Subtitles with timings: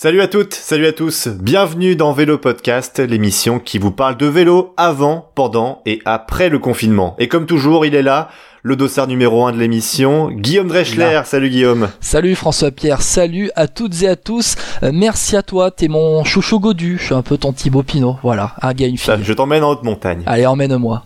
[0.00, 4.26] Salut à toutes, salut à tous, bienvenue dans Vélo Podcast, l'émission qui vous parle de
[4.26, 7.16] vélo avant, pendant et après le confinement.
[7.18, 8.28] Et comme toujours, il est là,
[8.62, 11.22] le dossard numéro 1 de l'émission, Guillaume Dreschler.
[11.24, 11.88] Salut Guillaume.
[12.00, 14.54] Salut François-Pierre, salut à toutes et à tous.
[14.84, 18.18] Euh, merci à toi, t'es mon chouchou godu, je suis un peu ton Thibaut Pinot,
[18.22, 19.14] voilà, un gars, une fille.
[19.20, 20.22] je t'emmène en haute montagne.
[20.26, 21.02] Allez, emmène-moi.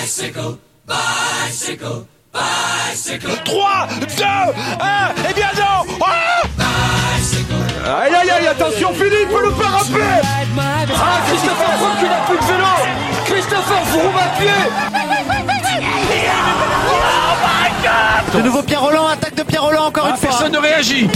[0.00, 0.56] Bicycle,
[0.88, 3.28] bicycle, bicycle.
[3.44, 6.21] 3, 2, 1, et bien non ah
[7.84, 10.20] Aïe aïe aïe, attention Philippe, le faire rappeler
[10.94, 12.64] Ah, Christopher Froome qui n'a plus de vélo.
[13.24, 14.60] Christopher Froome à pied.
[18.34, 19.08] De nouveau Pierre Roland,
[19.62, 20.30] Roland encore une fois.
[20.30, 21.06] Personne ne réagit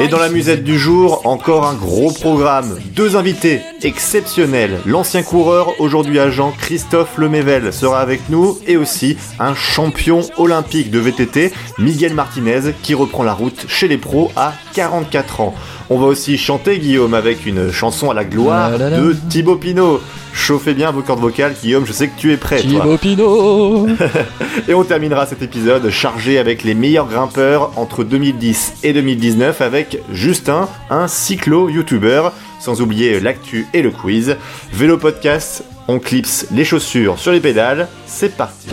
[0.00, 2.78] Et dans la musette du jour, encore un gros programme.
[2.94, 4.80] Deux invités exceptionnels.
[4.84, 10.98] L'ancien coureur, aujourd'hui agent Christophe Lemével sera avec nous et aussi un champion olympique de
[10.98, 15.54] VTT, Miguel Martinez, qui reprend la route chez les pros à 44 ans.
[15.88, 18.98] On va aussi chanter Guillaume avec une chanson à la gloire La, la, la.
[19.00, 20.00] de Thibaut Pinot.
[20.34, 22.60] Chauffez bien vos cordes vocales, Guillaume, je sais que tu es prêt.
[22.60, 22.68] toi.
[22.82, 23.86] Thibaut Pinot
[24.68, 29.98] Et on terminera cet épisode chargé avec les meilleurs grimpeurs entre 2010 et 2019 avec
[30.12, 34.36] Justin, un cyclo-youtubeur, sans oublier l'actu et le quiz.
[34.72, 38.68] Vélo podcast, on clipse les chaussures sur les pédales, c'est parti.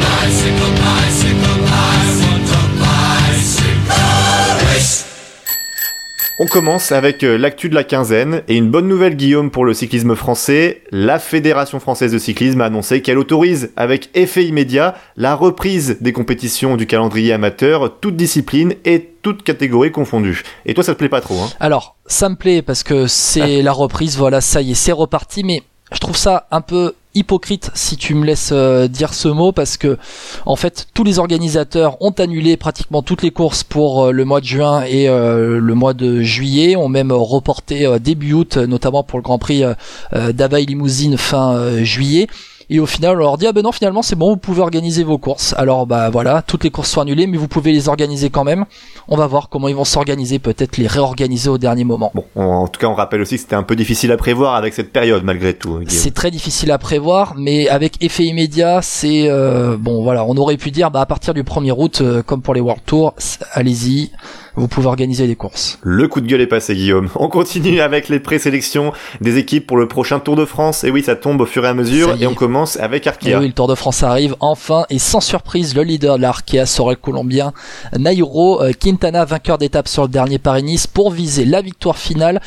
[6.40, 9.76] On commence avec euh, l'actu de la quinzaine et une bonne nouvelle Guillaume pour le
[9.76, 10.82] cyclisme français.
[10.90, 16.12] La Fédération française de cyclisme a annoncé qu'elle autorise avec effet immédiat la reprise des
[16.12, 20.42] compétitions du calendrier amateur, toutes disciplines et toutes catégories confondues.
[20.66, 21.50] Et toi ça te plaît pas trop hein?
[21.60, 25.44] Alors, ça me plaît parce que c'est la reprise, voilà, ça y est, c'est reparti,
[25.44, 25.62] mais
[25.94, 29.78] je trouve ça un peu hypocrite si tu me laisses euh, dire ce mot parce
[29.78, 29.98] que
[30.46, 34.42] en fait tous les organisateurs ont annulé pratiquement toutes les courses pour euh, le mois
[34.42, 39.20] de juin et euh, le mois de juillet ont même reporté début août notamment pour
[39.20, 39.64] le Grand Prix
[40.12, 42.28] d'Avail Limousine fin juillet
[42.70, 45.04] et au final on leur dit ah ben non finalement c'est bon vous pouvez organiser
[45.04, 45.54] vos courses.
[45.58, 48.66] Alors bah voilà toutes les courses sont annulées mais vous pouvez les organiser quand même.
[49.08, 52.12] On va voir comment ils vont s'organiser peut-être les réorganiser au dernier moment.
[52.16, 54.56] Bon, on- en tout cas on rappelle aussi que c'était un peu difficile à prévoir
[54.56, 55.80] avec cette période malgré tout.
[55.88, 60.58] C'est très difficile à prévoir, mais avec effet immédiat, c'est euh, bon voilà, on aurait
[60.58, 63.40] pu dire bah à partir du 1er août, euh, comme pour les World Tour, c-
[63.54, 64.12] allez-y,
[64.56, 65.80] vous pouvez organiser des courses.
[65.82, 67.10] Le coup de gueule est passé, Guillaume.
[67.16, 70.84] On continue avec les présélections des équipes pour le prochain Tour de France.
[70.84, 72.16] Et oui, ça tombe au fur et à mesure.
[72.22, 73.40] Et on commence avec Et Arkea.
[73.40, 76.92] oui, le Tour de France arrive enfin et sans surprise, le leader de l'Arkea sera
[76.92, 77.54] le Colombien
[77.98, 82.42] Nairo euh, Quintana, vainqueur d'étape sur le dernier Paris-Nice pour viser la victoire finale.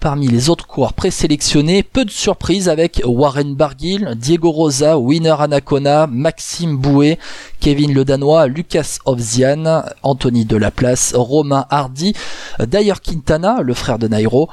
[0.00, 6.06] Parmi les autres coureurs présélectionnés, peu de surprises avec Warren Barguil, Diego Rosa, Winner Anacona,
[6.06, 7.18] Maxime Bouet,
[7.58, 12.14] Kevin Le Danois, Lucas Ovzian, Anthony Delaplace, Romain Hardy,
[12.60, 14.48] d'ailleurs Quintana, le frère de Nairo,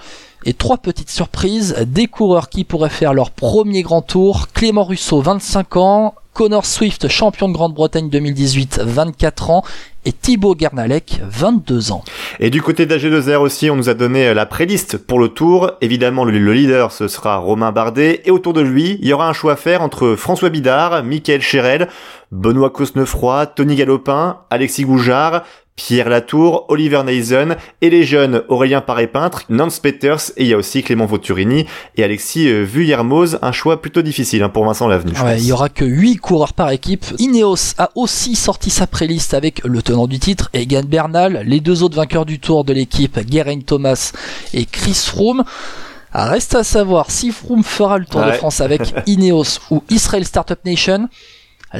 [0.46, 5.22] et trois petites surprises, des coureurs qui pourraient faire leur premier grand tour, Clément Russo,
[5.22, 9.64] 25 ans, Connor Swift, champion de Grande-Bretagne 2018, 24 ans,
[10.04, 12.04] et Thibaut Gernalec, 22 ans.
[12.42, 15.72] Et du côté d'AG2R aussi, on nous a donné euh, la préliste pour le Tour.
[15.80, 18.22] Évidemment, le, le leader, ce sera Romain Bardet.
[18.26, 21.42] Et autour de lui, il y aura un choix à faire entre François Bidard, Michael
[21.42, 21.88] Chérel,
[22.34, 25.44] Benoît Cosnefroy, Tony Galopin, Alexis Goujard,
[25.76, 30.58] Pierre Latour, Oliver Neisen et les jeunes Aurélien Paré-Peintre, Nance Peters et il y a
[30.58, 31.66] aussi Clément Vauturini
[31.98, 33.40] et Alexis euh, Vuillermoz.
[33.42, 35.12] Un choix plutôt difficile hein, pour Vincent Lavenu.
[35.14, 37.06] je Ouais, il y aura que 8 coureurs par équipe.
[37.20, 41.84] Ineos a aussi sorti sa préliste avec le tenant du titre, Egan Bernal, les deux
[41.84, 44.14] autres vainqueurs du tour de l'équipe, Geraint Thomas
[44.54, 45.44] et Chris Froome.
[46.14, 48.32] Ah, Reste à savoir si Froome fera le Tour de.
[48.32, 51.10] France avec Ineos ou Israel Startup Nation.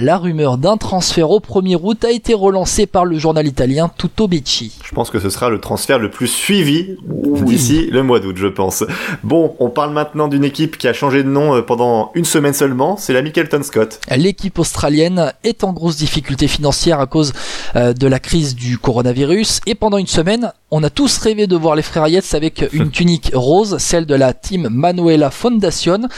[0.02, 4.28] La rumeur d'un transfert au 1er août a été relancée par le journal italien Tutto
[4.28, 4.78] Becci.
[4.84, 6.98] Je pense que ce sera le transfert le plus suivi
[7.44, 8.84] d'ici le mois d'août, je pense.
[9.24, 12.54] Bon, on parle maintenant d'une équipe qui a changé de nom euh, pendant une semaine
[12.54, 14.02] seulement, c'est la Mickelton Scott.
[14.16, 17.32] L'équipe australienne est en grosse difficulté financière à cause
[17.78, 21.56] euh, de la crise du coronavirus et pendant une semaine, on a tous rêvé de
[21.56, 26.10] voir les frères Yates avec une tunique rose, celle de la team Manuela Foundation.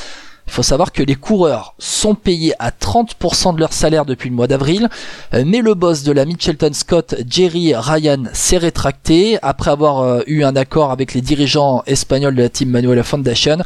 [0.47, 4.35] Il faut savoir que les coureurs sont payés à 30% de leur salaire depuis le
[4.35, 4.89] mois d'avril,
[5.33, 10.21] euh, mais le boss de la Mitchelton Scott, Jerry Ryan, s'est rétracté après avoir euh,
[10.25, 13.57] eu un accord avec les dirigeants espagnols de la team Manuela Foundation.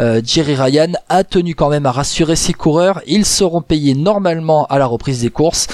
[0.00, 4.64] Euh, Jerry Ryan a tenu quand même à rassurer ses coureurs, ils seront payés normalement
[4.66, 5.66] à la reprise des courses.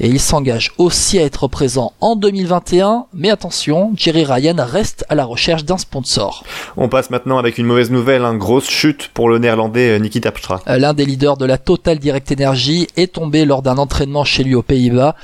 [0.00, 5.14] Et il s'engage aussi à être présent en 2021, mais attention, Jerry Ryan reste à
[5.14, 6.42] la recherche d'un sponsor.
[6.76, 10.20] On passe maintenant avec une mauvaise nouvelle, une grosse chute pour le néerlandais euh, Niki
[10.20, 10.60] Tapstra.
[10.66, 14.42] Euh, L'un des leaders de la Total Direct Energy est tombé lors d'un entraînement chez
[14.42, 15.14] lui aux Pays-Bas.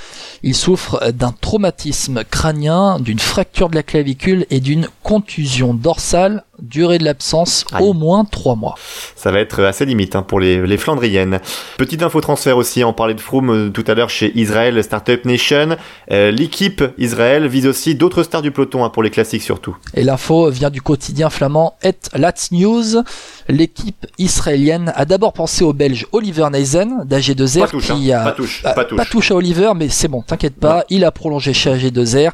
[0.45, 6.99] Il souffre d'un traumatisme crânien, d'une fracture de la clavicule et d'une contusion dorsale durée
[6.99, 8.75] de l'absence au moins 3 mois.
[9.17, 11.41] Ça va être assez limite hein, pour les, les Flandriennes.
[11.77, 15.25] Petite info transfert aussi, on parlait de Froome euh, tout à l'heure chez Israel Startup
[15.25, 15.77] Nation.
[16.11, 19.77] Euh, L'équipe Israël vise aussi d'autres stars du peloton hein, pour les classiques surtout.
[19.95, 23.03] Et l'info vient du quotidien flamand Et Lats News.
[23.49, 28.25] L'équipe israélienne a d'abord pensé au Belge Oliver Neisen d'AG2R Pas touche, qui hein, a
[28.25, 29.31] pas touche, pas touche.
[29.31, 32.31] à Oliver, mais c'est bon, t'inquiète pas, il a prolongé chez AG2R.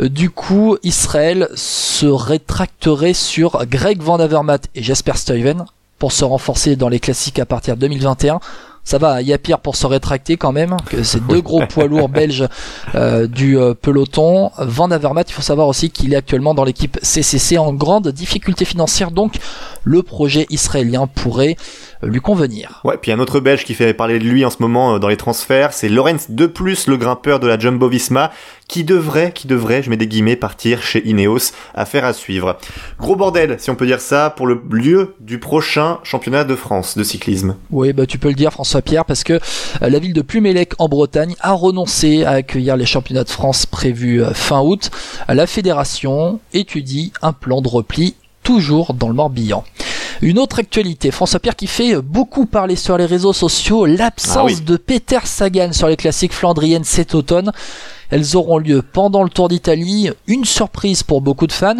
[0.00, 5.64] Euh, Du coup, Israël se rétracterait sur Greg Van Avermaet et Jasper Stuyven
[5.98, 8.40] pour se renforcer dans les classiques à partir de 2021.
[8.82, 11.64] Ça va, il y a pire pour se rétracter quand même, que ces deux gros
[11.66, 12.48] poids lourds belges
[12.94, 14.50] euh, du euh, peloton.
[14.58, 18.64] Van Avermaet, il faut savoir aussi qu'il est actuellement dans l'équipe CCC en grande difficulté
[18.64, 19.34] financière, donc
[19.84, 21.56] le projet israélien pourrait
[22.02, 22.80] lui convenir.
[22.84, 25.08] Ouais, puis un autre Belge qui fait parler de lui en ce moment euh, dans
[25.08, 28.30] les transferts, c'est Lorenz De Plus, le grimpeur de la Jumbo Visma,
[28.70, 32.56] qui devrait, qui devrait, je mets des guillemets, partir chez Ineos, affaire à suivre.
[33.00, 36.96] Gros bordel, si on peut dire ça, pour le lieu du prochain championnat de France
[36.96, 37.56] de cyclisme.
[37.72, 39.40] Oui, bah tu peux le dire François Pierre parce que euh,
[39.88, 44.22] la ville de Plumelec en Bretagne a renoncé à accueillir les championnats de France prévus
[44.22, 44.92] euh, fin août.
[45.26, 48.14] La fédération étudie un plan de repli
[48.44, 49.64] toujours dans le Morbihan.
[50.22, 54.44] Une autre actualité, François Pierre qui fait beaucoup parler sur les réseaux sociaux, l'absence Ah
[54.44, 54.60] oui.
[54.60, 57.50] de Peter Sagan sur les classiques flandriennes cet automne.
[58.10, 61.76] Elles auront lieu pendant le Tour d'Italie, une surprise pour beaucoup de fans,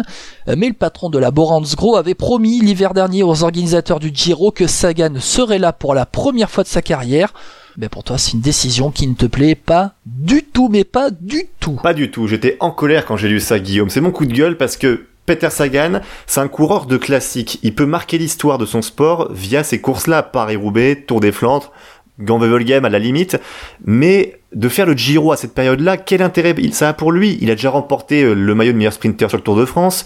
[0.47, 4.51] euh, mais le patron de la Boransgro avait promis l'hiver dernier aux organisateurs du Giro
[4.51, 7.33] que Sagan serait là pour la première fois de sa carrière.
[7.77, 11.09] Mais pour toi, c'est une décision qui ne te plaît pas du tout, mais pas
[11.09, 11.79] du tout.
[11.83, 13.89] Pas du tout, j'étais en colère quand j'ai lu ça, Guillaume.
[13.89, 17.59] C'est mon coup de gueule parce que Peter Sagan, c'est un coureur de classique.
[17.63, 21.71] Il peut marquer l'histoire de son sport via ces courses-là, Paris-Roubaix, Tour des Flandres,
[22.19, 23.37] Game à la limite,
[23.85, 27.37] mais de faire le Giro à cette période-là, quel intérêt ça a pour lui?
[27.41, 30.03] Il a déjà remporté euh, le maillot de meilleur sprinter sur le Tour de France.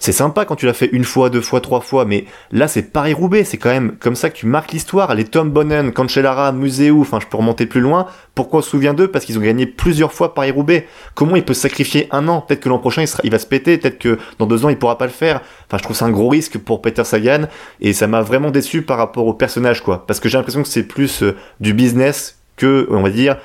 [0.00, 2.82] C'est sympa quand tu l'as fait une fois, deux fois, trois fois, mais là c'est
[2.92, 5.14] Paris-Roubaix, c'est quand même comme ça que tu marques l'histoire.
[5.14, 8.06] Les Tom Bonnen, Cancellara, Museu, enfin je peux remonter plus loin.
[8.34, 9.06] Pourquoi on se souvient d'eux?
[9.06, 10.88] Parce qu'ils ont gagné plusieurs fois Paris-Roubaix.
[11.14, 12.40] Comment il peut se sacrifier un an?
[12.40, 14.98] Peut-être que l'an prochain il va se péter, peut-être que dans deux ans il pourra
[14.98, 15.40] pas le faire.
[15.68, 17.46] Enfin je trouve ça un gros risque pour Peter Sagan
[17.80, 20.04] et ça m'a vraiment déçu par rapport au personnage quoi.
[20.04, 23.36] Parce que j'ai l'impression que c'est plus euh, du business que, on va dire,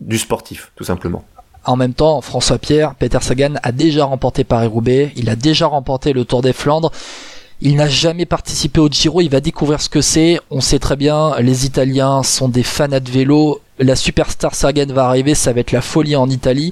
[0.00, 1.24] du sportif, tout simplement.
[1.64, 6.12] En même temps, François Pierre, Peter Sagan a déjà remporté Paris-Roubaix, il a déjà remporté
[6.12, 6.92] le Tour des Flandres.
[7.60, 10.38] Il n'a jamais participé au Giro, il va découvrir ce que c'est.
[10.50, 13.60] On sait très bien, les Italiens sont des fanats de vélo.
[13.78, 16.70] La superstar Sagan va arriver, ça va être la folie en Italie.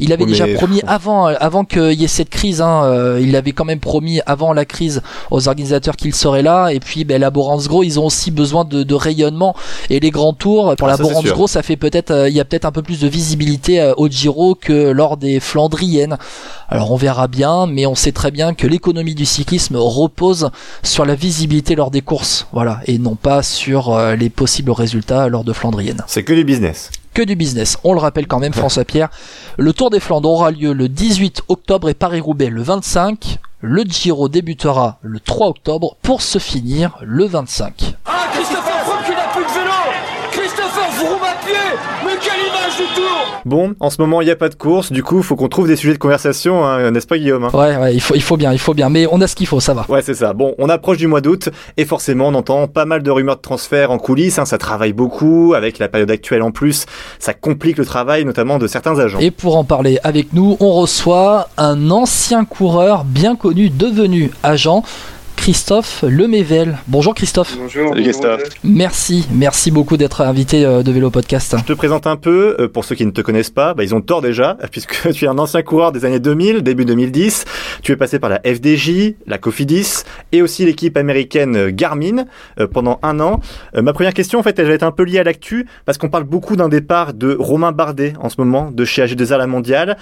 [0.00, 3.20] Il avait Oui, déjà mais- promis avant, avant qu'il y ait cette crise, hein, euh,
[3.22, 6.70] il avait quand même promis avant la crise aux organisateurs qu'il serait là.
[6.70, 9.54] Et puis, ben, la Boransgro, ils ont aussi besoin de, de rayonnement.
[9.90, 11.06] Et les grands tours, pour Ah, la sûr.
[11.08, 13.92] Boransgro, ça fait peut-être, euh, il y a peut-être un peu plus de visibilité euh,
[13.96, 16.16] au Giro que lors des Flandriennes.
[16.68, 20.50] Alors on verra bien, mais on sait très bien que l'économie du cyclisme repose
[20.82, 25.28] sur la visibilité lors des courses, voilà, et non pas sur euh, les possibles résultats
[25.28, 26.02] lors de Flandriennes.
[26.06, 26.90] C'est que du business.
[27.14, 27.76] Que du business.
[27.82, 29.10] On le rappelle quand même, François Pierre.
[29.58, 33.38] Le Tour des Flandres aura lieu le 18 octobre et Paris-Roubaix le 25.
[33.60, 37.96] Le Giro débutera le 3 octobre pour se finir le 25.
[38.06, 38.26] Ah,
[43.44, 45.66] Bon, en ce moment il n'y a pas de course, du coup faut qu'on trouve
[45.66, 47.50] des sujets de conversation, hein, n'est-ce pas Guillaume hein?
[47.52, 49.46] Ouais, ouais, il faut, il faut bien, il faut bien, mais on a ce qu'il
[49.46, 49.86] faut, ça va.
[49.88, 50.32] Ouais, c'est ça.
[50.32, 53.40] Bon, on approche du mois d'août et forcément, on entend pas mal de rumeurs de
[53.40, 54.38] transfert en coulisses.
[54.38, 56.86] hein, ça travaille beaucoup avec la période actuelle en plus.
[57.18, 59.18] Ça complique le travail, notamment de certains agents.
[59.20, 64.82] Et pour en parler avec nous, on reçoit un ancien coureur bien connu, devenu agent,
[65.40, 66.76] Christophe Lemével.
[66.86, 67.56] Bonjour Christophe.
[67.58, 67.88] Bonjour.
[67.88, 68.42] Salut, Christophe.
[68.62, 71.56] Merci, merci beaucoup d'être invité euh, de Vélo Podcast.
[71.58, 73.94] Je te présente un peu, euh, pour ceux qui ne te connaissent pas, bah, ils
[73.94, 77.46] ont tort déjà, puisque tu es un ancien coureur des années 2000, début 2010.
[77.82, 82.24] Tu es passé par la FDJ, la Cofidis et aussi l'équipe américaine euh, Garmin
[82.58, 83.40] euh, pendant un an.
[83.76, 85.98] Euh, ma première question, en fait, elle va être un peu liée à l'actu, parce
[85.98, 89.46] qu'on parle beaucoup d'un départ de Romain Bardet en ce moment, de chez AG2R La
[89.46, 89.96] Mondiale,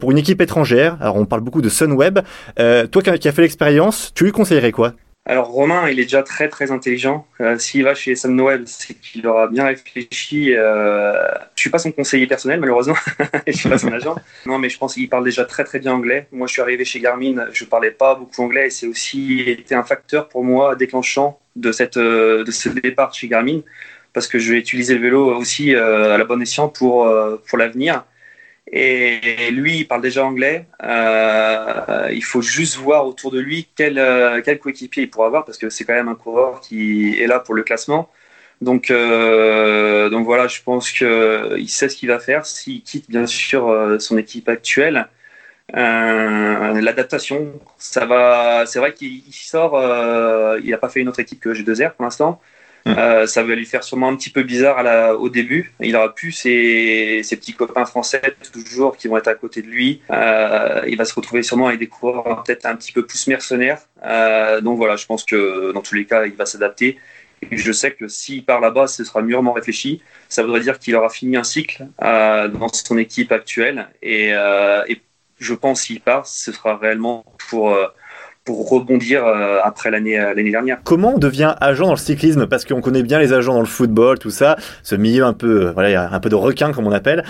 [0.00, 0.96] pour une équipe étrangère.
[1.00, 2.20] Alors, on parle beaucoup de Sunweb.
[2.56, 4.94] Toi qui as fait l'expérience, tu lui conseillerais quoi?
[5.26, 7.26] Alors Romain, il est déjà très très intelligent.
[7.40, 10.54] Euh, S'il va chez Sunweb, c'est qu'il aura bien réfléchi.
[10.54, 11.14] Euh,
[11.56, 12.96] je suis pas son conseiller personnel malheureusement,
[13.46, 14.16] je suis pas son agent.
[14.44, 16.26] Non, mais je pense qu'il parle déjà très très bien anglais.
[16.30, 19.74] Moi, je suis arrivé chez Garmin, je parlais pas beaucoup anglais et c'est aussi été
[19.74, 23.60] un facteur pour moi déclenchant de cette euh, de ce départ chez Garmin
[24.12, 27.10] parce que je vais utiliser le vélo aussi à la bonne escient pour,
[27.48, 28.04] pour l'avenir.
[28.72, 30.66] Et lui, il parle déjà anglais.
[30.82, 35.44] Euh, il faut juste voir autour de lui quel, euh, quel coéquipier il pourra avoir,
[35.44, 38.10] parce que c'est quand même un coureur qui est là pour le classement.
[38.60, 42.46] Donc, euh, donc voilà, je pense qu'il sait ce qu'il va faire.
[42.46, 45.08] S'il quitte bien sûr son équipe actuelle,
[45.72, 48.64] l'adaptation, ça va.
[48.66, 49.74] C'est vrai qu'il sort.
[50.62, 52.40] Il n'a pas fait une autre équipe que G2R pour l'instant.
[52.86, 52.90] Mm.
[52.98, 55.72] Euh, ça va lui faire sûrement un petit peu bizarre à la, au début.
[55.80, 58.20] Il aura plus ses, ses, petits copains français
[58.52, 60.02] toujours qui vont être à côté de lui.
[60.10, 63.80] Euh, il va se retrouver sûrement avec des coureurs peut-être un petit peu plus mercenaires.
[64.04, 66.98] Euh, donc voilà, je pense que dans tous les cas, il va s'adapter.
[67.50, 70.02] Je sais que s'il part là-bas, ce sera mûrement réfléchi.
[70.28, 73.88] Ça voudrait dire qu'il aura fini un cycle euh, dans son équipe actuelle.
[74.02, 75.00] Et, euh, et
[75.38, 77.76] je pense s'il part, ce sera réellement pour
[78.44, 80.80] pour rebondir euh, après l'année euh, l'année dernière.
[80.84, 82.46] Comment on devient agent dans le cyclisme?
[82.46, 85.66] Parce qu'on connaît bien les agents dans le football, tout ça, ce milieu un peu,
[85.66, 87.24] euh, voilà, il y a un peu de requin comme on appelle.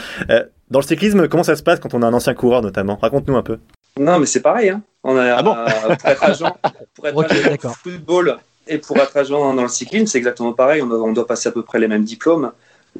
[0.70, 2.98] dans le cyclisme, comment ça se passe quand on a un ancien coureur notamment?
[3.00, 3.58] Raconte-nous un peu.
[3.98, 4.70] Non, mais c'est pareil.
[4.70, 4.82] Hein.
[5.04, 5.54] On a, ah bon?
[5.54, 6.56] pour être agent,
[6.94, 10.18] pour être okay, agent dans le football et pour être agent dans le cyclisme, c'est
[10.18, 10.82] exactement pareil.
[10.82, 12.50] On doit, on doit passer à peu près les mêmes diplômes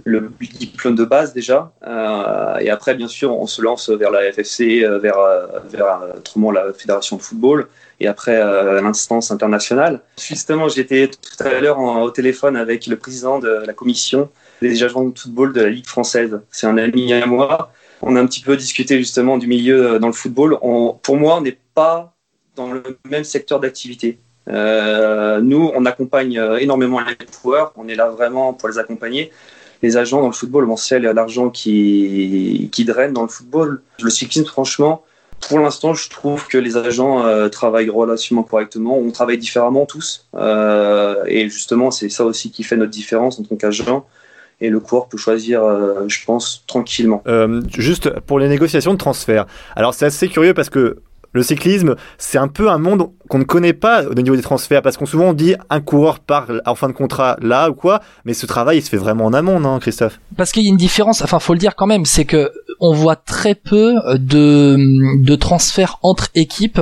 [0.02, 1.70] le diplôme de base déjà.
[1.86, 5.18] Euh, et après, bien sûr, on se lance vers la FFC, vers,
[5.70, 7.68] vers autrement la Fédération de football
[8.00, 10.00] et après euh, l'instance internationale.
[10.18, 14.28] Justement, j'étais tout à l'heure au téléphone avec le président de la commission
[14.62, 16.40] des agents de football de la Ligue française.
[16.50, 17.72] C'est un ami à moi.
[18.02, 20.58] On a un petit peu discuté justement du milieu euh, dans le football.
[21.02, 22.14] Pour moi, on n'est pas
[22.56, 24.18] dans le même secteur d'activité.
[24.48, 27.72] Euh, nous, on accompagne énormément les joueurs.
[27.76, 29.30] On est là vraiment pour les accompagner.
[29.82, 33.82] Les agents dans le football, on sait l'argent qui, qui draine dans le football.
[34.00, 35.04] Le cyclisme, franchement,
[35.48, 38.98] pour l'instant, je trouve que les agents euh, travaillent relativement correctement.
[38.98, 40.26] On travaille différemment tous.
[40.34, 44.06] Euh, et justement, c'est ça aussi qui fait notre différence en tant qu'agent.
[44.60, 47.22] Et le coureur peut choisir, euh, je pense, tranquillement.
[47.26, 49.46] Euh, juste pour les négociations de transfert.
[49.76, 50.98] Alors, c'est assez curieux parce que
[51.34, 54.82] le cyclisme, c'est un peu un monde qu'on ne connaît pas au niveau des transferts,
[54.82, 58.34] parce qu'on souvent dit un coureur part en fin de contrat là ou quoi, mais
[58.34, 60.20] ce travail il se fait vraiment en amont, non, Christophe?
[60.36, 62.92] Parce qu'il y a une différence, enfin faut le dire quand même, c'est que on
[62.92, 64.76] voit très peu de,
[65.22, 66.80] de transferts entre équipes.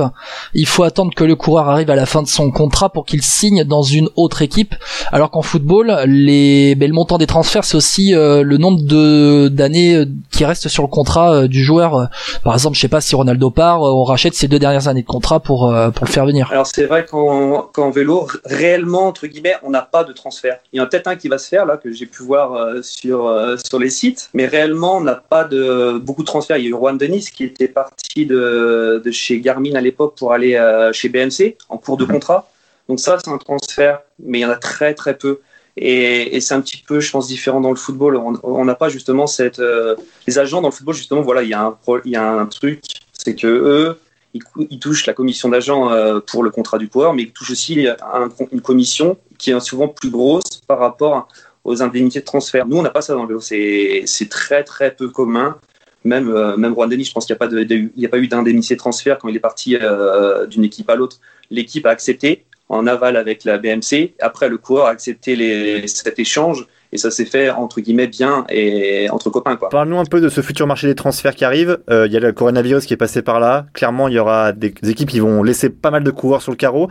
[0.53, 3.21] Il faut attendre que le coureur arrive à la fin de son contrat pour qu'il
[3.21, 4.75] signe dans une autre équipe.
[5.11, 9.47] Alors qu'en football, les, ben, le montant des transferts, c'est aussi euh, le nombre de
[9.49, 12.09] d'années euh, qui restent sur le contrat euh, du joueur.
[12.43, 15.07] Par exemple, je sais pas si Ronaldo part, on rachète ses deux dernières années de
[15.07, 16.49] contrat pour pour le faire venir.
[16.51, 20.57] Alors c'est vrai qu'en, qu'en vélo, réellement entre guillemets, on n'a pas de transfert.
[20.71, 22.83] Il y en a peut-être un qui va se faire là que j'ai pu voir
[22.83, 23.31] sur
[23.63, 26.57] sur les sites, mais réellement on n'a pas de beaucoup de transferts.
[26.57, 30.15] Il y a eu Juan Denis qui était parti de, de chez Garmin à l'époque
[30.17, 32.49] pour aller euh, chez BMC en cours de contrat.
[32.89, 35.39] Donc ça, c'est un transfert, mais il y en a très très peu.
[35.77, 38.17] Et, et c'est un petit peu, je pense, différent dans le football.
[38.43, 39.59] On n'a pas justement cette...
[39.59, 39.95] Euh,
[40.27, 42.45] les agents dans le football, justement, voilà, il y a un, il y a un
[42.45, 42.81] truc,
[43.13, 43.99] c'est que eux,
[44.33, 47.51] ils, ils touchent la commission d'agent euh, pour le contrat du coureur, mais ils touchent
[47.51, 51.27] aussi un, une commission qui est souvent plus grosse par rapport
[51.63, 52.67] aux indemnités de transfert.
[52.67, 53.39] Nous, on n'a pas ça dans le vélo.
[53.39, 55.57] C'est très très peu commun.
[56.03, 59.29] Même, euh, même je pense qu'il n'y a pas, il eu d'indemnité de transfert quand
[59.29, 61.17] il est parti euh, d'une équipe à l'autre.
[61.49, 64.13] L'équipe a accepté en aval avec la BMC.
[64.19, 69.09] Après, le coureur a accepté cet échange et ça s'est fait entre guillemets bien et
[69.09, 69.55] entre copains.
[69.55, 71.79] Parle-nous un peu de ce futur marché des transferts qui arrive.
[71.87, 73.65] Il euh, y a le coronavirus qui est passé par là.
[73.73, 76.57] Clairement, il y aura des équipes qui vont laisser pas mal de coureurs sur le
[76.57, 76.89] carreau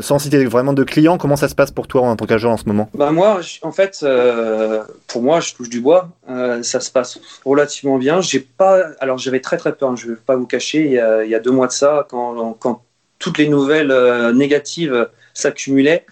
[0.00, 2.56] sans citer vraiment de clients, comment ça se passe pour toi en tant qu'agent en
[2.56, 2.90] ce moment?
[2.94, 6.08] Bah Moi, en fait, euh, pour moi, je touche du bois.
[6.28, 8.20] Euh, ça se passe relativement bien.
[8.56, 9.90] Pas, alors j'avais très très peur.
[9.90, 10.84] Hein, je ne vais pas vous cacher.
[10.84, 12.82] Il y, a, deux mois de ça, quand, quand
[13.20, 16.04] toutes les nouvelles euh, négatives s'accumulaient.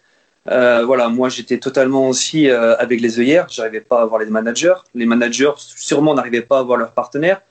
[0.47, 3.47] Voilà, moi j'étais totalement aussi avec les œillères.
[3.49, 4.75] J'arrivais pas à voir les managers.
[4.95, 7.43] Les managers sûrement n'arrivaient pas à voir leurs partenaires.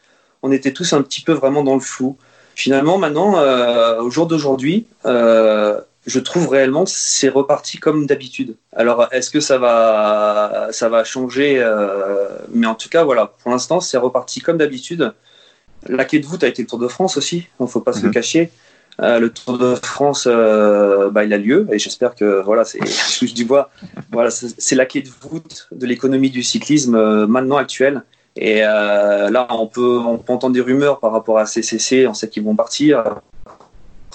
[0.44, 2.18] On était tous un petit peu vraiment dans le flou.
[2.56, 3.36] Finalement, maintenant,
[4.00, 4.88] au jour d'aujourd'hui,
[6.08, 8.56] je trouve réellement c'est reparti comme d'habitude.
[8.76, 13.52] Alors, est-ce que ça va, ça va changer euh, Mais en tout cas, voilà, pour
[13.52, 15.14] l'instant, c'est reparti comme d'habitude.
[15.88, 17.94] La clé de voûte a été le Tour de France aussi, il ne faut pas
[17.94, 18.14] se le mhm.
[18.14, 18.52] cacher.
[19.02, 22.80] Euh, le Tour de France, euh, bah, il a lieu et j'espère que voilà, c'est
[23.20, 23.70] touche du bois.
[24.12, 28.04] Voilà, c'est la clé de voûte de l'économie du cyclisme euh, maintenant actuelle.
[28.36, 32.14] Et euh, là, on peut, on peut entendre des rumeurs par rapport à CCC, on
[32.14, 33.22] sait qu'ils vont partir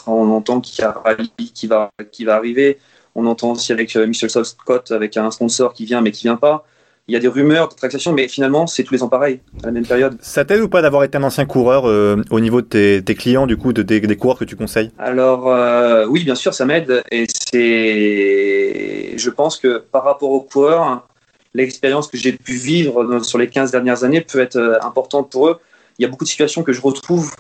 [0.07, 2.79] on entend qu'il y a Rally qui va, qui va arriver.
[3.15, 6.37] On entend aussi avec euh, Michel Scott, avec un sponsor qui vient mais qui vient
[6.37, 6.67] pas.
[7.09, 9.67] Il y a des rumeurs de taxation, mais finalement, c'est tous les ans pareil, à
[9.67, 10.19] la même période.
[10.21, 13.15] Ça t'aide ou pas d'avoir été un ancien coureur euh, au niveau de tes, tes,
[13.15, 14.91] clients, du coup, de, des, des coureurs que tu conseilles?
[14.99, 17.05] Alors, euh, oui, bien sûr, ça m'aide.
[17.13, 19.17] Et c'est.
[19.17, 21.07] Je pense que par rapport aux coureurs,
[21.55, 25.61] l'expérience que j'ai pu vivre sur les 15 dernières années peut être importante pour eux.
[26.01, 27.31] Il y a beaucoup de situations que je retrouve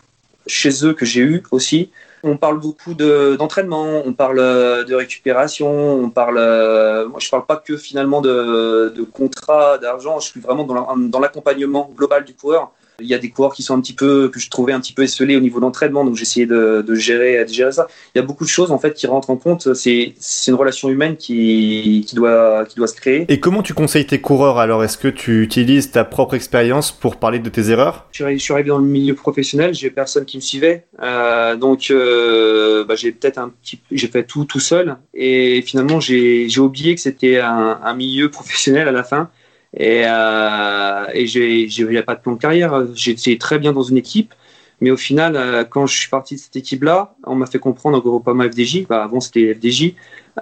[0.47, 1.91] chez eux, que j'ai eues aussi.
[2.27, 6.39] On parle beaucoup d'entraînement, on parle euh, de récupération, on parle.
[6.39, 10.19] Euh, je parle pas que finalement de, de contrat, d'argent.
[10.19, 12.73] Je suis vraiment dans l'accompagnement global du coureur.
[13.01, 14.93] Il y a des coureurs qui sont un petit peu, que je trouvais un petit
[14.93, 17.87] peu esselés au niveau d'entraînement, donc j'essayais de, de, gérer, de gérer ça.
[18.15, 19.75] Il y a beaucoup de choses en fait qui rentrent en compte.
[19.75, 20.15] C'est
[20.47, 23.27] une relation humaine qui, qui, doit, qui doit se créer.
[23.29, 24.85] Et comment tu conseilles tes coureurs alors?
[24.85, 28.07] Est-ce que tu utilises ta propre expérience pour parler de tes erreurs?
[28.13, 32.85] Je suis, arrivé dans le milieu professionnel, j'ai personne qui me suivait, euh, donc euh,
[32.85, 37.01] bah, j'ai peut-être un petit, j'ai fait tout tout seul, et finalement j'ai oublié que
[37.01, 39.31] c'était un, un milieu professionnel à la fin.
[39.77, 42.87] Et, euh, et j'ai pas de plan de carrière.
[42.95, 44.33] J'étais très bien dans une équipe.
[44.81, 47.99] Mais au final, euh, quand je suis parti de cette équipe-là, on m'a fait comprendre
[47.99, 49.95] au Groupama FDJ, bah avant c'était FDJ,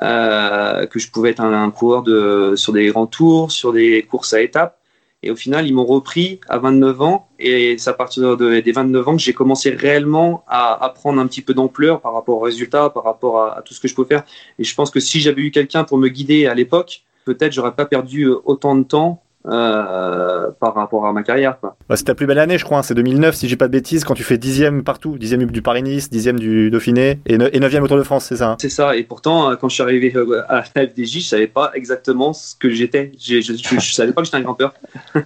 [0.02, 4.32] euh, que je pouvais être un, coureur de, sur des grands tours, sur des courses
[4.32, 4.78] à étapes.
[5.22, 7.28] Et au final, ils m'ont repris à 29 ans.
[7.38, 11.20] Et c'est à partir de, des 29 ans que j'ai commencé réellement à, à, prendre
[11.20, 13.94] un petit peu d'ampleur par rapport aux résultats, par rapport à, tout ce que je
[13.94, 14.24] peux faire.
[14.58, 17.74] Et je pense que si j'avais eu quelqu'un pour me guider à l'époque, peut-être j'aurais
[17.74, 21.58] pas perdu autant de temps euh, par rapport à ma carrière.
[21.62, 22.78] Bah, c'est ta plus belle année, je crois.
[22.78, 22.82] Hein.
[22.82, 26.08] C'est 2009, si j'ai pas de bêtises, quand tu fais dixième partout, dixième du Paris-Nice,
[26.08, 28.96] dixième du Dauphiné et, et neuvième au Tour de France, c'est ça hein C'est ça.
[28.96, 32.32] Et pourtant, euh, quand je suis arrivé euh, à la FDJ, je savais pas exactement
[32.32, 33.12] ce que j'étais.
[33.20, 34.72] Je, je, je, savais pas que j'étais un grand peur.
[35.14, 35.22] bah,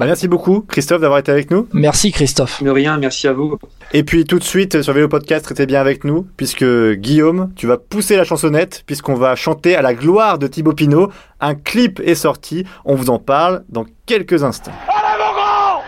[0.00, 1.68] merci beaucoup, Christophe, d'avoir été avec nous.
[1.72, 2.62] Merci, Christophe.
[2.62, 3.58] De rien, merci à vous.
[3.92, 7.66] Et puis tout de suite sur Vélo Podcast, restez bien avec nous, puisque Guillaume, tu
[7.66, 11.10] vas pousser la chansonnette, puisqu'on va chanter à la gloire de Thibaut Pinot.
[11.40, 12.66] Un clip est sorti.
[12.84, 14.72] On vous en parle dans quelques instants.
[14.88, 15.82] Allez mon grand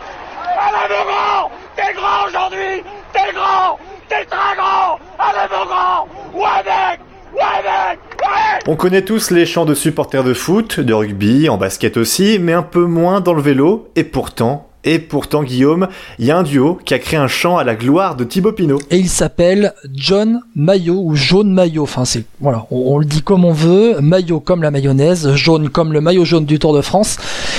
[0.59, 2.82] Allez mon grand T'es grand aujourd'hui!
[3.12, 3.78] T'es grand!
[4.09, 4.99] T'es très grand!
[5.18, 7.00] Allez mon grand Ouais mec
[7.35, 11.59] Ouais mec Ouais On connaît tous les chants de supporters de foot, de rugby, en
[11.59, 16.27] basket aussi, mais un peu moins dans le vélo, et pourtant, et pourtant, Guillaume, il
[16.27, 18.81] y a un duo qui a créé un chant à la gloire de Thibaut Pinot.
[18.91, 21.85] Et il s'appelle John Maillot ou Jaune Maillot.
[21.85, 24.01] Enfin, c'est voilà, on, on, le dit comme on veut.
[24.01, 27.17] Maillot comme la mayonnaise, jaune comme le maillot jaune du Tour de France.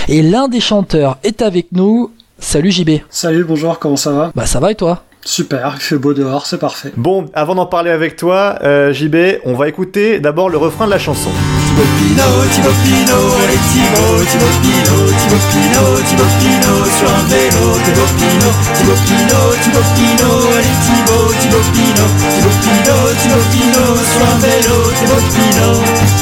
[0.09, 2.11] Et l'un des chanteurs est avec nous.
[2.39, 2.89] Salut JB.
[3.09, 4.31] Salut, bonjour, comment ça va?
[4.35, 5.03] Bah ça va et toi?
[5.25, 6.91] Super, il fait beau dehors, c'est parfait.
[6.97, 10.91] Bon, avant d'en parler avec toi, euh, JB, on va écouter d'abord le refrain de
[10.91, 11.29] la chanson.
[11.29, 17.63] Thibaut Pinot, Thibaut Pinot, allez Thibaut, Thibaut Pinot, Thibaut Pinot, Thibaut Pinot, sur un vélo,
[17.85, 24.23] Thibaut Pinot, Thibaut Pinot, Thibaut Pinot, allez Thibaut, Thibaut Pinot, Thibaut Pinot, Thibaut Pinot, sur
[24.27, 26.13] un vélo, Thibaut Pinot.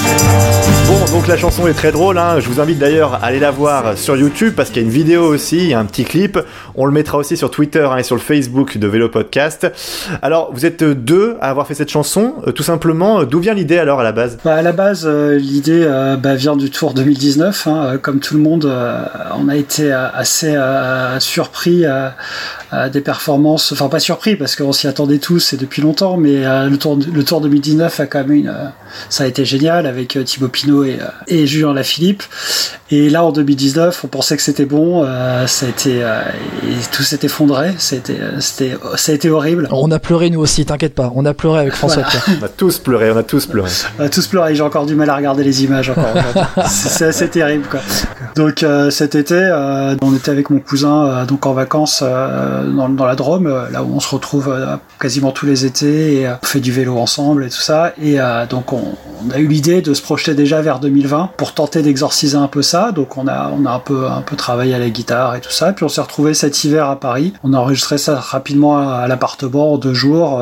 [0.88, 2.40] Bon, donc la chanson est très drôle, hein.
[2.40, 4.94] je vous invite d'ailleurs à aller la voir sur YouTube parce qu'il y a une
[4.94, 6.38] vidéo aussi, il y a un petit clip,
[6.76, 9.72] on le mettra aussi sur Twitter hein, et sur le Facebook de Vélo Podcast.
[10.22, 13.78] Alors, vous êtes deux à avoir fait cette chanson, euh, tout simplement, d'où vient l'idée
[13.78, 14.38] alors à la base?
[14.44, 17.98] Bah, À la base, euh, l'idée euh, bah, vient du Tour 2019, hein.
[18.02, 19.04] comme tout le monde, euh,
[19.38, 20.56] on a été assez
[21.20, 21.86] surpris
[22.92, 26.76] des performances, enfin pas surpris parce qu'on s'y attendait tous et depuis longtemps, mais le,
[26.78, 28.54] tour, le Tour 2019 a quand même une...
[29.10, 32.24] ça a été génial avec Thibaut Pinot et, et Julien Lafilippe.
[32.94, 35.04] Et là, en 2019, on pensait que c'était bon.
[35.06, 36.22] Euh, ça a été, euh,
[36.92, 37.72] tout s'est effondré.
[37.78, 39.70] C'était, c'était, ça a été horrible.
[39.72, 40.66] On a pleuré nous aussi.
[40.66, 41.10] T'inquiète pas.
[41.16, 42.04] On a pleuré avec François.
[42.04, 42.40] Voilà.
[42.42, 43.10] on a tous pleuré.
[43.12, 43.70] On a tous pleuré.
[44.00, 44.56] On a tous pleuré.
[44.56, 45.90] J'ai encore du mal à regarder les images.
[45.90, 46.68] Encore.
[46.68, 47.80] c'est assez terrible, quoi.
[48.36, 52.04] Donc euh, cet été, euh, on était avec mon cousin euh, donc en vacances
[52.66, 54.56] dans, dans, la Drôme, là où on se retrouve
[55.00, 57.94] quasiment tous les étés et on fait du vélo ensemble et tout ça.
[58.02, 58.18] Et
[58.50, 58.96] donc on,
[59.32, 62.92] a eu l'idée de se projeter déjà vers 2020 pour tenter d'exorciser un peu ça.
[62.92, 65.52] Donc on a on a un peu un peu travaillé à la guitare et tout
[65.52, 65.74] ça.
[65.74, 67.34] Puis on s'est retrouvé cet hiver à Paris.
[67.44, 70.40] On a enregistré ça rapidement à, l'appartement en deux jours.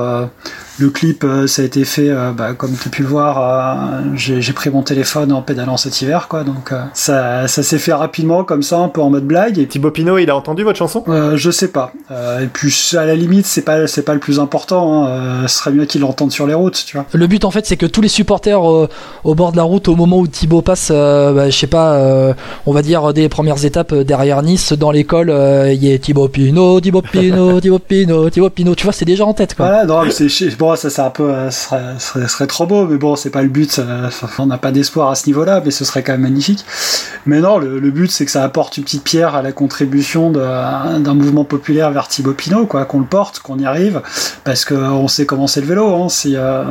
[0.79, 3.41] Le clip, euh, ça a été fait, euh, bah, comme tu as pu le voir,
[3.41, 6.45] euh, j'ai pris mon téléphone en pédalant cet hiver, quoi.
[6.45, 9.59] Donc ça, ça s'est fait rapidement, comme ça, un peu en mode blague.
[9.59, 11.03] Et Thibaut Pinot, il a entendu votre chanson?
[11.35, 11.91] Je sais pas.
[12.09, 15.05] et puis à la limite, c'est pas, c'est pas le plus important.
[15.05, 15.47] Hein.
[15.47, 17.05] ce serait mieux qu'il l'entende sur les routes, tu vois.
[17.11, 19.95] Le but, en fait, c'est que tous les supporters au bord de la route, au
[19.95, 22.33] moment où Thibaut passe, bah, je sais pas,
[22.65, 25.29] on va dire des premières étapes derrière Nice, dans l'école,
[25.71, 28.75] il y a Thibaut Pinot, Thibaut Pinot, Thibaut Pinot, Thibaut Pinot.
[28.75, 29.67] Tu vois, c'est déjà en tête, quoi.
[29.67, 32.97] Voilà, non, c'est bon, ça c'est un peu euh, serait, serait, serait, trop beau mais
[32.97, 33.85] bon c'est pas le but ça,
[34.37, 36.65] on n'a pas d'espoir à ce niveau là mais ce serait quand même magnifique.
[37.25, 40.31] Mais non le, le but c'est que ça apporte une petite pierre à la contribution
[40.31, 44.01] d'un mouvement populaire vers Thibaut Pinot quoi qu'on le porte qu'on y arrive
[44.43, 46.09] parce qu'on sait comment c'est le vélo hein.
[46.09, 46.63] s'il euh,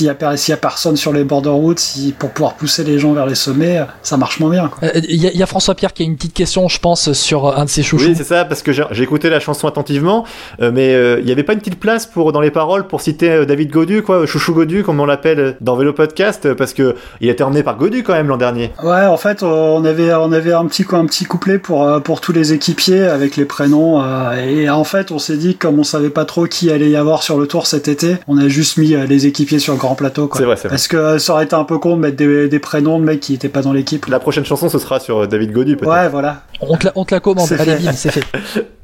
[0.00, 2.98] y, a, y a personne sur les bords de route si, pour pouvoir pousser les
[2.98, 5.92] gens vers les sommets ça marche moins bien il euh, y, y, a François Pierre
[5.92, 8.06] qui a une petite question je pense sur un de ses chouchous.
[8.06, 10.24] Oui c'est ça parce que j'ai écouté la chanson attentivement
[10.60, 13.46] mais il n'y avait pas une petite place pour dans les paroles pour citer euh,
[13.46, 17.28] David Godu, quoi, Chouchou Godu, comme on l'appelle dans Vélo Podcast, euh, parce que il
[17.28, 18.70] a été emmené par Godu quand même l'an dernier.
[18.82, 22.20] Ouais, en fait, on avait on avait un petit un petit couplet pour euh, pour
[22.20, 25.84] tous les équipiers avec les prénoms euh, et en fait, on s'est dit comme on
[25.84, 28.78] savait pas trop qui allait y avoir sur le tour cet été, on a juste
[28.78, 30.28] mis euh, les équipiers sur le grand plateau.
[30.28, 30.38] quoi.
[30.40, 30.70] C'est vrai, c'est vrai.
[30.70, 33.04] Parce que euh, ça aurait été un peu con de mettre des, des prénoms de
[33.04, 34.06] mecs qui étaient pas dans l'équipe.
[34.06, 35.90] La prochaine chanson, ce sera sur euh, David Godu, peut-être.
[35.90, 36.42] Ouais, voilà.
[36.60, 37.84] On te la, on te la commande, C'est allez fait.
[37.84, 38.24] bim, c'est fait.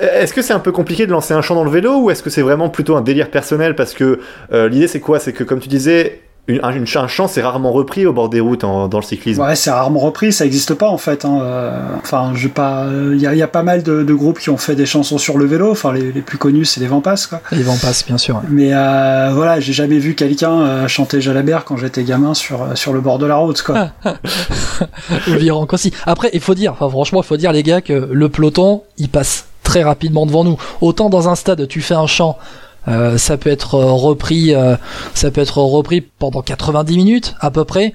[0.00, 2.22] Est-ce que c'est un peu compliqué de lancer un chant dans le vélo ou est-ce
[2.22, 4.20] que c'est vraiment plutôt un délire personnel Parce que
[4.52, 5.18] euh, l'idée c'est quoi?
[5.18, 8.28] C'est que comme tu disais, une, un, une- un chant c'est rarement repris au bord
[8.28, 9.40] des routes en- dans le cyclisme.
[9.42, 11.24] Ouais, c'est rarement repris, ça existe pas en fait.
[11.24, 11.38] hein.
[11.42, 14.50] Euh, Enfin, je pas, il y, a, y a pas mal de, de groupes qui
[14.50, 15.70] ont fait des chansons sur le vélo.
[15.70, 17.40] Enfin, les, les plus connus, c'est les Vampas, quoi.
[17.52, 18.42] Les passent, bien sûr.
[18.50, 22.74] Mais euh, voilà, j'ai jamais vu quelqu'un euh, chanter Jalabert quand j'étais gamin sur euh,
[22.74, 23.90] sur le bord de la route, quoi.
[25.26, 25.92] Virenque aussi.
[26.06, 29.08] Après, il faut dire, enfin, franchement, il faut dire, les gars, que le peloton, il
[29.08, 30.56] passe très rapidement devant nous.
[30.80, 32.44] Autant dans un stade, tu fais un chant, euh,
[33.16, 34.76] ça peut être euh, repris, euh,
[35.14, 37.94] ça peut être repris pendant 90 minutes, à peu près.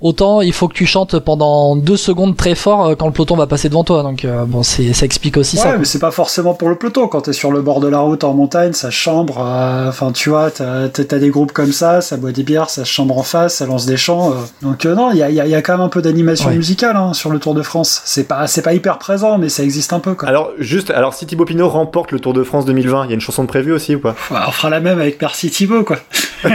[0.00, 3.36] Autant il faut que tu chantes pendant deux secondes très fort euh, quand le peloton
[3.36, 4.02] va passer devant toi.
[4.02, 5.76] Donc euh, bon, c'est ça explique aussi Ouais, ça.
[5.76, 7.06] mais c'est pas forcément pour le peloton.
[7.08, 9.38] Quand t'es sur le bord de la route en montagne, ça chambre.
[9.44, 13.18] euh, Enfin, tu vois, t'as des groupes comme ça, ça boit des bières, ça chambre
[13.18, 14.30] en face, ça lance des chants.
[14.30, 14.34] euh.
[14.62, 16.00] Donc euh, non, il y a, il y a- y a quand même un peu
[16.02, 16.56] d'animation Ouais.
[16.56, 18.00] musicale hein, sur le Tour de France.
[18.06, 20.14] C'est pas, c'est pas hyper présent, mais ça existe un peu.
[20.14, 20.28] Quoi.
[20.28, 23.14] Alors juste, alors si Thibaut Pinot remporte le Tour de France 2020, il y a
[23.14, 24.14] une chanson de prévue aussi ou pas?
[24.30, 25.96] Ouais, on fera la même avec Merci Thibaut, quoi.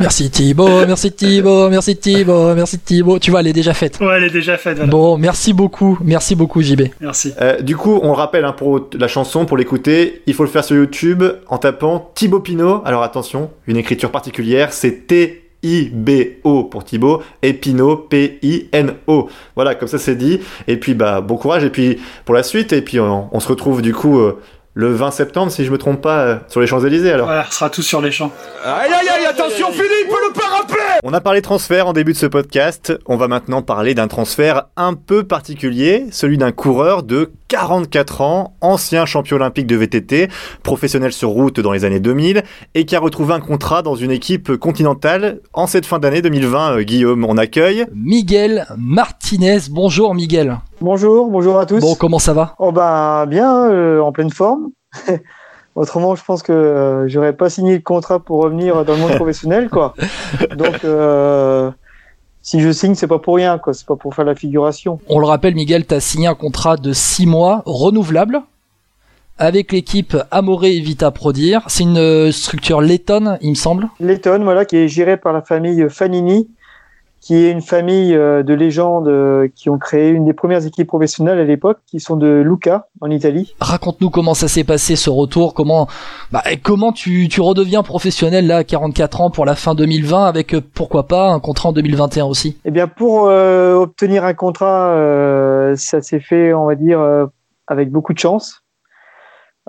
[0.00, 2.81] Merci Thibaut, merci Thibaut, merci Thibaut, merci Thibaut.
[2.84, 3.98] Tu vois, elle est déjà faite.
[4.00, 4.76] Ouais, elle est déjà faite.
[4.76, 4.90] Voilà.
[4.90, 6.82] Bon, merci beaucoup, merci beaucoup JB.
[7.00, 7.32] Merci.
[7.40, 10.48] Euh, du coup, on le rappelle hein, pour la chanson, pour l'écouter, il faut le
[10.48, 12.82] faire sur YouTube en tapant Thibaut Pinot.
[12.84, 19.28] Alors attention, une écriture particulière, c'est T I-B-O pour Thibaut et Pinot P-I-N-O.
[19.54, 20.40] Voilà, comme ça c'est dit.
[20.66, 23.48] Et puis bah bon courage et puis pour la suite et puis on, on se
[23.48, 24.40] retrouve du coup euh,
[24.74, 27.26] le 20 septembre si je me trompe pas euh, sur les Champs-Élysées alors.
[27.26, 28.32] Voilà, on sera tous sur les champs.
[28.64, 32.26] Aïe aïe aïe, attention Philippe, le parapluie On a parlé transfert en début de ce
[32.26, 32.92] podcast.
[33.06, 38.54] On va maintenant parler d'un transfert un peu particulier, celui d'un coureur de 44 ans,
[38.62, 40.28] ancien champion olympique de VTT,
[40.62, 42.42] professionnel sur route dans les années 2000
[42.74, 46.78] et qui a retrouvé un contrat dans une équipe continentale en cette fin d'année 2020.
[46.78, 47.84] Euh, Guillaume, on accueille.
[47.94, 50.58] Miguel Martinez, bonjour Miguel.
[50.82, 51.78] Bonjour, bonjour à tous.
[51.78, 52.56] Bon, comment ça va?
[52.58, 54.70] Oh ben bien, euh, en pleine forme.
[55.76, 59.12] Autrement, je pense que euh, j'aurais pas signé le contrat pour revenir dans le monde
[59.14, 59.94] professionnel, quoi.
[60.56, 61.70] Donc, euh,
[62.40, 63.74] si je signe, c'est pas pour rien, quoi.
[63.74, 64.98] C'est pas pour faire la figuration.
[65.08, 68.42] On le rappelle, Miguel, tu as signé un contrat de 6 mois renouvelable
[69.38, 71.62] avec l'équipe Amoré Vita Prodir.
[71.68, 73.88] C'est une euh, structure lettonne, il me semble.
[74.00, 76.48] Letton, voilà, qui est géré par la famille Fanini,
[77.22, 80.88] qui est une famille euh, de légendes euh, qui ont créé une des premières équipes
[80.88, 83.54] professionnelles à l'époque, qui sont de Lucca, en Italie.
[83.60, 85.86] Raconte-nous comment ça s'est passé ce retour, comment
[86.32, 90.52] bah, comment tu, tu redeviens professionnel là à 44 ans pour la fin 2020 avec
[90.52, 92.58] euh, pourquoi pas un contrat en 2021 aussi?
[92.64, 97.26] Eh bien, pour euh, obtenir un contrat, euh, ça s'est fait, on va dire, euh,
[97.68, 98.64] avec beaucoup de chance.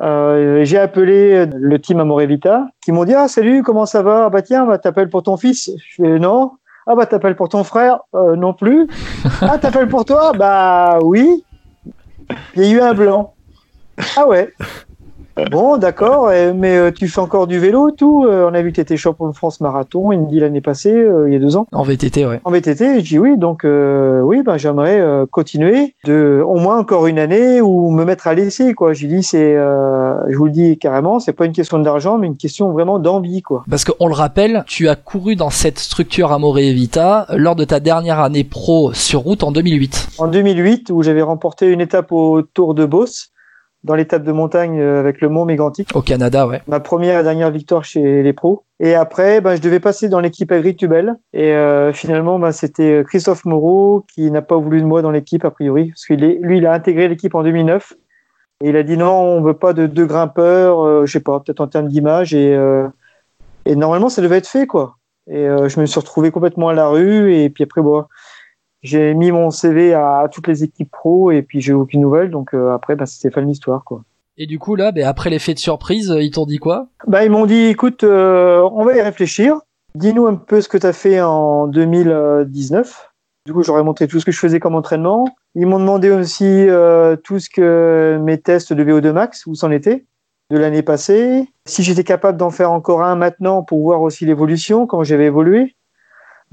[0.02, 4.26] Euh, j'ai appelé le team Amorevita qui m'ont dit ah salut comment ça va?
[4.26, 6.54] Ah bah tiens bah t'appelles pour ton fils je fais non
[6.88, 8.88] ah bah t'appelles pour ton frère Euh, non plus.
[9.42, 10.34] Ah t'appelles pour toi?
[10.34, 11.44] Bah oui.
[12.56, 13.34] Il y a eu un blanc.
[14.18, 14.52] Ah ouais
[15.52, 18.72] bon d'accord euh, mais euh, tu fais encore du vélo tout Euh, on a vu
[18.72, 21.40] que t'étais champion de France marathon il me dit l'année passée euh, il y a
[21.40, 22.40] deux ans En VTT, ouais.
[22.44, 26.78] en VTT, je dis oui, donc euh, oui, ben j'aimerais euh, continuer de au moins
[26.78, 28.94] encore une année ou me mettre à l'essai quoi.
[28.94, 32.28] J'ai dit c'est, euh, je vous le dis carrément, c'est pas une question d'argent, mais
[32.28, 33.64] une question vraiment d'envie quoi.
[33.70, 37.80] Parce qu'on le rappelle, tu as couru dans cette structure Amoré Vita lors de ta
[37.80, 40.10] dernière année pro sur route en 2008.
[40.20, 43.32] En 2008, où j'avais remporté une étape au Tour de Beauce,
[43.84, 46.62] dans l'étape de montagne euh, avec le Mont Mégantic, Au Canada, ouais.
[46.68, 48.64] ma première et dernière victoire chez les pros.
[48.80, 51.16] Et après, ben, je devais passer dans l'équipe Agritubel.
[51.34, 55.46] Et euh, finalement, ben, c'était Christophe Moreau qui n'a pas voulu de moi dans l'équipe,
[55.46, 55.90] a priori.
[55.90, 57.94] Parce qu'il est, lui, il a intégré l'équipe en 2009.
[58.64, 61.40] Et il a dit non, on veut pas de deux grimpeurs, euh, je sais pas,
[61.42, 62.34] peut-être en termes d'image.
[62.34, 62.88] Et, euh,
[63.66, 64.96] et normalement, ça devait être fait, quoi.
[65.28, 67.36] Et euh, je me suis retrouvé complètement à la rue.
[67.36, 68.06] Et puis après, bon,
[68.84, 71.32] j'ai mis mon CV à, toutes les équipes pro.
[71.32, 72.30] Et puis j'ai eu aucune nouvelle.
[72.30, 74.04] Donc euh, après, ben, c'était fin de l'histoire, quoi.
[74.38, 76.88] Et du coup là, ben, après l'effet de surprise, euh, ils t'ont dit quoi?
[77.08, 79.60] Bah, ils m'ont dit, écoute, euh, on va y réfléchir.
[79.96, 83.12] Dis-nous un peu ce que tu as fait en 2019.
[83.46, 85.28] Du coup, j'aurais montré tout ce que je faisais comme entraînement.
[85.54, 89.70] Ils m'ont demandé aussi euh, tout ce que mes tests de VO2 max, où c'en
[89.70, 90.06] était,
[90.50, 91.48] de l'année passée.
[91.66, 95.76] Si j'étais capable d'en faire encore un maintenant pour voir aussi l'évolution, comment j'avais évolué.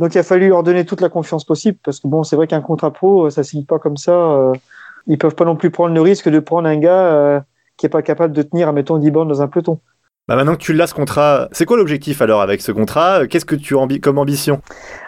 [0.01, 2.47] Donc, il a fallu leur donner toute la confiance possible parce que bon, c'est vrai
[2.47, 4.13] qu'un contrat pro, ça signe pas comme ça.
[4.13, 4.53] euh,
[5.07, 7.41] ils peuvent pas non plus prendre le risque de prendre un gars euh,
[7.77, 9.79] qui est pas capable de tenir, admettons, 10 bornes dans un peloton.
[10.29, 13.27] Bah maintenant que tu l'as ce contrat, c'est quoi l'objectif alors avec ce contrat?
[13.27, 14.61] Qu'est-ce que tu as ambi comme ambition?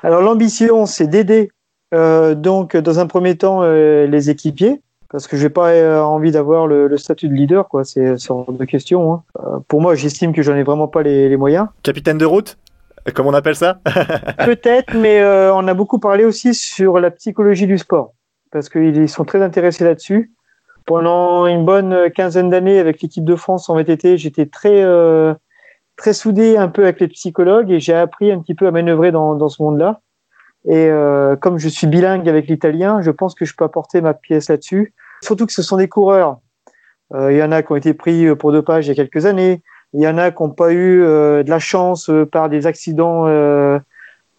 [0.03, 1.51] Alors l'ambition, c'est d'aider
[1.95, 6.33] euh, donc dans un premier temps euh, les équipiers, parce que j'ai pas euh, envie
[6.33, 7.85] d'avoir le, le, statut de leader, quoi.
[7.85, 9.13] C'est hors de question.
[9.13, 9.23] Hein.
[9.39, 11.69] Euh, pour moi, j'estime que j'en ai vraiment pas les, les, moyens.
[11.83, 12.57] Capitaine de route,
[13.11, 13.81] comme on appelle ça
[14.45, 18.13] Peut-être, mais euh, on a beaucoup parlé aussi sur la psychologie du sport,
[18.51, 20.33] parce qu'ils sont très intéressés là-dessus.
[20.87, 25.35] Pendant une bonne quinzaine d'années avec l'équipe de France en VTT, j'étais très euh,
[25.97, 29.13] très soudé un peu avec les psychologues et j'ai appris un petit peu à manœuvrer
[29.13, 30.01] dans, ce monde-là.
[30.65, 34.15] Et euh, comme je suis bilingue avec l'italien, je pense que je peux apporter ma
[34.15, 34.93] pièce là-dessus.
[35.23, 36.39] Surtout que ce sont des coureurs.
[37.15, 39.63] Il y en a qui ont été pris pour dopage il y a quelques années.
[39.95, 42.67] Il y en a qui n'ont pas eu euh, de la chance euh, par des
[42.67, 43.27] accidents.
[43.27, 43.79] Euh,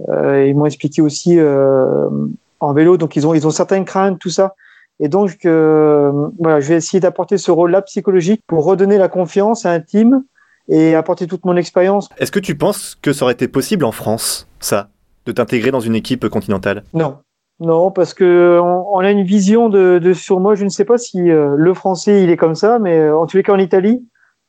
[0.10, 2.98] ils m'ont expliqué aussi en vélo.
[2.98, 4.56] Donc ils ont ils ont certaines craintes, tout ça.
[5.00, 9.66] Et donc, euh, voilà, je vais essayer d'apporter ce rôle-là psychologique pour redonner la confiance
[9.66, 10.24] à un team
[10.70, 12.10] et apporter toute mon expérience.
[12.18, 14.90] Est-ce que tu penses que ça aurait été possible en France, ça,
[15.26, 16.84] de t'intégrer dans une équipe continentale?
[16.94, 17.18] Non.
[17.60, 20.56] Non, parce que on, on, a une vision de, de sur moi.
[20.56, 23.38] Je ne sais pas si euh, le français il est comme ça, mais en tous
[23.38, 24.04] les cas en Italie,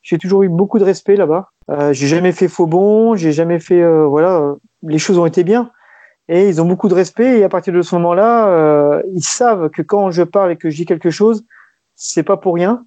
[0.05, 1.49] j'ai toujours eu beaucoup de respect là-bas.
[1.71, 5.43] Euh, j'ai jamais fait faux bon, j'ai jamais fait euh, voilà, les choses ont été
[5.43, 5.71] bien
[6.29, 9.69] et ils ont beaucoup de respect et à partir de ce moment-là, euh, ils savent
[9.69, 11.43] que quand je parle et que je dis quelque chose,
[11.95, 12.85] c'est pas pour rien.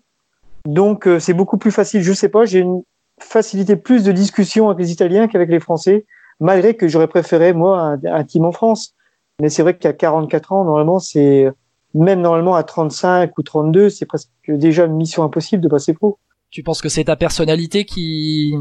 [0.64, 2.02] Donc euh, c'est beaucoup plus facile.
[2.02, 2.82] Je sais pas, j'ai une
[3.20, 6.06] facilité plus de discussion avec les Italiens qu'avec les Français,
[6.38, 8.94] malgré que j'aurais préféré moi un, un, team en France.
[9.40, 11.48] Mais c'est vrai qu'à 44 ans, normalement, c'est
[11.94, 16.18] même normalement à 35 ou 32, c'est presque déjà une mission impossible de passer pro.
[16.50, 18.54] Tu penses que c'est ta personnalité qui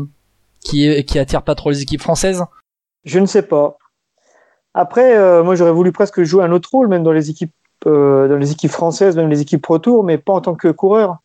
[0.60, 2.44] qui qui attire pas trop les équipes françaises?
[3.06, 3.78] Je ne sais pas.
[4.74, 7.54] Après, euh, moi, j'aurais voulu presque jouer un autre rôle, même dans les équipes,
[7.88, 11.18] euh, dans les équipes françaises, même les équipes Pro mais pas en tant que coureur,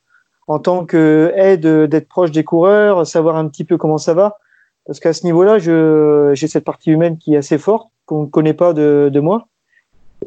[0.46, 4.38] en tant que aide, d'être proche des coureurs, savoir un petit peu comment ça va,
[4.87, 8.27] parce qu'à ce niveau-là, je, j'ai cette partie humaine qui est assez forte, qu'on ne
[8.27, 9.48] connaît pas de, de moi,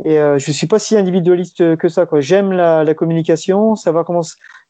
[0.04, 2.06] et euh, je suis pas si individualiste que ça.
[2.20, 4.22] J'aime la, la communication, savoir comment,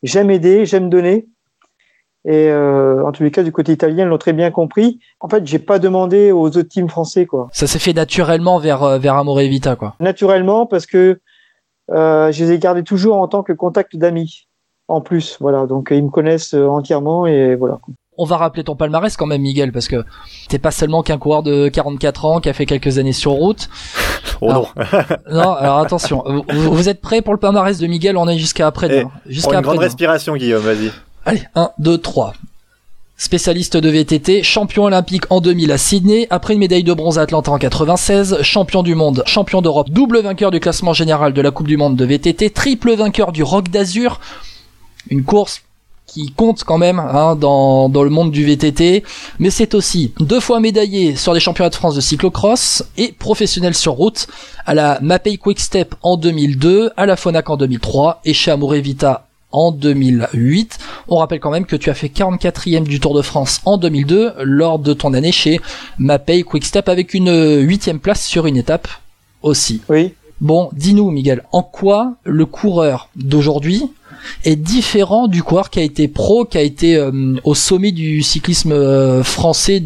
[0.03, 1.27] j'aime aider, j'aime donner.
[2.27, 4.99] Et euh, en tous les cas, du côté italien, ils l'ont très bien compris.
[5.19, 7.49] En fait, j'ai pas demandé aux autres teams français, quoi.
[7.53, 9.95] Ça s'est fait naturellement vers euh, vers Amore et Vita, quoi.
[9.99, 11.19] Naturellement, parce que
[11.91, 14.47] euh, je les ai gardés toujours en tant que contact d'amis.
[14.87, 15.67] En plus, voilà.
[15.67, 17.79] Donc ils me connaissent euh, entièrement et voilà.
[18.17, 20.05] On va rappeler ton palmarès quand même, Miguel, parce que
[20.47, 23.69] t'es pas seulement qu'un coureur de 44 ans qui a fait quelques années sur route.
[24.41, 24.73] Oh alors,
[25.31, 25.43] non.
[25.43, 26.21] non, alors attention.
[26.25, 28.17] Vous, vous, êtes prêts pour le palmarès de Miguel?
[28.17, 29.09] On est jusqu'à après-demain.
[29.27, 30.61] Jusqu'à une grande respiration, Guillaume.
[30.61, 30.91] Vas-y.
[31.27, 32.33] Allez, 1, 2, 3.
[33.17, 37.23] Spécialiste de VTT, champion olympique en 2000 à Sydney, après une médaille de bronze à
[37.23, 41.49] Atlanta en 96, champion du monde, champion d'Europe, double vainqueur du classement général de la
[41.49, 44.19] Coupe du Monde de VTT, triple vainqueur du Rock d'Azur,
[45.09, 45.63] une course
[46.05, 49.03] qui compte quand même hein, dans, dans le monde du VTT,
[49.39, 53.73] mais c'est aussi deux fois médaillé sur les championnats de France de cyclocross et professionnel
[53.73, 54.27] sur route
[54.67, 58.73] à la Mapei Quick Step en 2002, à la Fonac en 2003 et chez Amore
[58.73, 59.24] Vita
[59.55, 60.77] en 2008.
[61.07, 64.33] On rappelle quand même que tu as fait 44e du Tour de France en 2002
[64.43, 65.59] lors de ton année chez
[65.97, 68.87] Mapei Quickstep avec une huitième place sur une étape
[69.41, 69.81] aussi.
[69.89, 70.13] Oui.
[70.41, 73.89] Bon, dis-nous Miguel, en quoi le coureur d'aujourd'hui
[74.43, 78.21] est différent du coureur qui a été pro, qui a été euh, au sommet du
[78.21, 79.83] cyclisme euh, français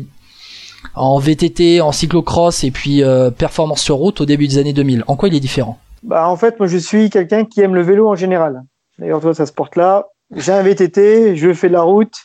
[0.95, 5.03] en VTT, en cyclocross et puis euh, performance sur route au début des années 2000
[5.07, 5.77] En quoi il est différent?
[6.01, 8.63] Bah en fait, moi je suis quelqu'un qui aime le vélo en général.
[8.99, 10.07] D'ailleurs, toi, ça se porte là.
[10.35, 12.15] J'ai un VTT, je fais de la route,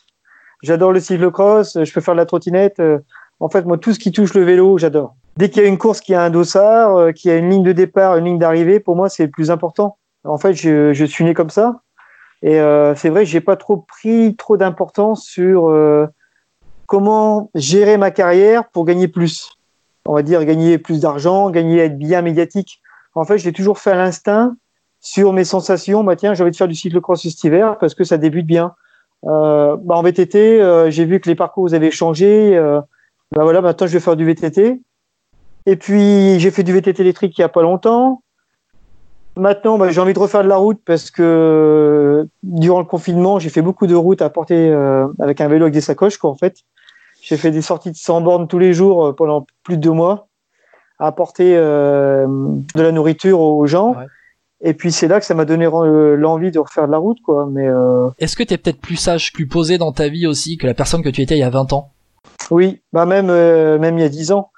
[0.63, 2.83] j'adore le cyclocross, je peux faire de la trottinette.
[3.41, 5.15] En fait, moi, tout ce qui touche le vélo, j'adore.
[5.37, 7.65] Dès qu'il y a une course qui a un dossard, euh, qui a une ligne
[7.65, 9.99] de départ, une ligne d'arrivée, pour moi, c'est le plus important.
[10.23, 11.81] En fait, je, suis né comme ça.
[12.43, 16.07] Et euh, c'est vrai j'ai pas trop pris trop d'importance sur euh,
[16.87, 19.59] comment gérer ma carrière pour gagner plus.
[20.05, 22.83] On va dire gagner plus d'argent, gagner être bien médiatique.
[23.15, 24.57] En fait, je l'ai toujours fait à l'instinct
[25.05, 26.03] sur mes sensations.
[26.03, 28.75] Bah tiens, j'ai envie de faire du cyclocross cet hiver parce que ça débute bien.
[29.27, 32.57] Euh, bah en VTT, euh, j'ai vu que les parcours avaient changé.
[32.57, 32.81] Euh,
[33.37, 34.81] bah voilà, maintenant je vais faire du VTT.
[35.67, 38.23] Et puis j'ai fait du VTT électrique il y a pas longtemps.
[39.37, 43.51] Maintenant, bah, j'ai envie de refaire de la route parce que durant le confinement, j'ai
[43.51, 46.37] fait beaucoup de routes à porter euh, avec un vélo avec des sacoches, quoi, en
[46.37, 46.59] fait.
[47.21, 49.91] J'ai fait des sorties de 100 bornes tous les jours euh, pendant plus de deux
[49.91, 50.29] mois
[51.01, 53.95] à apporter euh, de la nourriture aux gens.
[53.95, 54.07] Ouais.
[54.67, 57.47] Et puis c'est là que ça m'a donné l'envie de refaire de la route, quoi.
[57.51, 58.09] Mais euh...
[58.19, 60.73] est-ce que tu es peut-être plus sage, plus posé dans ta vie aussi que la
[60.73, 61.91] personne que tu étais il y a 20 ans?
[62.51, 64.51] Oui, bah même euh, même il y a 10 ans.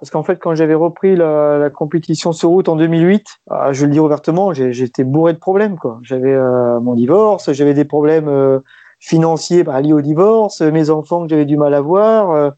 [0.00, 3.86] Parce qu'en fait, quand j'avais repris la, la, compétition sur route en 2008, euh, je
[3.86, 5.78] le dis ouvertement, j'étais bourré de problèmes.
[5.78, 6.00] quoi.
[6.02, 8.60] J'avais euh, mon divorce, j'avais des problèmes,
[8.98, 12.52] financiers bah, liés au divorce, mes enfants que j'avais du mal à voir.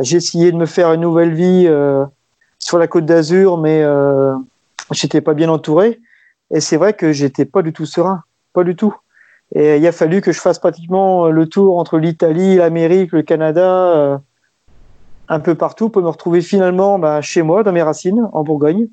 [0.00, 1.68] essayé de me faire une nouvelle vie
[2.60, 3.84] sur la Côte d'Azur, mais
[4.92, 6.00] j'étais pas bien entouré.
[6.54, 8.94] Et c'est vrai que j'étais pas du tout serein, pas du tout.
[9.54, 13.94] Et il a fallu que je fasse pratiquement le tour entre l'Italie, l'Amérique, le Canada,
[13.94, 14.18] euh,
[15.28, 18.88] un peu partout pour me retrouver finalement bah, chez moi, dans mes racines, en Bourgogne,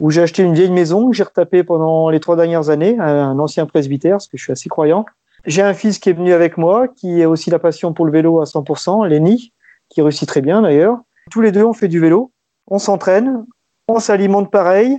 [0.00, 3.38] où j'ai acheté une vieille maison que j'ai retapée pendant les trois dernières années, un
[3.38, 5.04] ancien presbytère, parce que je suis assez croyant.
[5.44, 8.12] J'ai un fils qui est venu avec moi, qui a aussi la passion pour le
[8.12, 9.52] vélo à 100%, Lenny,
[9.88, 10.98] qui réussit très bien d'ailleurs.
[11.30, 12.32] Tous les deux, on fait du vélo,
[12.66, 13.44] on s'entraîne,
[13.88, 14.98] on s'alimente pareil,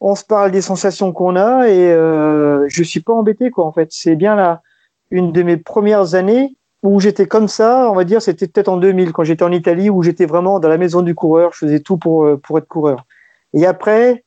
[0.00, 3.72] on se parle des sensations qu'on a et euh, je suis pas embêté quoi en
[3.72, 3.88] fait.
[3.90, 4.62] C'est bien là
[5.10, 8.76] une de mes premières années où j'étais comme ça, on va dire, c'était peut-être en
[8.76, 11.80] 2000 quand j'étais en Italie où j'étais vraiment dans la maison du coureur, je faisais
[11.80, 13.04] tout pour euh, pour être coureur.
[13.52, 14.24] Et après,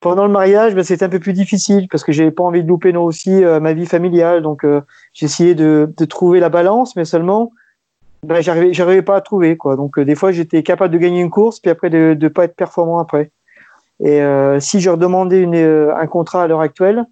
[0.00, 2.68] pendant le mariage, ben, c'était un peu plus difficile parce que j'avais pas envie de
[2.68, 4.80] louper non aussi euh, ma vie familiale, donc euh,
[5.20, 7.52] essayé de, de, trouver la balance, mais seulement
[8.22, 9.76] ben, j'arrivais j'arrivais pas à trouver quoi.
[9.76, 12.56] Donc des fois j'étais capable de gagner une course puis après de de pas être
[12.56, 13.30] performant après.
[14.00, 17.04] Et euh, si je redemandais une, euh, un contrat à l'heure actuelle,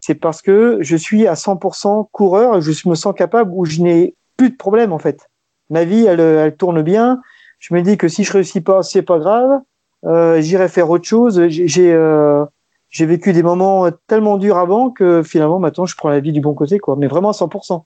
[0.00, 4.14] c'est parce que je suis à 100% coureur, je me sens capable où je n'ai
[4.36, 5.28] plus de problème en fait.
[5.70, 7.20] Ma vie, elle, elle, tourne bien.
[7.58, 9.60] Je me dis que si je réussis pas, c'est pas grave.
[10.04, 11.46] Euh, J'irai faire autre chose.
[11.48, 12.44] J'ai euh,
[12.88, 16.40] j'ai vécu des moments tellement durs avant que finalement maintenant je prends la vie du
[16.40, 16.96] bon côté quoi.
[16.96, 17.84] Mais vraiment à 100%.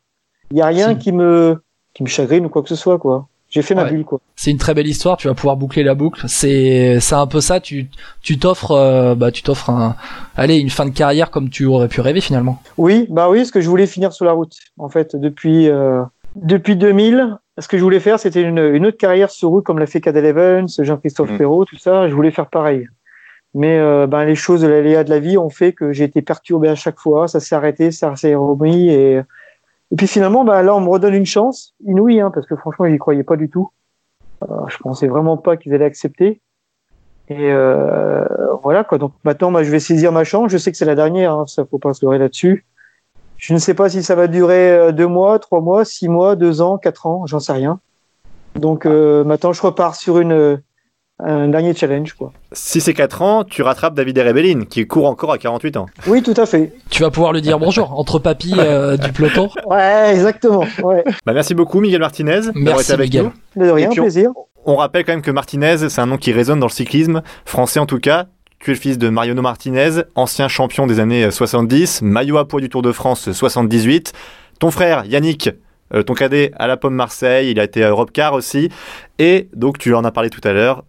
[0.51, 3.29] Il y a rien qui me qui me chagrine ou quoi que ce soit quoi.
[3.49, 4.21] J'ai fait ma bulle quoi.
[4.35, 6.25] C'est une très belle histoire, tu vas pouvoir boucler la boucle.
[6.27, 7.89] C'est c'est un peu ça, tu
[8.23, 9.97] tu t'offres euh, bah tu t'offres un
[10.37, 12.61] allez, une fin de carrière comme tu aurais pu rêver finalement.
[12.77, 16.03] Oui, bah oui, ce que je voulais finir sur la route en fait depuis euh,
[16.35, 19.79] depuis 2000, ce que je voulais faire c'était une, une autre carrière sur route comme
[19.79, 21.39] l'a fait Cadel Evans, Jean-Christophe mmh.
[21.39, 22.89] Perrault, tout ça, je voulais faire pareil.
[23.55, 26.21] Mais euh, ben les choses de l'aléa de la vie ont fait que j'ai été
[26.21, 29.21] perturbé à chaque fois, ça s'est arrêté, ça s'est remis et
[29.93, 32.87] et puis finalement, bah, là, on me redonne une chance inouïe, hein, parce que franchement,
[32.89, 33.71] j'y croyais pas du tout.
[34.43, 36.41] Euh, je pensais vraiment pas qu'ils allaient accepter.
[37.29, 38.25] Et euh,
[38.63, 38.99] voilà quoi.
[38.99, 40.51] Donc maintenant, bah, je vais saisir ma chance.
[40.51, 42.67] Je sais que c'est la dernière, hein, ça faut pas se leurrer là-dessus.
[43.37, 46.37] Je ne sais pas si ça va durer euh, deux mois, trois mois, six mois,
[46.37, 47.81] deux ans, quatre ans, j'en sais rien.
[48.55, 50.61] Donc euh, maintenant, je repars sur une
[51.19, 52.33] un dernier challenge quoi.
[52.53, 55.87] Si c'est 4 ans, tu rattrapes David Rebellin qui court encore à 48 ans.
[56.07, 56.73] Oui, tout à fait.
[56.91, 59.49] Tu vas pouvoir lui dire bonjour entre papy euh, du peloton.
[59.67, 60.65] Ouais, exactement.
[60.83, 61.05] Ouais.
[61.25, 63.31] Bah, merci beaucoup Miguel Martinez d'avoir été avec Miguel.
[63.57, 63.65] nous.
[63.65, 64.31] De rien, plaisir.
[64.67, 67.81] On, rappelle quand même que Martinez, c'est un nom qui résonne dans le cyclisme français
[67.81, 68.27] en tout cas.
[68.59, 72.61] Tu es le fils de Mariano Martinez, ancien champion des années 70, maillot à poids
[72.61, 74.13] du Tour de France 78.
[74.59, 75.51] Ton frère Yannick,
[75.95, 78.71] euh, ton cadet à la Pomme Marseille, il a été à Europe Car aussi.
[79.19, 80.85] Et donc tu en as parlé tout à l'heure,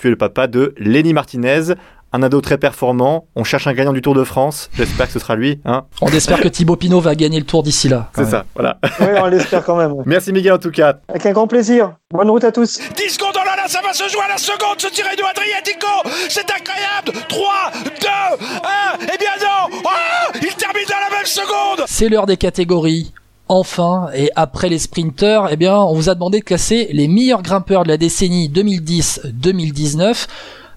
[0.00, 1.74] tu es le papa de Lenny Martinez,
[2.12, 3.26] un ado très performant.
[3.36, 4.70] On cherche un gagnant du Tour de France.
[4.72, 5.60] J'espère que ce sera lui.
[5.66, 8.10] Hein on espère que Thibaut Pinot va gagner le Tour d'ici là.
[8.16, 8.78] C'est ça, voilà.
[9.00, 9.94] Oui, on l'espère quand même.
[10.06, 10.94] Merci Miguel en tout cas.
[11.08, 11.96] Avec un grand plaisir.
[12.12, 12.80] Bonne route à tous.
[12.96, 15.22] 10 secondes, oh là là, ça va se jouer à la seconde, ce tiré de
[15.22, 15.86] Adriatico.
[16.30, 17.26] C'est incroyable.
[17.28, 17.48] 3,
[17.84, 17.90] 2,
[19.04, 19.14] 1.
[19.14, 19.78] Et bien non.
[19.84, 21.84] Oh, il termine dans la même seconde.
[21.86, 23.12] C'est l'heure des catégories
[23.50, 27.42] enfin, et après les sprinters, eh bien, on vous a demandé de classer les meilleurs
[27.42, 30.28] grimpeurs de la décennie 2010-2019.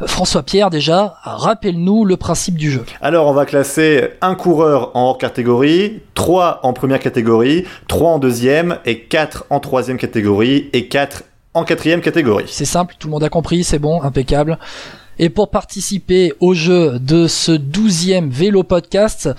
[0.07, 2.83] François Pierre, déjà, rappelle-nous le principe du jeu.
[2.99, 8.17] Alors, on va classer un coureur en hors catégorie, trois en première catégorie, trois en
[8.17, 12.45] deuxième et quatre en troisième catégorie et quatre en quatrième catégorie.
[12.47, 14.57] C'est simple, tout le monde a compris, c'est bon, impeccable.
[15.19, 19.29] Et pour participer au jeu de ce douzième vélo podcast,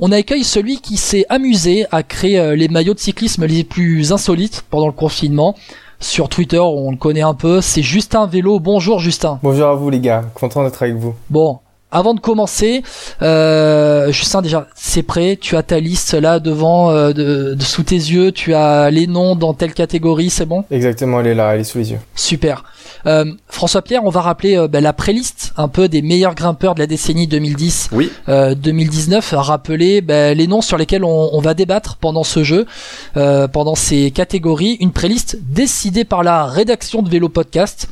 [0.00, 4.12] on accueille celui qui s'est amusé à créer euh, les maillots de cyclisme les plus
[4.12, 5.54] insolites pendant le confinement.
[6.00, 8.58] Sur Twitter, on le connaît un peu, c'est Justin Vélo.
[8.58, 9.38] Bonjour Justin.
[9.42, 11.14] Bonjour à vous les gars, content d'être avec vous.
[11.30, 11.60] Bon,
[11.92, 12.82] avant de commencer,
[13.20, 15.38] euh, Justin déjà, c'est prêt.
[15.40, 18.32] Tu as ta liste là devant, euh, de, sous tes yeux.
[18.32, 20.64] Tu as les noms dans telle catégorie, c'est bon?
[20.70, 21.98] Exactement, elle est là, elle est sous les yeux.
[22.14, 22.64] Super.
[23.06, 26.74] Euh, François Pierre, on va rappeler euh, bah, la préliste un peu des meilleurs grimpeurs
[26.74, 28.10] de la décennie 2010, oui.
[28.26, 29.34] 2019.
[29.36, 32.66] Rappeler bah, les noms sur lesquels on, va débattre pendant ce jeu,
[33.14, 34.78] pendant ces catégories.
[34.80, 37.88] Une préliste décidée par la rédaction de Vélo Podcast.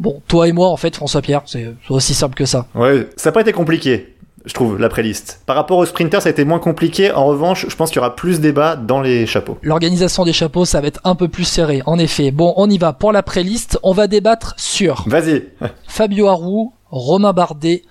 [0.00, 2.66] Bon, toi et moi, en fait, François Pierre, c'est aussi simple que ça.
[2.74, 4.12] Ouais, ça n'a pas été compliqué
[4.44, 5.40] je trouve, la préliste.
[5.46, 7.12] Par rapport au sprinter, ça a été moins compliqué.
[7.12, 9.58] En revanche, je pense qu'il y aura plus de débat dans les chapeaux.
[9.62, 12.30] L'organisation des chapeaux, ça va être un peu plus serré, en effet.
[12.30, 12.92] Bon, on y va.
[12.92, 15.04] Pour la préliste, on va débattre sur...
[15.06, 15.44] Vas-y.
[15.86, 17.82] Fabio Harou, Romain Bardet,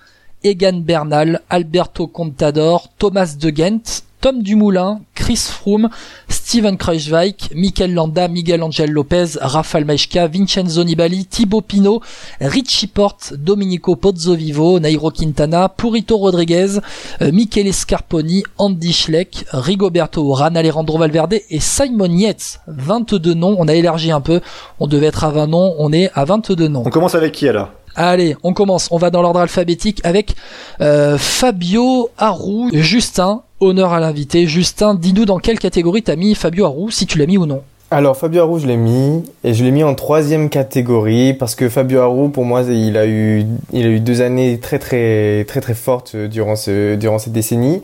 [0.44, 5.88] Egan Bernal, Alberto Contador, Thomas de Ghent Tom Dumoulin, Chris Froome,
[6.28, 12.00] Steven Kruijswijk, Mikel Landa, Miguel Angel Lopez, Rafael Maishka, Vincenzo Nibali, Thibaut Pinot,
[12.40, 16.78] Richie Porte, Domenico Pozzovivo, Nairo Quintana, Purito Rodriguez,
[17.20, 22.60] euh, Michele Scarponi, Andy Schleck, Rigoberto Urán, Alejandro Valverde et Simon Yates.
[22.68, 24.40] 22 noms, on a élargi un peu,
[24.78, 26.84] on devait être à 20 noms, on est à 22 noms.
[26.86, 27.72] On commence avec qui alors?
[27.96, 28.88] Allez, on commence.
[28.90, 30.34] On va dans l'ordre alphabétique avec
[30.80, 33.42] euh, Fabio Harou, Justin.
[33.60, 34.46] Honneur à l'invité.
[34.46, 37.62] Justin, dis-nous dans quelle catégorie t'as mis Fabio Harou, si tu l'as mis ou non.
[37.92, 41.68] Alors Fabio Harou, je l'ai mis et je l'ai mis en troisième catégorie parce que
[41.68, 45.60] Fabio Harou, pour moi, il a eu, il a eu deux années très très très
[45.60, 47.82] très fortes durant ce durant cette décennie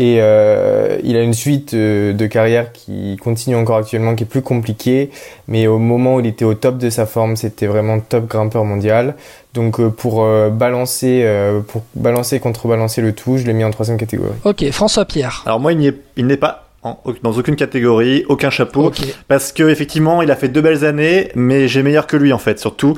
[0.00, 4.26] et euh, il a une suite euh, de carrière qui continue encore actuellement, qui est
[4.26, 5.10] plus compliquée,
[5.46, 8.64] mais au moment où il était au top de sa forme, c'était vraiment top grimpeur
[8.64, 9.14] mondial.
[9.54, 13.70] Donc euh, pour euh, balancer, euh, pour balancer, contrebalancer le tout, je l'ai mis en
[13.70, 14.34] troisième catégorie.
[14.44, 15.42] Ok, François Pierre.
[15.46, 18.92] Alors moi, il n'est pas en- dans aucune catégorie, aucun chapeau,
[19.28, 22.38] parce que effectivement, il a fait deux belles années, mais j'ai meilleur que lui en
[22.38, 22.94] fait, surtout.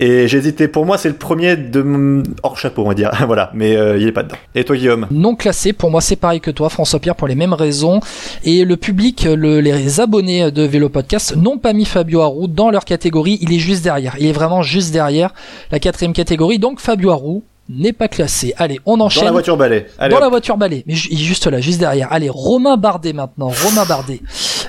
[0.00, 0.68] Et j'ai hésité.
[0.68, 3.10] Pour moi, c'est le premier de hors chapeau, on va dire.
[3.26, 4.36] voilà, mais euh, il est pas dedans.
[4.54, 5.06] Et toi, Guillaume?
[5.10, 8.00] Non classé, pour moi c'est pareil que toi, François Pierre, pour les mêmes raisons.
[8.44, 12.70] Et le public, le- les abonnés de Vélo Podcast n'ont pas mis Fabio Harou dans
[12.70, 13.38] leur catégorie.
[13.40, 14.16] Il est juste derrière.
[14.18, 15.32] Il est vraiment juste derrière
[15.70, 16.58] la quatrième catégorie.
[16.58, 18.54] Donc Fabio Harou n'est pas classé.
[18.56, 19.24] Allez, on Dans enchaîne.
[19.24, 19.86] la voiture balai.
[19.98, 20.22] Allez, dans hop.
[20.22, 22.08] la voiture balai, mais ju- il est juste là, juste derrière.
[22.10, 24.20] Allez, Romain Bardet maintenant, Romain Bardet.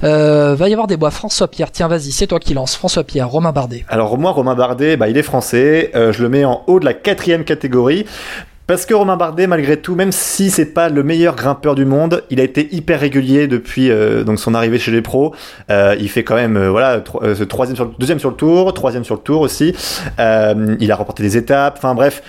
[0.04, 1.12] Euh, va y avoir des bois.
[1.12, 2.76] François Pierre, tiens, vas-y, c'est toi qui lance.
[2.76, 3.86] François Pierre, Romain Bardet.
[3.90, 5.92] Alors moi, Romain Bardet, bah, il est français.
[5.96, 8.06] Euh, je le mets en haut de la quatrième catégorie.
[8.68, 12.24] Parce que Romain Bardet, malgré tout, même si c'est pas le meilleur grimpeur du monde,
[12.30, 15.34] il a été hyper régulier depuis euh, donc son arrivée chez les pros.
[15.72, 18.72] Euh, il fait quand même euh, voilà tro- troisième sur le, deuxième sur le tour,
[18.76, 19.74] troisième sur le tour aussi.
[20.20, 21.76] Euh, il a remporté des étapes.
[21.80, 22.22] Enfin bref,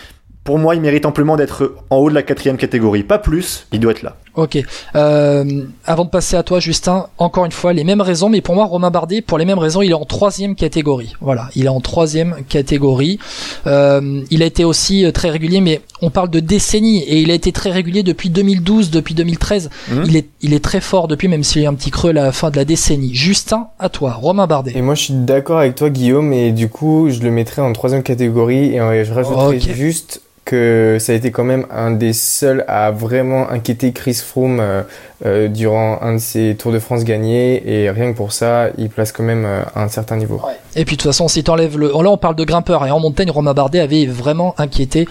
[0.50, 3.04] pour moi, il mérite amplement d'être en haut de la quatrième catégorie.
[3.04, 4.16] Pas plus, il doit être là.
[4.34, 4.58] Ok.
[4.96, 5.44] Euh,
[5.86, 8.64] avant de passer à toi, Justin, encore une fois, les mêmes raisons, mais pour moi,
[8.64, 11.14] Romain Bardet, pour les mêmes raisons, il est en troisième catégorie.
[11.20, 13.20] Voilà, il est en troisième catégorie.
[13.68, 17.30] Euh, il a été aussi euh, très régulier, mais on parle de décennies, et il
[17.30, 19.70] a été très régulier depuis 2012, depuis 2013.
[19.88, 20.02] Mhm.
[20.08, 22.14] Il est, il est très fort depuis, même s'il y a un petit creux à
[22.14, 23.14] la fin de la décennie.
[23.14, 24.72] Justin, à toi, Romain Bardet.
[24.74, 27.72] Et moi, je suis d'accord avec toi, Guillaume, et du coup, je le mettrais en
[27.72, 29.74] troisième catégorie, et je rajouterais Ok.
[29.74, 34.58] juste que ça a été quand même un des seuls à vraiment inquiéter Chris Froome
[34.60, 34.82] euh,
[35.24, 38.88] euh, durant un de ses Tours de France gagnés, et rien que pour ça, il
[38.88, 40.40] place quand même euh, un certain niveau.
[40.74, 43.00] Et puis de toute façon, si t'enlèves le, là on parle de grimpeur et en
[43.00, 45.06] montagne, Romain Bardet avait vraiment inquiété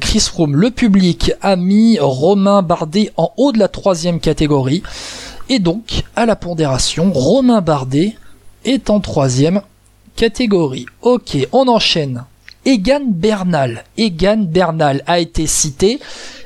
[0.00, 0.56] Chris Froome.
[0.56, 4.82] Le public a mis Romain Bardet en haut de la troisième catégorie
[5.48, 8.16] et donc à la pondération, Romain Bardet
[8.64, 9.62] est en troisième
[10.16, 10.86] catégorie.
[11.02, 12.24] Ok, on enchaîne.
[12.64, 13.84] Egan Bernal.
[13.98, 15.98] Egan Bernal a été cité.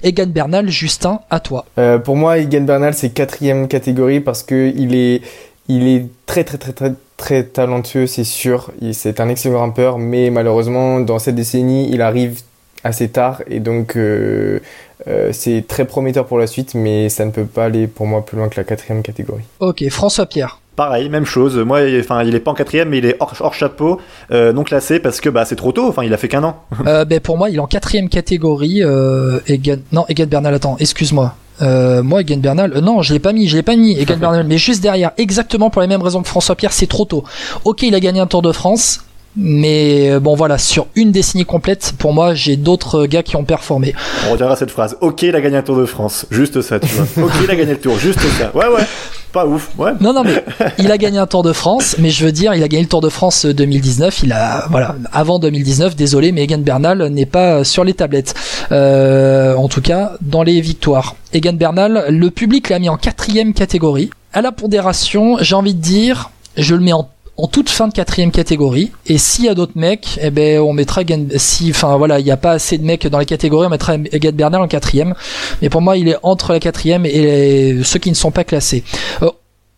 [0.03, 1.67] Egan Bernal, Justin, à toi.
[1.79, 5.21] Euh, pour moi, Egan Bernal, c'est quatrième catégorie parce que il est,
[5.69, 8.73] il est très très très très très talentueux, c'est sûr.
[8.93, 12.41] C'est un excellent grimpeur, mais malheureusement, dans cette décennie, il arrive
[12.85, 14.61] assez tard et donc euh,
[15.09, 18.25] euh, c'est très prometteur pour la suite, mais ça ne peut pas aller pour moi
[18.25, 19.45] plus loin que la quatrième catégorie.
[19.61, 20.61] Ok, François Pierre.
[20.77, 21.57] Pareil, même chose.
[21.57, 23.99] Moi, il- enfin, il est pas en quatrième, mais il est hors, hors chapeau,
[24.31, 25.89] euh, non classé parce que bah c'est trop tôt.
[25.89, 26.57] Enfin, il a fait qu'un an.
[26.87, 28.83] Euh, ben pour moi, il est en quatrième catégorie.
[28.83, 29.77] Euh, Egan...
[29.93, 31.35] Non, Egan Bernal, attends, excuse-moi.
[31.63, 34.19] Euh, moi, Egan Bernal, euh, non, je l'ai pas mis, je l'ai pas mis, Egan
[34.19, 37.25] Bernal, mais juste derrière, exactement pour les mêmes raisons que François Pierre, c'est trop tôt.
[37.65, 39.01] Ok, il a gagné un Tour de France,
[39.35, 43.37] mais euh, bon voilà, sur une décennie complète, pour moi, j'ai d'autres euh, gars qui
[43.37, 43.95] ont performé.
[44.29, 44.97] On retiendra cette phrase.
[45.01, 46.27] Ok, il a gagné un Tour de France.
[46.31, 47.25] Juste ça, tu vois.
[47.27, 47.99] Ok, il a gagné le Tour.
[47.99, 48.51] Juste ça.
[48.55, 48.85] Ouais, ouais.
[49.37, 49.69] Pas ouf.
[50.01, 50.43] Non, non, mais
[50.79, 52.89] il a gagné un Tour de France, mais je veux dire, il a gagné le
[52.89, 54.23] Tour de France euh, 2019.
[54.23, 58.35] Il a, voilà, avant 2019, désolé, mais Egan Bernal n'est pas euh, sur les tablettes.
[58.73, 61.17] Euh, en tout cas, dans les victoires.
[61.35, 64.09] Egan Bernal, le public l'a mis en quatrième catégorie.
[64.33, 67.07] À la pondération, j'ai envie de dire, je le mets en
[67.37, 68.93] en toute fin de quatrième catégorie.
[69.07, 71.03] Et s'il y a d'autres mecs, eh ben on mettra
[71.37, 73.95] si, enfin voilà, il n'y a pas assez de mecs dans les catégories, on mettra
[73.95, 75.15] Egan Bernal en quatrième.
[75.63, 78.85] Mais pour moi, il est entre la quatrième et ceux qui ne sont pas classés.
[79.23, 79.31] Euh,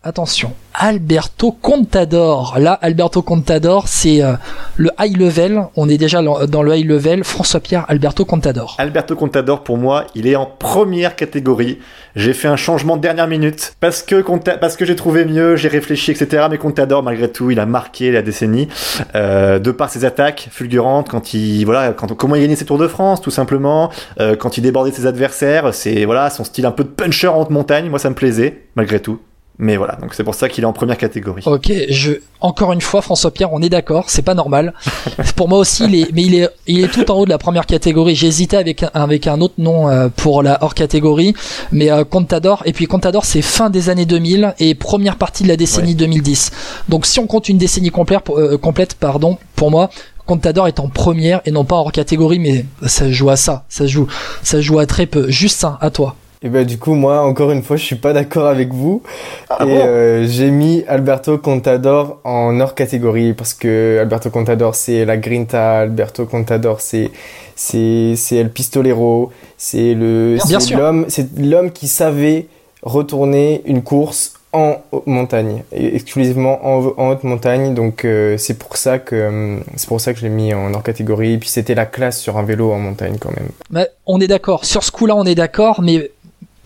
[0.03, 2.57] attention, Alberto Contador.
[2.57, 4.33] Là, Alberto Contador, c'est euh,
[4.77, 5.63] le high level.
[5.75, 7.23] On est déjà dans le high level.
[7.23, 8.75] François Pierre, Alberto Contador.
[8.77, 11.79] Alberto Contador, pour moi, il est en première catégorie.
[12.15, 14.23] J'ai fait un changement de dernière minute parce que
[14.57, 16.47] parce que j'ai trouvé mieux, j'ai réfléchi, etc.
[16.49, 18.69] Mais Contador, malgré tout, il a marqué la décennie
[19.15, 22.87] euh, de par ses attaques fulgurantes quand il voilà comment il gagnait ses Tours de
[22.87, 23.89] France, tout simplement.
[24.19, 27.41] euh, quand il débordait ses adversaires, c'est voilà son style un peu de puncher en
[27.41, 27.89] haute montagne.
[27.89, 29.19] Moi, ça me plaisait malgré tout.
[29.61, 31.43] Mais voilà, donc c'est pour ça qu'il est en première catégorie.
[31.45, 34.73] Ok, je encore une fois François Pierre, on est d'accord, c'est pas normal.
[35.35, 37.37] pour moi aussi, il est, mais il est, il est tout en haut de la
[37.37, 38.15] première catégorie.
[38.15, 41.33] J'ai hésité avec un, avec un autre nom euh, pour la hors catégorie,
[41.73, 42.63] mais euh, Contador.
[42.65, 46.51] Et puis Contador, c'est fin des années 2000 et première partie de la décennie 2010.
[46.87, 49.89] Donc si on compte une décennie complète, euh, complète, pardon, pour moi,
[50.25, 53.87] Contador est en première et non pas hors catégorie, mais ça joue à ça, ça
[53.87, 54.07] joue,
[54.41, 55.29] ça joue à très peu.
[55.29, 56.15] Justin, à toi.
[56.41, 59.01] Et ben du coup moi encore une fois je suis pas d'accord avec vous.
[59.49, 59.75] Ah et bon?
[59.75, 65.79] euh, j'ai mis Alberto Contador en hors catégorie parce que Alberto Contador c'est la Grinta,
[65.79, 67.11] Alberto Contador c'est
[67.55, 72.45] c'est c'est El Pistolero, c'est le c'est l'homme c'est l'homme qui savait
[72.83, 77.75] retourner une course en haute montagne exclusivement en, en haute montagne.
[77.75, 80.73] Donc euh, c'est pour ça que euh, c'est pour ça que je l'ai mis en
[80.73, 81.33] hors catégorie.
[81.33, 83.49] Et puis c'était la classe sur un vélo en montagne quand même.
[83.69, 84.65] Mais on est d'accord.
[84.65, 86.09] Sur ce coup-là, on est d'accord, mais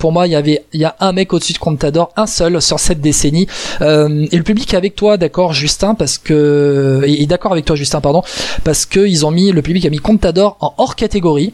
[0.04, 2.62] pour moi, il y avait, il y a un mec au-dessus de Contador, un seul
[2.62, 3.48] sur cette décennie.
[3.80, 7.78] Euh, et le public est avec toi, d'accord, Justin, parce que, et d'accord avec toi,
[7.78, 8.22] Justin, pardon,
[8.66, 11.54] parce que ils ont mis, le public a mis Contador en hors catégorie.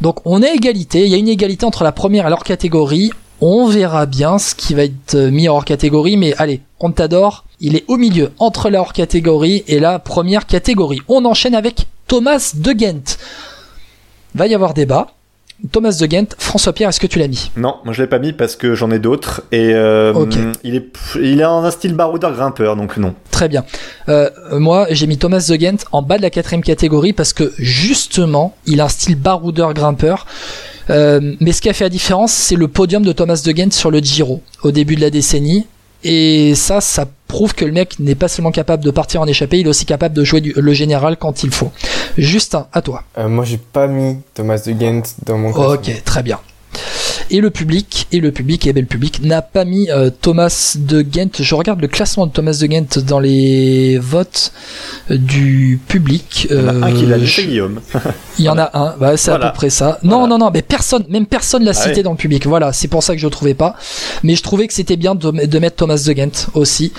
[0.00, 1.04] Donc on est égalité.
[1.04, 3.12] Il y a une égalité entre la première et l'hors catégorie.
[3.40, 7.84] On verra bien ce qui va être mis hors catégorie, mais allez, Contador, il est
[7.86, 11.00] au milieu entre la hors catégorie et la première catégorie.
[11.06, 13.18] On enchaîne avec Thomas de Ghent.
[14.34, 15.14] Va y avoir débat.
[15.70, 17.50] Thomas de Ghent, François Pierre, est-ce que tu l'as mis?
[17.56, 20.12] Non, moi je l'ai pas mis parce que j'en ai d'autres et euh,
[20.62, 20.86] il est
[21.20, 23.14] il est en un style baroudeur grimpeur donc non.
[23.30, 23.64] Très bien.
[24.08, 27.52] Euh, moi, j'ai mis Thomas de Ghent en bas de la quatrième catégorie parce que
[27.58, 30.26] justement, il a un style baroudeur grimpeur.
[30.90, 33.72] Euh, mais ce qui a fait la différence, c'est le podium de Thomas de Ghent
[33.72, 35.66] sur le Giro au début de la décennie.
[36.02, 39.58] Et ça, ça prouve que le mec n'est pas seulement capable de partir en échappée,
[39.58, 41.72] il est aussi capable de jouer du- le général quand il faut.
[42.16, 43.02] Justin, à toi.
[43.18, 45.72] Euh, moi j'ai pas mis Thomas de Ghent dans mon classement.
[45.74, 46.38] Ok, très bien.
[47.30, 50.76] Et le public, et le public, et ben le public n'a pas mis euh, Thomas
[50.78, 51.30] de Ghent.
[51.40, 54.52] Je regarde le classement de Thomas de Ghent dans les votes
[55.10, 56.46] euh, du public.
[56.50, 57.80] Il y en a un qui l'a Euh, c'est Guillaume.
[58.38, 59.98] il y en a un, bah, c'est à peu près ça.
[60.02, 60.26] Non, Voilà.
[60.28, 62.46] non, non, mais personne, même personne l'a Ah cité dans le public.
[62.46, 63.74] Voilà, c'est pour ça que je le trouvais pas.
[64.22, 66.92] Mais je trouvais que c'était bien de, de mettre Thomas de Ghent aussi.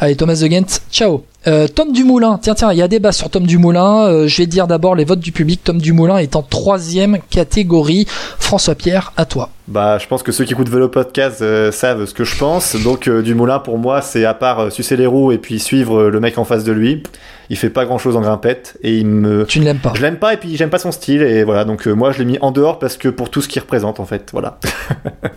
[0.00, 1.24] Allez, Thomas de Ghent, ciao.
[1.46, 4.06] Euh, Tom Dumoulin, tiens, tiens, il y a débat sur Tom Dumoulin.
[4.06, 5.62] Euh, je vais dire d'abord les votes du public.
[5.64, 8.06] Tom Dumoulin est en troisième catégorie.
[8.38, 9.50] François Pierre, à toi.
[9.68, 12.76] Bah, je pense que ceux qui écoutent Vélo Podcast euh, savent ce que je pense.
[12.76, 16.02] Donc, euh, Dumoulin, pour moi, c'est à part euh, sucer les roues et puis suivre
[16.02, 17.02] euh, le mec en face de lui,
[17.48, 19.46] il fait pas grand chose en grimpette et il me.
[19.46, 19.92] Tu ne l'aimes pas.
[19.94, 21.64] Je l'aime pas et puis j'aime pas son style et voilà.
[21.64, 24.00] Donc, euh, moi, je l'ai mis en dehors parce que pour tout ce qu'il représente,
[24.00, 24.30] en fait.
[24.32, 24.58] Voilà.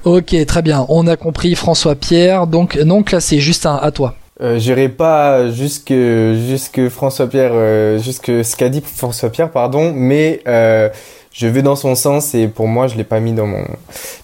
[0.04, 0.86] Ok, très bien.
[0.90, 2.46] On a compris François Pierre.
[2.46, 3.40] Donc, non classé.
[3.40, 4.16] Justin, à toi.
[4.42, 9.94] Euh, J'irai pas jusque jusque François Pierre, euh, jusque ce qu'a dit François Pierre, pardon,
[9.96, 10.90] mais euh,
[11.32, 13.64] je vais dans son sens et pour moi je l'ai pas mis dans mon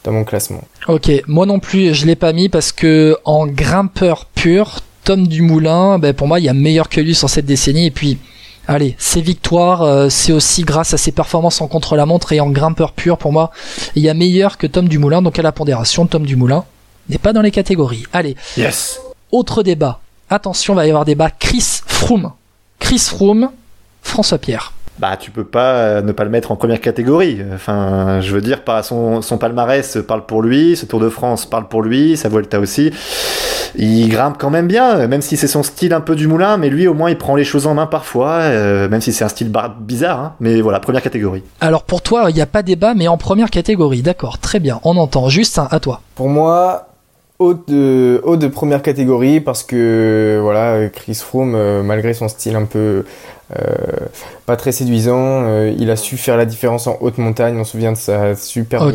[0.03, 0.62] dans mon classement.
[0.89, 5.97] Ok, moi non plus, je l'ai pas mis parce que en grimpeur pur, Tom Dumoulin,
[5.97, 7.86] ben pour moi, il y a meilleur que lui sur cette décennie.
[7.86, 8.18] Et puis,
[8.68, 12.91] allez, ses victoires, euh, c'est aussi grâce à ses performances en contre-la-montre et en grimpeur
[12.91, 13.18] pur.
[13.18, 13.51] Pour moi,
[13.95, 15.22] il y a meilleur que Tom Dumoulin.
[15.22, 16.66] Donc à la pondération, Tom Dumoulin
[17.07, 18.03] n'est pas dans les catégories.
[18.12, 18.99] Allez, Yes.
[19.32, 20.01] autre débat.
[20.32, 21.30] Attention, va y avoir débat.
[21.30, 22.32] Chris Froome.
[22.80, 23.50] Chris Froome,
[24.02, 24.72] François Pierre.
[24.98, 27.40] Bah, tu peux pas euh, ne pas le mettre en première catégorie.
[27.54, 31.46] Enfin, je veux dire, par son, son palmarès parle pour lui, ce Tour de France
[31.46, 32.92] parle pour lui, sa Vuelta aussi.
[33.76, 36.70] Il grimpe quand même bien, même si c'est son style un peu du moulin, mais
[36.70, 39.30] lui au moins il prend les choses en main parfois, euh, même si c'est un
[39.30, 40.20] style bar- bizarre.
[40.20, 40.34] hein.
[40.42, 41.44] mais voilà, première catégorie.
[41.62, 44.02] Alors pour toi, il n'y a pas débat, mais en première catégorie.
[44.02, 45.30] D'accord, très bien, on entend.
[45.30, 46.02] Justin, à toi.
[46.16, 46.88] Pour moi,
[47.42, 52.56] haut de haut de première catégorie parce que voilà, Chris Froome, euh, malgré son style
[52.56, 53.04] un peu
[53.60, 54.08] euh,
[54.46, 57.58] pas très séduisant, euh, il a su faire la différence en haute montagne.
[57.58, 58.94] On se souvient de sa superbe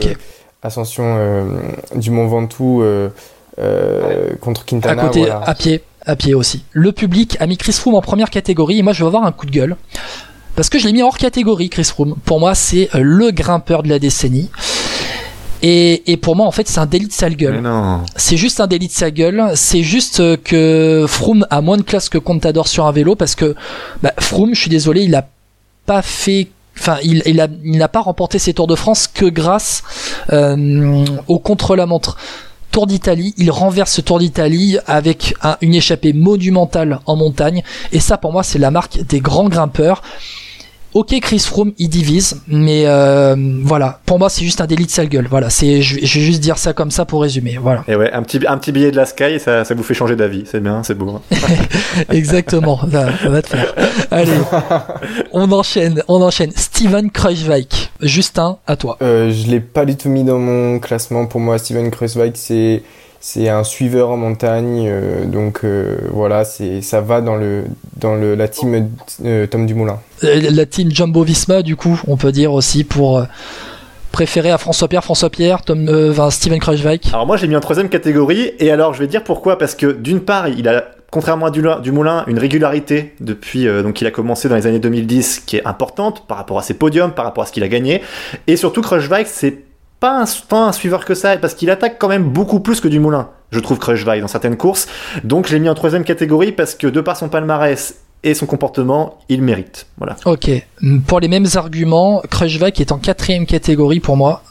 [0.63, 1.45] ascension euh,
[1.95, 2.83] du Mont Ventoux
[4.41, 5.03] contre Quintana.
[5.03, 5.43] à côté, voilà.
[5.45, 6.65] à pied, à pied aussi.
[6.73, 9.33] Le public a mis Chris Froome en première catégorie et moi je vais avoir un
[9.33, 9.77] coup de gueule.
[10.55, 12.17] Parce que je l'ai mis hors catégorie, Chris Froome.
[12.25, 14.51] Pour moi, c'est le grimpeur de la décennie.
[15.63, 17.61] Et, et pour moi, en fait, c'est un délit de sale gueule.
[18.17, 19.51] C'est juste un délit de sa gueule.
[19.55, 23.55] C'est juste que Froome a moins de classe que Contador sur un vélo parce que
[24.03, 25.27] bah, Froome, je suis désolé, il a
[25.87, 26.49] pas fait.
[26.79, 29.83] Enfin, il, il a- il n'a pas remporté ses Tours de France que grâce
[30.33, 32.17] euh, au contre-la-montre.
[32.71, 37.63] Tour d'Italie, il renverse ce Tour d'Italie avec un- une échappée monumentale en montagne.
[37.93, 40.03] Et ça, pour moi, c'est la marque des grands grimpeurs.
[40.97, 44.01] Ok, Chris Froome, il divise, mais euh, voilà.
[44.07, 45.27] Pour moi, c'est juste un délit de sale gueule.
[45.29, 47.59] Voilà, c'est, je, je vais juste dire ça comme ça pour résumer.
[47.61, 47.85] Voilà.
[47.87, 50.17] Et ouais, un petit, un petit billet de la Sky, ça, ça vous fait changer
[50.17, 50.45] d'avis.
[50.51, 51.11] C'est bien, c'est beau.
[51.11, 51.37] hein.
[52.11, 53.75] Exactement, ça, ça va te faire.
[54.11, 54.33] Allez,
[55.33, 56.53] on enchaîne, on enchaîne.
[56.57, 57.91] Steven Kruijswijk.
[58.01, 58.97] Justin, à toi.
[59.03, 61.27] Euh, je l'ai pas du tout mis dans mon classement.
[61.27, 62.83] Pour moi, Steven Kruijswijk, c'est
[63.29, 67.65] c'est un suiveur en montagne, euh, donc euh, voilà, c'est ça va dans le
[67.97, 68.89] dans le, la team
[69.25, 69.99] euh, Tom Dumoulin.
[70.23, 73.25] Euh, La team Jumbo Visma, du coup, on peut dire aussi pour euh,
[74.13, 77.09] préférer à François Pierre, François Pierre, Tom, euh, enfin, Steven Kruijswijk.
[77.13, 79.91] Alors moi, j'ai mis en troisième catégorie, et alors je vais dire pourquoi, parce que
[79.91, 84.49] d'une part, il a, contrairement à Dumoulin, une régularité depuis, euh, donc il a commencé
[84.49, 87.47] dans les années 2010, qui est importante par rapport à ses podiums, par rapport à
[87.49, 88.03] ce qu'il a gagné,
[88.47, 89.65] et surtout Kruijswijk, c'est
[90.01, 92.89] pas un, tant un suiveur que ça, parce qu'il attaque quand même beaucoup plus que
[92.89, 94.87] Dumoulin, je trouve Kruijswijk dans certaines courses,
[95.25, 98.47] donc je l'ai mis en troisième catégorie parce que de par son palmarès et son
[98.47, 99.87] comportement, il mérite.
[99.99, 100.17] Voilà.
[100.25, 100.51] Ok.
[101.07, 104.43] Pour les mêmes arguments, Kruijswijk est en quatrième catégorie pour moi.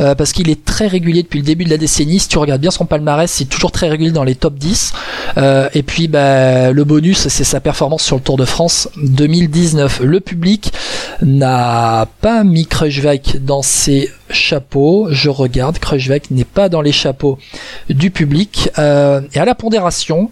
[0.00, 2.20] Euh, parce qu'il est très régulier depuis le début de la décennie.
[2.20, 4.92] Si tu regardes bien son palmarès, c'est toujours très régulier dans les top 10.
[5.38, 10.00] Euh, et puis bah, le bonus, c'est sa performance sur le Tour de France 2019.
[10.02, 10.72] Le public
[11.22, 15.08] n'a pas mis Kruijswijk dans ses chapeaux.
[15.10, 17.38] Je regarde, Kruijswijk n'est pas dans les chapeaux
[17.88, 18.70] du public.
[18.78, 20.30] Euh, et à la pondération,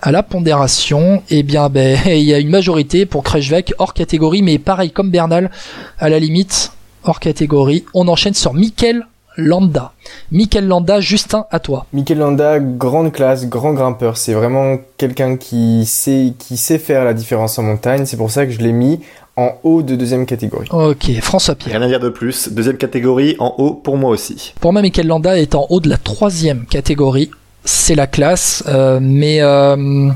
[0.00, 4.42] à la pondération, eh bien, ben, il y a une majorité pour Kruijswijk hors catégorie,
[4.42, 5.50] mais pareil comme Bernal,
[5.98, 6.72] à la limite,
[7.04, 7.84] hors catégorie.
[7.94, 9.92] On enchaîne sur Mikel Landa.
[10.30, 11.86] Mikel Landa, Justin, à toi.
[11.92, 14.16] Mikel Landa, grande classe, grand grimpeur.
[14.16, 18.04] C'est vraiment quelqu'un qui sait, qui sait faire la différence en montagne.
[18.06, 19.00] C'est pour ça que je l'ai mis
[19.36, 20.68] en haut de deuxième catégorie.
[20.70, 21.76] Ok, François Pierre.
[21.76, 22.50] Rien à dire de plus.
[22.50, 24.52] Deuxième catégorie, en haut pour moi aussi.
[24.60, 27.30] Pour moi, Mikel Landa est en haut de la troisième catégorie.
[27.64, 30.10] C'est la classe, euh, mais euh,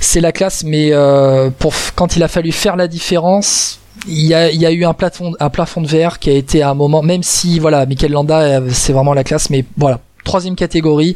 [0.00, 4.34] c'est la classe, mais euh, pour quand il a fallu faire la différence, il y
[4.34, 6.74] a, y a eu un plafond, un plafond de verre qui a été à un
[6.74, 10.00] moment, même si voilà, Mikel Landa, euh, c'est vraiment la classe, mais voilà.
[10.26, 11.14] Troisième catégorie,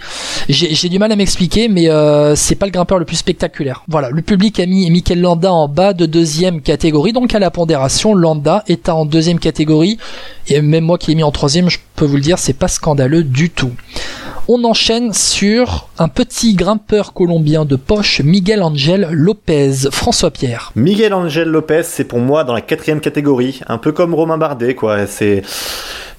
[0.49, 3.83] j'ai du mal à m'expliquer, mais euh, c'est pas le grimpeur le plus spectaculaire.
[3.89, 7.51] Voilà, le public a mis Mikel Landa en bas de deuxième catégorie, donc à la
[7.51, 9.99] pondération, Landa est en deuxième catégorie,
[10.47, 12.69] et même moi qui l'ai mis en troisième, je peux vous le dire, c'est pas
[12.69, 13.73] scandaleux du tout.
[14.47, 19.91] On enchaîne sur un petit grimpeur colombien de poche, Miguel Angel Lopez.
[19.91, 20.73] François Pierre.
[20.75, 24.75] Miguel Angel Lopez, c'est pour moi dans la quatrième catégorie, un peu comme Romain Bardet,
[24.75, 25.07] quoi.
[25.07, 25.43] C'est,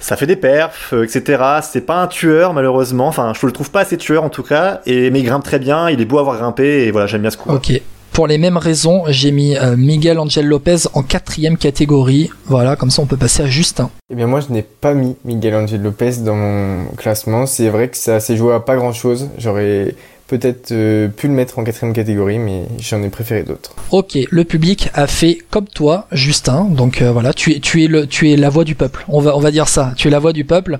[0.02, 1.41] ça fait des perfs, euh, etc.
[1.62, 3.08] C'est pas un tueur malheureusement.
[3.08, 4.82] Enfin, je le trouve pas assez tueur en tout cas.
[4.86, 5.89] Et mais il grimpe très bien.
[5.89, 7.52] Il est beau à avoir grimpé et voilà, j'aime bien ce coup.
[7.52, 7.82] Ok.
[8.12, 12.30] Pour les mêmes raisons, j'ai mis euh, Miguel Angel Lopez en quatrième catégorie.
[12.45, 13.89] Voilà, comme ça on peut passer à Justin.
[14.12, 17.45] Eh bien, moi, je n'ai pas mis Miguel Angel Lopez dans mon classement.
[17.45, 19.30] C'est vrai que ça s'est joué à pas grand chose.
[19.38, 19.95] J'aurais
[20.32, 23.76] peut-être euh, pu le mettre en quatrième catégorie, mais j'en ai préféré d'autres.
[23.92, 26.64] Ok, le public a fait comme toi, Justin.
[26.70, 29.04] Donc euh, voilà, tu es, tu es le, tu es la voix du peuple.
[29.10, 29.94] On va, on va dire ça.
[29.98, 30.80] Tu es la voix du peuple.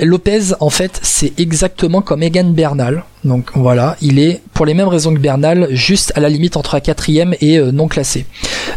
[0.00, 3.04] Lopez, en fait, c'est exactement comme Egan Bernal.
[3.22, 6.74] Donc voilà, il est pour les mêmes raisons que Bernal, juste à la limite entre
[6.74, 8.24] la quatrième et euh, non classé.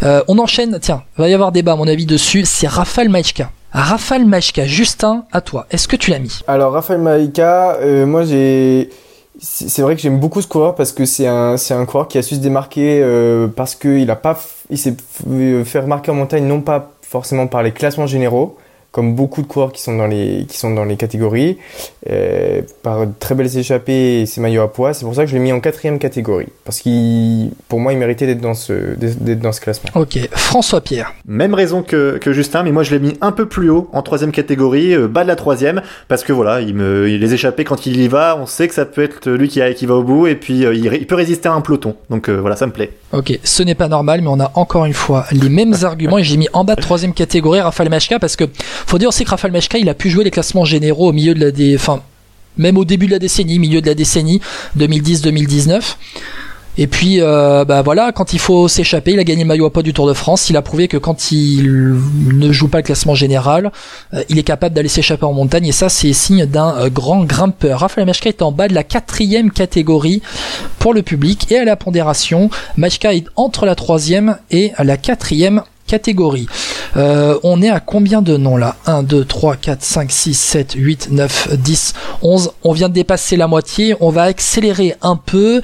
[0.04, 0.78] Euh, on enchaîne.
[0.82, 2.44] Tiens, va y avoir débat à mon avis dessus.
[2.46, 3.52] C'est Rafal Majka.
[3.72, 5.66] Rafal Majka, Justin, à toi.
[5.72, 6.40] Est-ce que tu l'as mis?
[6.48, 8.90] Alors, Maïka, euh, moi, j'ai.
[9.40, 12.18] C'est vrai que j'aime beaucoup ce coureur parce que c'est un, c'est un coureur qui
[12.18, 14.40] a su se démarquer euh, parce qu'il a pas,
[14.72, 14.96] il s'est
[15.30, 18.58] f- fait remarquer en montagne non pas forcément par les classements généraux,
[18.92, 21.58] comme beaucoup de coureurs qui sont dans les, qui sont dans les catégories,
[22.10, 24.94] euh, par de très belles échappées et ses maillots à poids.
[24.94, 28.00] C'est pour ça que je l'ai mis en quatrième catégorie parce qu'il, pour moi, il
[28.00, 29.90] méritait d'être dans ce, d'être dans ce classement.
[29.96, 31.14] Ok, François Pierre.
[31.28, 34.02] Même raison que, que Justin, mais moi je l'ai mis un peu plus haut en
[34.02, 37.64] troisième catégorie, euh, bas de la troisième, parce que voilà, il me, il les échappés
[37.66, 39.96] quand il y va, on sait que ça peut être lui qui, a- qui va
[39.96, 41.96] au bout et puis euh, il, peut résister à un peloton.
[42.10, 42.92] Donc euh, voilà, ça me plaît.
[43.14, 46.24] Ok, ce n'est pas normal, mais on a encore une fois les mêmes arguments et
[46.24, 48.46] j'ai mis en bas de troisième catégorie Rafael Machka parce que
[48.88, 51.34] faut dire aussi que Rafael Machka il a pu jouer les classements généraux au milieu
[51.34, 51.76] de la dé...
[51.76, 52.02] enfin
[52.58, 54.42] même au début de la décennie, milieu de la décennie
[54.78, 55.96] 2010-2019.
[56.80, 59.74] Et puis, euh, bah voilà, quand il faut s'échapper, il a gagné le maillot à
[59.74, 60.52] poids du Tour de France.
[60.52, 61.98] Il a prouvé que quand il
[62.38, 63.72] ne joue pas le classement général,
[64.14, 65.66] euh, il est capable d'aller s'échapper en montagne.
[65.66, 67.80] Et ça, c'est signe d'un euh, grand grimpeur.
[67.80, 70.22] Raphaël Machka est en bas de la quatrième catégorie
[70.78, 71.52] pour le public.
[71.52, 76.48] Et à la pondération, Machka est entre la troisième et la quatrième catégorie.
[76.96, 78.76] Euh, on est à combien de noms là?
[78.86, 82.52] 1, 2, 3, 4, 5, 6, 7, 8, 9, 10, 11.
[82.64, 83.96] On vient de dépasser la moitié.
[84.00, 85.62] On va accélérer un peu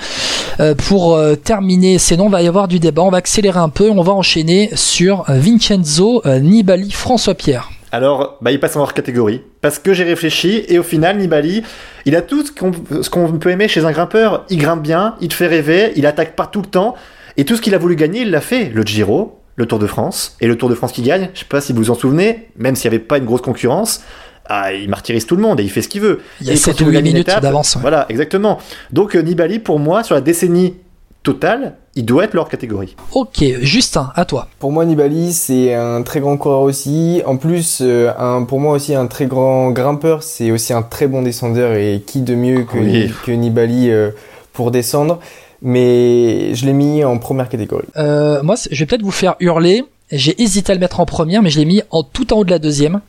[0.59, 2.27] euh, pour euh, terminer ces noms.
[2.27, 3.03] Il va y avoir du débat.
[3.03, 3.89] On va accélérer un peu.
[3.89, 7.69] On va enchaîner sur euh, Vincenzo euh, Nibali, François Pierre.
[7.93, 9.43] Alors, bah, il passe en hors catégorie.
[9.61, 11.61] Parce que j'ai réfléchi, et au final, Nibali,
[12.05, 12.71] il a tout ce qu'on
[13.11, 14.45] qu'on peut aimer chez un grimpeur.
[14.49, 16.95] Il grimpe bien, il te fait rêver, il attaque pas tout le temps,
[17.37, 18.71] et tout ce qu'il a voulu gagner, il l'a fait.
[18.73, 21.45] Le Giro, le Tour de France, et le Tour de France qui gagne, je sais
[21.45, 24.01] pas si vous vous en souvenez, même s'il n'y avait pas une grosse concurrence,
[24.47, 26.19] ah, il martyrise tout le monde et il fait ce qu'il veut.
[26.41, 27.75] Il y a Et 7 quand il ou veut 8 gagner une minutes d'avance.
[27.75, 27.81] ouais.
[27.81, 28.57] Voilà, exactement.
[28.91, 30.73] Donc euh, Nibali, pour moi, sur la décennie
[31.21, 32.95] total, il doit être leur catégorie.
[33.13, 34.47] Ok, Justin, à toi.
[34.59, 37.21] Pour moi, Nibali, c'est un très grand coureur aussi.
[37.25, 41.07] En plus, euh, un, pour moi aussi, un très grand grimpeur, c'est aussi un très
[41.07, 41.73] bon descendeur.
[41.75, 43.13] Et qui de mieux que, Oui.
[43.25, 44.09] que Nibali euh,
[44.53, 45.19] pour descendre
[45.61, 47.87] Mais je l'ai mis en première catégorie.
[47.97, 49.83] Euh, moi, je vais peut-être vous faire hurler.
[50.11, 52.45] J'ai hésité à le mettre en première, mais je l'ai mis en tout en haut
[52.45, 53.01] de la deuxième.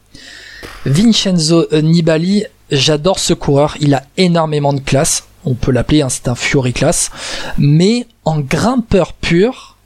[0.86, 3.76] Vincenzo euh, Nibali, j'adore ce coureur.
[3.80, 5.24] Il a énormément de classe.
[5.44, 7.10] On peut l'appeler, hein, c'est un Fury classe.
[7.58, 9.76] Mais en grimpeur pur,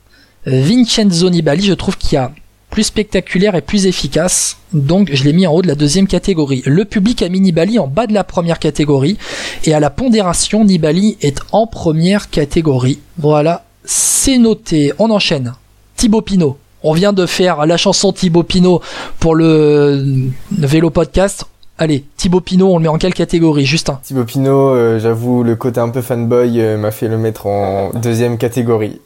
[0.46, 2.32] Vincenzo Nibali, je trouve qu'il y a
[2.70, 4.58] plus spectaculaire et plus efficace.
[4.72, 6.62] Donc, je l'ai mis en haut de la deuxième catégorie.
[6.66, 9.18] Le public a mis Nibali en bas de la première catégorie.
[9.64, 13.00] Et à la pondération, Nibali est en première catégorie.
[13.18, 14.92] Voilà, c'est noté.
[14.98, 15.54] On enchaîne.
[15.96, 16.58] Thibaut Pinot.
[16.84, 18.80] On vient de faire la chanson Thibaut Pinot
[19.18, 21.44] pour le vélo podcast.
[21.76, 25.54] Allez, Thibaut Pinot, on le met en quelle catégorie, Justin Thibaut Pinot, euh, j'avoue, le
[25.54, 29.00] côté un peu fanboy euh, m'a fait le mettre en deuxième catégorie.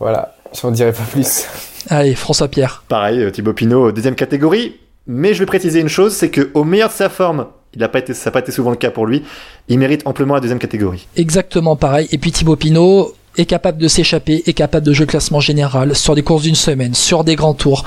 [0.00, 1.44] Voilà, j'en dirai pas plus.
[1.88, 2.84] Allez, François Pierre.
[2.88, 4.76] Pareil, euh, Thibaut Pinot, deuxième catégorie.
[5.06, 7.88] Mais je vais préciser une chose, c'est que au meilleur de sa forme, il a
[7.88, 9.22] pas été, ça n'a pas été souvent le cas pour lui,
[9.68, 11.06] il mérite amplement la deuxième catégorie.
[11.16, 12.08] Exactement pareil.
[12.10, 15.94] Et puis Thibaut Pinot est capable de s'échapper, est capable de jouer le classement général
[15.94, 17.84] sur des courses d'une semaine, sur des grands tours.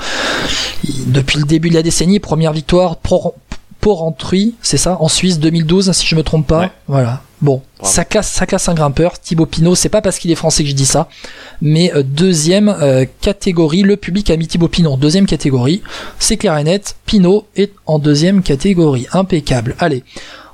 [1.06, 3.34] Depuis le début de la décennie, première victoire pour
[3.80, 6.60] Porrentruy, c'est ça, en Suisse 2012, si je me trompe pas.
[6.60, 6.70] Ouais.
[6.86, 7.22] Voilà.
[7.42, 7.94] Bon, Bravo.
[7.94, 9.18] ça classe, ça classe un grimpeur.
[9.18, 11.08] Thibaut Pinot, c'est pas parce qu'il est français que je dis ça,
[11.62, 15.82] mais euh, deuxième euh, catégorie, le public a mis Thibaut Pinot en deuxième catégorie.
[16.18, 16.96] C'est clair et net.
[17.06, 19.06] Pinot est en deuxième catégorie.
[19.12, 19.74] Impeccable.
[19.78, 20.04] Allez,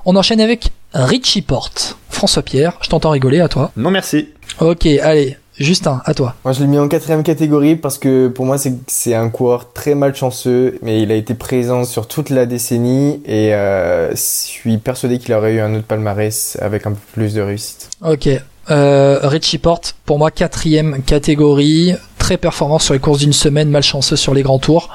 [0.05, 1.97] on enchaîne avec Richie Porte.
[2.09, 3.71] François Pierre, je t'entends rigoler à toi.
[3.75, 4.29] Non merci.
[4.59, 6.35] Ok, allez, Justin, à toi.
[6.43, 9.95] Moi, je l'ai mis en quatrième catégorie parce que pour moi, c'est un coureur très
[9.95, 15.17] malchanceux, mais il a été présent sur toute la décennie et euh, je suis persuadé
[15.19, 17.89] qu'il aurait eu un autre palmarès avec un peu plus de réussite.
[18.03, 18.29] Ok.
[18.69, 24.15] Euh, Richie Porte, pour moi, quatrième catégorie, très performant sur les courses d'une semaine, malchanceux
[24.15, 24.89] sur les grands tours.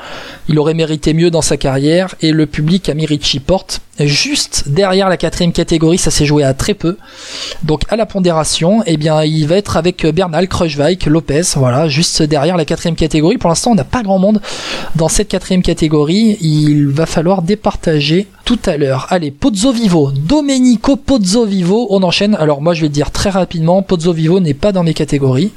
[0.48, 4.64] Il aurait mérité mieux dans sa carrière et le public a mis Richie Porte juste
[4.68, 5.98] derrière la quatrième catégorie.
[5.98, 6.96] Ça s'est joué à très peu.
[7.62, 12.22] Donc à la pondération, eh bien, il va être avec Bernal, Kruijswijk, Lopez, voilà, juste
[12.22, 13.38] derrière la quatrième catégorie.
[13.38, 14.40] Pour l'instant, on n'a pas grand monde
[14.96, 16.38] dans cette quatrième catégorie.
[16.40, 19.06] Il va falloir départager tout à l'heure.
[19.10, 22.34] Allez, Pozzo Vivo, Domenico Pozzo Vivo, on enchaîne.
[22.34, 25.52] Alors moi, je vais le dire très rapidement, Pozzo Vivo n'est pas dans mes catégories.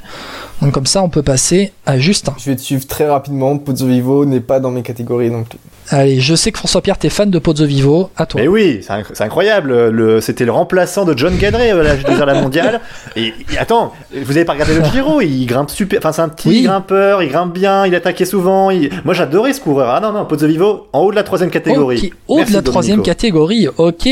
[0.62, 2.34] Donc comme ça, on peut passer réalité, à Justin.
[2.38, 3.56] Je vais te suivre très rapidement.
[3.58, 5.58] Pozzo Vivo n'est pas dans mes catégories non plus.
[5.88, 8.10] Allez, je sais que François Pierre, t'es fan de Pozzo Vivo.
[8.16, 8.40] À toi.
[8.40, 9.90] Mais oui, c'est inc- c'est incroyable.
[9.90, 12.80] Le, c'était le remplaçant de John Gadret à l'âge de la mondiale.
[13.14, 15.20] Et, et attends, vous avez pas regardé le Giro?
[15.20, 16.00] Il grimpe super.
[16.00, 16.62] Enfin, c'est un petit Oui.
[16.62, 17.22] grimpeur.
[17.22, 17.86] Il grimpe bien.
[17.86, 18.70] Il attaquait souvent.
[18.70, 19.90] il- Moi, j'adorais ce coureur.
[19.90, 21.98] Ah non, non, Pozzo Vivo en haut de la troisième catégorie.
[22.06, 24.08] Ok, haut Merci, de la troisième catégorie, ok.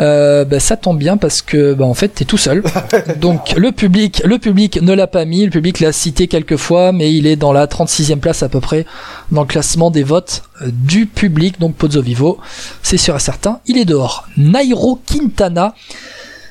[0.00, 2.62] Euh, bah, ça tombe bien parce que bah, en fait t'es tout seul.
[3.20, 6.92] Donc le public, le public ne l'a pas mis, le public l'a cité quelques fois,
[6.92, 8.86] mais il est dans la 36e place à peu près
[9.32, 11.58] dans le classement des votes euh, du public.
[11.60, 12.38] Donc Pozzo Vivo,
[12.82, 14.26] c'est sûr et certain, il est dehors.
[14.36, 15.74] Nairo Quintana.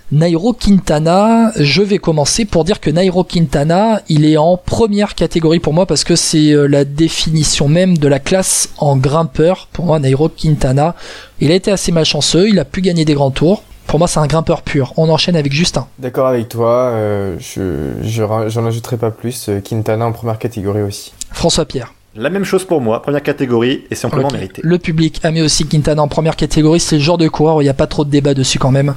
[0.10, 5.60] Nairo Quintana, je vais commencer pour dire que Nairo Quintana, il est en première catégorie
[5.60, 9.68] pour moi parce que c'est euh, la définition même de la classe en grimpeur.
[9.74, 10.96] Pour moi, Nairo Quintana,
[11.42, 13.64] il a été assez malchanceux, il a pu gagner des grands tours.
[13.88, 14.94] Pour moi, c'est un grimpeur pur.
[14.98, 15.88] On enchaîne avec Justin.
[15.98, 16.92] D'accord avec toi.
[16.92, 19.48] euh, je j'en ajouterai pas plus.
[19.50, 21.14] euh, Quintana en première catégorie aussi.
[21.32, 21.94] François Pierre.
[22.16, 23.02] La même chose pour moi.
[23.02, 24.34] Première catégorie et c'est amplement Ok.
[24.34, 24.62] mérité.
[24.64, 26.80] Le public a mis aussi Quintana en première catégorie.
[26.80, 28.72] C'est le genre de coureur où il n'y a pas trop de débat dessus quand
[28.72, 28.96] même.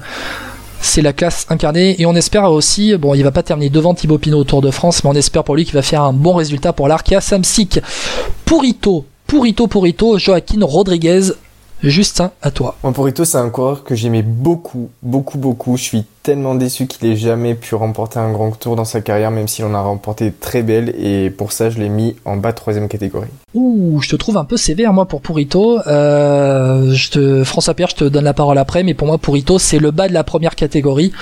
[0.81, 4.17] C'est la classe incarnée et on espère aussi, bon, il va pas terminer devant Thibaut
[4.17, 6.33] Pinot au Tour de France, mais on espère pour lui qu'il va faire un bon
[6.33, 7.81] résultat pour l'Arkea Samsic.
[8.47, 11.33] Purito, Purito, Purito, Joaquin Rodriguez.
[11.83, 12.77] Justin, à toi.
[12.83, 15.77] Moi, Porito, c'est un coureur que j'aimais beaucoup, beaucoup, beaucoup.
[15.79, 19.31] Je suis tellement déçu qu'il ait jamais pu remporter un grand tour dans sa carrière,
[19.31, 20.95] même s'il en a remporté très belles.
[21.03, 23.31] Et pour ça, je l'ai mis en bas de troisième catégorie.
[23.55, 25.79] Ouh, je te trouve un peu sévère moi pour Purito.
[25.87, 29.59] Euh, je te, François Pierre, je te donne la parole après, mais pour moi Purito
[29.59, 31.13] c'est le bas de la première catégorie.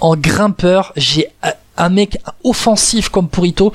[0.00, 1.28] En grimpeur, j'ai
[1.78, 3.72] un- mec offensif comme Purito.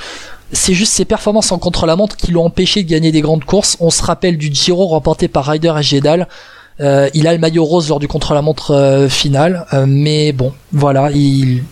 [0.53, 3.77] C'est juste ses performances en contre-la-montre qui l'ont empêché de gagner des grandes courses.
[3.79, 6.27] On se rappelle du Giro remporté par Ryder et Gedal.
[6.79, 11.11] Euh, il a le maillot rose lors du contre-la-montre euh, final, Euh, mais bon, voilà,
[11.11, 11.63] il.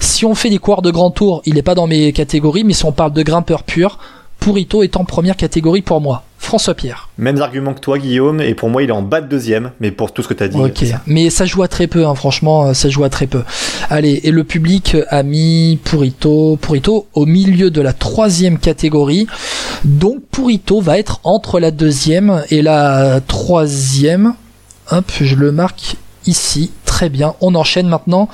[0.00, 2.72] Si on fait des coureurs de grand tour, il est pas dans mes catégories, mais
[2.72, 3.98] si on parle de grimpeur pur,
[4.40, 6.24] Purito est en première catégorie pour moi.
[6.38, 7.08] François Pierre.
[7.18, 8.40] Mêmes arguments que toi, Guillaume.
[8.40, 9.72] Et pour moi, il est en bas de deuxième.
[9.80, 10.58] Mais pour tout ce que t'as dit.
[10.58, 11.00] Ok, ça.
[11.06, 13.42] mais ça joue à très peu, hein, franchement, euh, ça joue à très peu.
[13.90, 19.26] Allez, et le public a mis Purito, Purito au milieu de la troisième catégorie.
[19.84, 24.34] Donc Purito va être entre la deuxième et la troisième.
[24.90, 26.70] Hop, je le marque ici.
[26.84, 27.34] Très bien.
[27.40, 28.28] On enchaîne maintenant.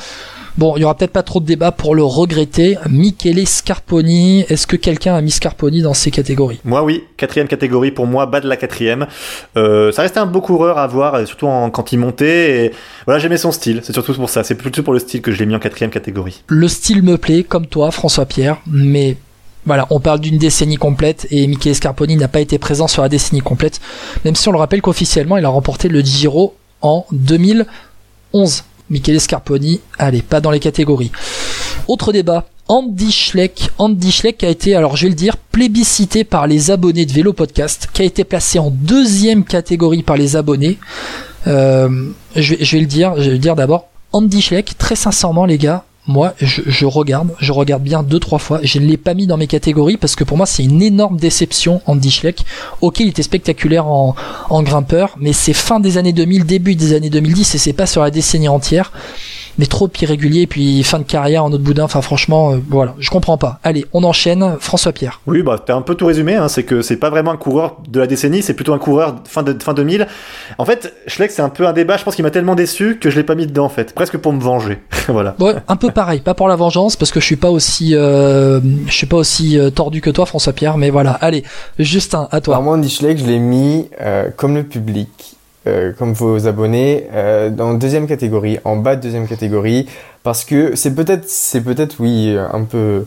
[0.58, 2.76] Bon, il y aura peut-être pas trop de débat pour le regretter.
[2.88, 6.60] Michele Scarponi, est-ce que quelqu'un a mis Scarponi dans ces catégories?
[6.64, 9.06] Moi oui, quatrième catégorie pour moi, bas de la quatrième.
[9.56, 12.66] Euh, ça restait un beau coureur à voir, surtout en, quand il montait.
[12.66, 12.72] Et
[13.06, 13.80] voilà, j'aimais son style.
[13.82, 14.44] C'est surtout pour ça.
[14.44, 16.42] C'est plutôt pour le style que je l'ai mis en quatrième catégorie.
[16.48, 19.16] Le style me plaît, comme toi, François Pierre, mais
[19.64, 23.08] voilà, on parle d'une décennie complète et Michele Scarponi n'a pas été présent sur la
[23.08, 23.80] décennie complète,
[24.24, 28.64] même si on le rappelle qu'officiellement il a remporté le Giro en 2011.
[28.92, 31.10] Michele Scarponi, allez, pas dans les catégories.
[31.88, 33.70] Autre débat, Andy Schleck.
[33.78, 37.32] Andy Schleck a été, alors je vais le dire, plébiscité par les abonnés de Vélo
[37.32, 40.78] Podcast, qui a été placé en deuxième catégorie par les abonnés.
[41.46, 43.88] Euh, je, vais, le dire d'abord.
[44.12, 48.58] Andy Schleck, très sincèrement les gars, moi, je, regarde, je regarde bien deux trois fois.
[48.62, 51.16] Je ne l'ai pas mis dans mes catégories parce que pour moi c'est une énorme
[51.16, 52.44] déception Andy Schleck.
[52.80, 54.16] Ok, il était spectaculaire en,
[54.50, 57.86] en grimpeur, mais c'est fin des années 2000, début des années 2010 et c'est pas
[57.86, 58.90] sur la décennie entière
[59.58, 61.84] mais trop irrégulier, puis fin de carrière en autre boudin.
[61.84, 63.58] Enfin, franchement, euh, voilà, je comprends pas.
[63.62, 64.56] Allez, on enchaîne.
[64.60, 65.20] François Pierre.
[65.26, 66.34] Oui, bah, t'as un peu tout résumé.
[66.34, 69.16] Hein, c'est que c'est pas vraiment un coureur de la décennie, c'est plutôt un coureur
[69.24, 70.06] fin de fin 2000.
[70.58, 71.96] En fait, Schleck, c'est un peu un débat.
[71.96, 74.16] Je pense qu'il m'a tellement déçu que je l'ai pas mis dedans, en fait, presque
[74.16, 74.78] pour me venger.
[75.08, 75.34] voilà.
[75.38, 78.60] Ouais, un peu pareil, pas pour la vengeance, parce que je suis pas aussi, euh,
[78.86, 80.76] je suis pas aussi euh, tordu que toi, François Pierre.
[80.78, 81.44] Mais voilà, allez,
[81.78, 82.54] Justin, à toi.
[82.54, 85.36] Alors moi, Andy Schleck, je l'ai mis euh, comme le public.
[85.68, 89.86] Euh, comme vos abonnés, euh, dans deuxième catégorie, en bas de deuxième catégorie,
[90.24, 93.06] parce que c'est peut-être, c'est peut-être oui, un peu,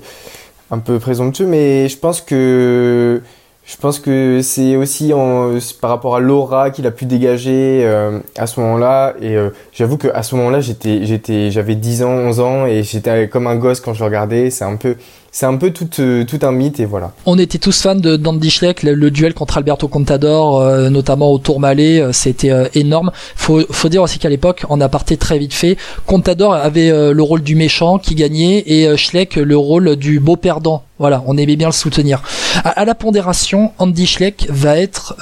[0.71, 3.21] un peu présomptueux, mais je pense que
[3.65, 8.19] je pense que c'est aussi en, par rapport à l'aura qu'il a pu dégager euh,
[8.37, 9.15] à ce moment-là.
[9.19, 13.27] Et euh, j'avoue qu'à ce moment-là, j'étais, j'étais, j'avais 10 ans, 11 ans et j'étais
[13.27, 14.51] comme un gosse quand je regardais.
[14.51, 14.95] C'est un peu,
[15.35, 17.11] c'est un peu tout, euh, tout un mythe et voilà.
[17.25, 21.29] On était tous fans de d'Andy Schleck, le, le, duel contre Alberto Contador, euh, notamment
[21.29, 23.11] au Tourmalet, euh, c'était énorme.
[23.35, 25.75] Faut, faut dire aussi qu'à l'époque, en aparté très vite fait,
[26.05, 30.83] Contador avait le rôle du méchant qui gagnait et Schleck le rôle du beau perdant.
[30.99, 32.23] Voilà, on aimait bien le soutenir.
[32.63, 35.17] À, à la pondération, Andy Schleck va être...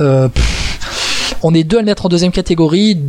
[1.42, 3.00] On est deux à le mettre en deuxième catégorie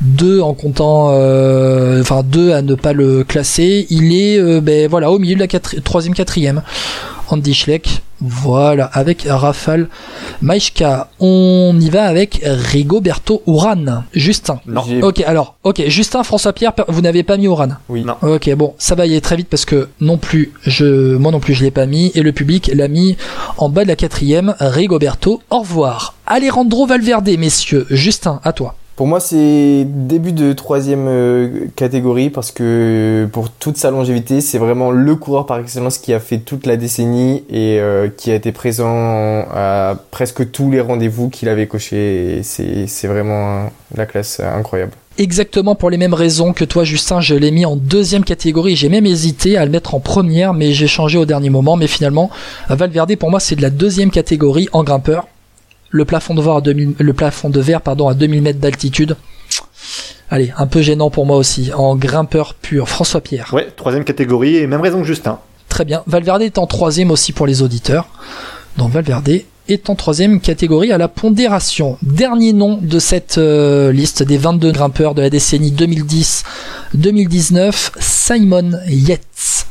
[0.00, 3.86] deux en comptant euh, enfin deux à ne pas le classer.
[3.90, 6.62] Il est euh, ben voilà au milieu de la quatri troisième quatrième.
[7.30, 9.88] Andy Schleck voilà avec Rafal
[10.40, 11.10] Maïchka.
[11.20, 14.60] On y va avec Rigoberto Uran Justin.
[14.66, 14.82] Non.
[15.02, 18.04] Ok alors ok Justin François Pierre vous n'avez pas mis Uran oui.
[18.04, 18.16] Non.
[18.22, 21.40] Ok bon ça va y aller très vite parce que non plus je moi non
[21.40, 23.16] plus je l'ai pas mis et le public l'a mis
[23.58, 24.54] en bas de la quatrième.
[24.58, 26.14] Rigoberto au revoir.
[26.26, 27.86] Alejandro Valverde messieurs.
[27.90, 33.76] Justin à toi pour moi, c'est début de troisième euh, catégorie parce que pour toute
[33.76, 37.78] sa longévité, c'est vraiment le coureur par excellence qui a fait toute la décennie et
[37.78, 42.40] euh, qui a été présent à presque tous les rendez-vous qu'il avait cochés.
[42.42, 44.90] C'est vraiment la classe incroyable.
[45.16, 48.88] Exactement pour les mêmes raisons que toi Justin, je l'ai mis en deuxième catégorie, j'ai
[48.88, 51.76] même hésité à le mettre en première mais j'ai changé au dernier moment.
[51.76, 52.30] Mais finalement
[52.68, 55.28] Valverde pour moi c'est de la deuxième catégorie en grimpeur
[55.90, 59.16] le plafond de verre à 2000, le plafond de verre pardon à 2000 mètres d'altitude.
[60.30, 62.86] Allez, un peu gênant pour moi aussi, en grimpeur pur.
[62.88, 63.50] François Pierre.
[63.54, 65.38] Ouais, troisième catégorie et même raison que Justin.
[65.68, 66.02] Très bien.
[66.06, 68.08] Valverde est en troisième aussi pour les auditeurs.
[68.76, 71.98] Donc Valverde est en troisième catégorie à la pondération.
[72.02, 79.66] Dernier nom de cette euh, liste des 22 grimpeurs de la décennie 2010-2019, Simon Yates.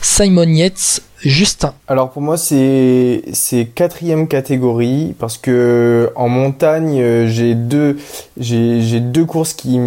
[0.00, 1.74] Simon Yates, Justin.
[1.88, 7.98] Alors pour moi c'est c'est quatrième catégorie parce que en montagne euh, j'ai deux
[8.38, 9.80] j'ai deux courses qui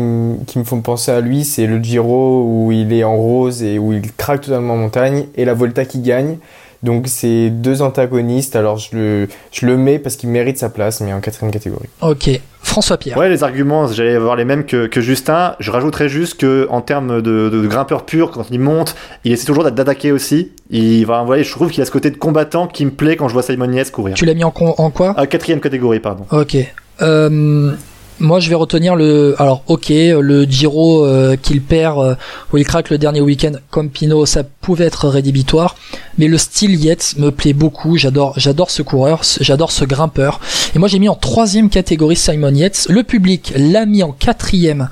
[0.47, 3.79] qui me font penser à lui c'est le Giro où il est en rose et
[3.79, 6.37] où il craque totalement en montagne et la Volta qui gagne
[6.83, 11.01] donc c'est deux antagonistes alors je le je le mets parce qu'il mérite sa place
[11.01, 11.89] mais en quatrième catégorie.
[12.01, 13.17] Ok François Pierre.
[13.17, 15.55] Ouais, les arguments, j'allais avoir les mêmes que, que Justin.
[15.59, 19.45] Je rajouterais juste que en termes de, de, grimpeur pur, quand il monte, il essaie
[19.45, 20.51] toujours d'attaquer aussi.
[20.69, 21.43] Il va, envoyer.
[21.43, 23.71] je trouve qu'il a ce côté de combattant qui me plaît quand je vois Simon
[23.71, 24.15] Yates courir.
[24.15, 25.19] Tu l'as mis en, en quoi?
[25.19, 26.25] À quatrième catégorie, pardon.
[26.31, 26.55] Ok.
[27.01, 27.73] Euh,
[28.21, 29.35] moi, je vais retenir le.
[29.39, 32.15] Alors, ok, le Giro euh, qu'il perd, euh,
[32.53, 35.75] où il craque le dernier week-end, comme Pinot, ça pouvait être rédhibitoire.
[36.17, 37.97] Mais le style Yates me plaît beaucoup.
[37.97, 40.39] J'adore, j'adore ce coureur, j'adore ce grimpeur.
[40.75, 42.87] Et moi, j'ai mis en troisième catégorie Simon Yates.
[42.89, 44.89] Le public l'a mis en quatrième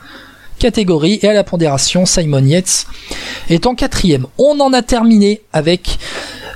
[0.58, 2.88] catégorie et à la pondération, Simon Yates
[3.50, 4.26] est en quatrième.
[4.38, 6.00] On en a terminé avec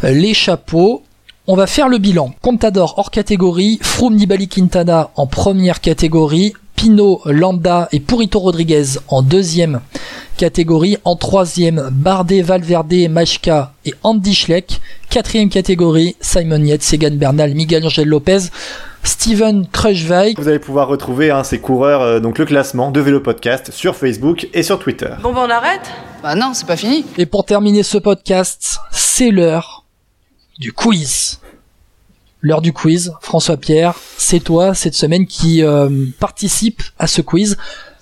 [0.01, 1.03] les chapeaux.
[1.45, 2.34] On va faire le bilan.
[2.41, 6.53] Contador hors catégorie, Froome Nibali Quintana en première catégorie,
[6.84, 9.79] Pino, Landa et Purito Rodriguez en deuxième
[10.36, 10.97] catégorie.
[11.05, 14.81] En troisième, Bardet, Valverde, Machka et Andy Schleck.
[15.09, 18.49] Quatrième catégorie, Simon Yates, Egan Bernal, Miguel Angel Lopez.
[19.01, 20.38] Steven Kruijswijk.
[20.38, 23.95] Vous allez pouvoir retrouver hein, ces coureurs, euh, donc le classement de Vélo Podcast sur
[23.95, 25.11] Facebook et sur Twitter.
[25.21, 25.89] Bon, bah on arrête?
[26.21, 27.05] Bah non, c'est pas fini.
[27.17, 29.86] Et pour terminer ce podcast, c'est l'heure
[30.59, 31.39] du quiz.
[32.45, 37.55] L'heure du quiz, François Pierre, c'est toi cette semaine qui euh, participe à ce quiz.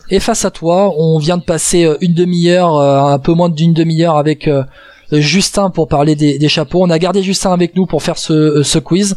[0.09, 3.49] Et face à toi, on vient de passer euh, une demi-heure, euh, un peu moins
[3.49, 4.63] d'une demi-heure avec euh,
[5.11, 6.81] Justin pour parler des, des chapeaux.
[6.81, 9.15] On a gardé Justin avec nous pour faire ce, ce quiz.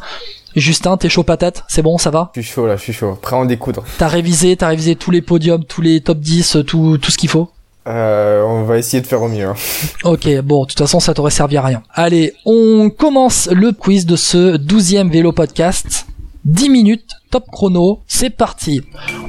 [0.56, 2.30] Justin, t'es chaud patate, c'est bon, ça va?
[2.36, 3.18] Je suis chaud là, je suis chaud.
[3.20, 3.82] Prêt à en découdre.
[3.96, 7.30] T'as révisé, t'as révisé tous les podiums, tous les top 10, tout, tout ce qu'il
[7.30, 7.48] faut?
[7.86, 9.46] Euh, on va essayer de faire au mieux.
[9.48, 9.54] hein.
[10.04, 11.82] Ok, bon, de toute façon, ça t'aurait servi à rien.
[11.92, 16.06] Allez, on commence le quiz de ce 12e vélo podcast.
[16.46, 18.82] 10 minutes, top chrono, c'est parti.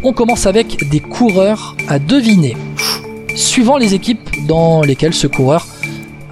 [0.04, 2.56] On commence avec des coureurs à deviner.
[3.36, 5.66] Suivant les équipes dans lesquelles ce coureur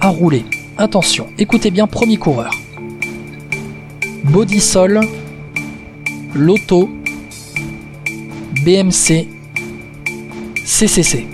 [0.00, 0.44] a roulé.
[0.76, 2.50] Attention, écoutez bien, premier coureur.
[4.24, 5.00] Bodysol,
[6.34, 6.90] Lotto,
[8.64, 9.28] BMC,
[10.64, 11.26] CCC.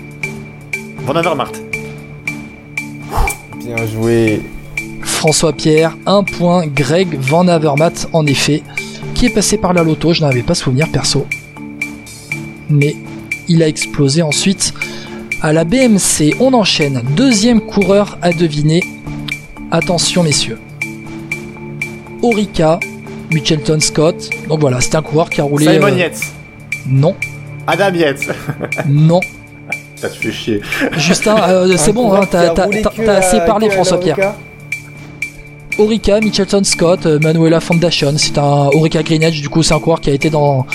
[1.05, 1.51] Van Avermaet.
[3.57, 4.41] Bien joué.
[5.01, 6.67] François Pierre, un point.
[6.67, 8.63] Greg Van Avermaet, en effet,
[9.15, 10.13] qui est passé par la loto.
[10.13, 11.25] Je n'en avais pas souvenir perso.
[12.69, 12.95] Mais
[13.47, 14.73] il a explosé ensuite
[15.41, 16.35] à la BMC.
[16.39, 17.01] On enchaîne.
[17.15, 18.83] Deuxième coureur à deviner.
[19.71, 20.59] Attention, messieurs.
[22.21, 22.79] Orica,
[23.33, 24.29] Mitchelton Scott.
[24.47, 25.65] Donc voilà, c'est un coureur qui a roulé.
[25.65, 26.21] Simon euh, Yates.
[26.87, 27.15] Non,
[27.67, 28.27] Adam Yates.
[28.87, 29.19] non.
[30.01, 30.61] Ça te fait chier.
[30.97, 34.03] Justin, euh, c'est bon, hein, t'as t'as- t'as- t'as assez parlé, que à François la
[34.03, 34.17] Pierre.
[34.17, 34.35] Orica.
[35.77, 39.79] Orica, Mitchelton Scott, euh, Manuela Foundation, c'est un Orica Green Edge, du coup c'est un
[39.79, 40.65] coureur qui a été dans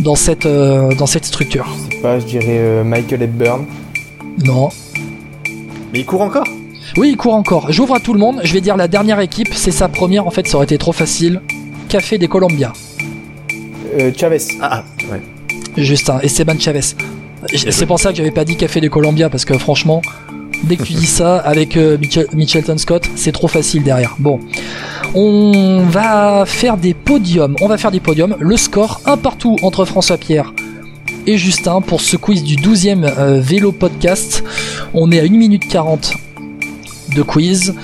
[0.00, 1.66] dans cette euh, dans cette structure.
[1.90, 3.66] Je sais pas, je dirais euh, Michael Hepburn.
[4.44, 4.70] Non.
[5.92, 6.46] Mais il court encore?
[6.96, 7.70] Oui, il court encore.
[7.70, 8.40] J'ouvre à tout le monde.
[8.42, 10.26] Je vais dire la dernière équipe, c'est sa première.
[10.26, 11.40] En fait, ça aurait été trop facile.
[11.88, 12.72] Café des Colombiens.
[13.98, 14.38] Euh, Chavez.
[14.60, 15.20] Ah, ouais.
[15.76, 16.80] Justin, Esteban Chavez.
[17.48, 20.02] C'est pour ça que j'avais pas dit Café des Colombiens parce que franchement,
[20.64, 21.96] dès que tu dis ça avec euh,
[22.34, 24.16] Mitchelton Scott, c'est trop facile derrière.
[24.18, 24.40] Bon,
[25.14, 27.56] on va faire des podiums.
[27.60, 28.36] On va faire des podiums.
[28.38, 30.54] Le score un partout entre François Pierre
[31.26, 34.44] et Justin pour ce quiz du 12e euh, vélo podcast.
[34.94, 36.14] On est à 1 minute 40
[37.14, 37.74] de quiz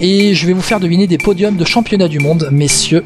[0.00, 3.04] et je vais vous faire deviner des podiums de championnat du monde, messieurs.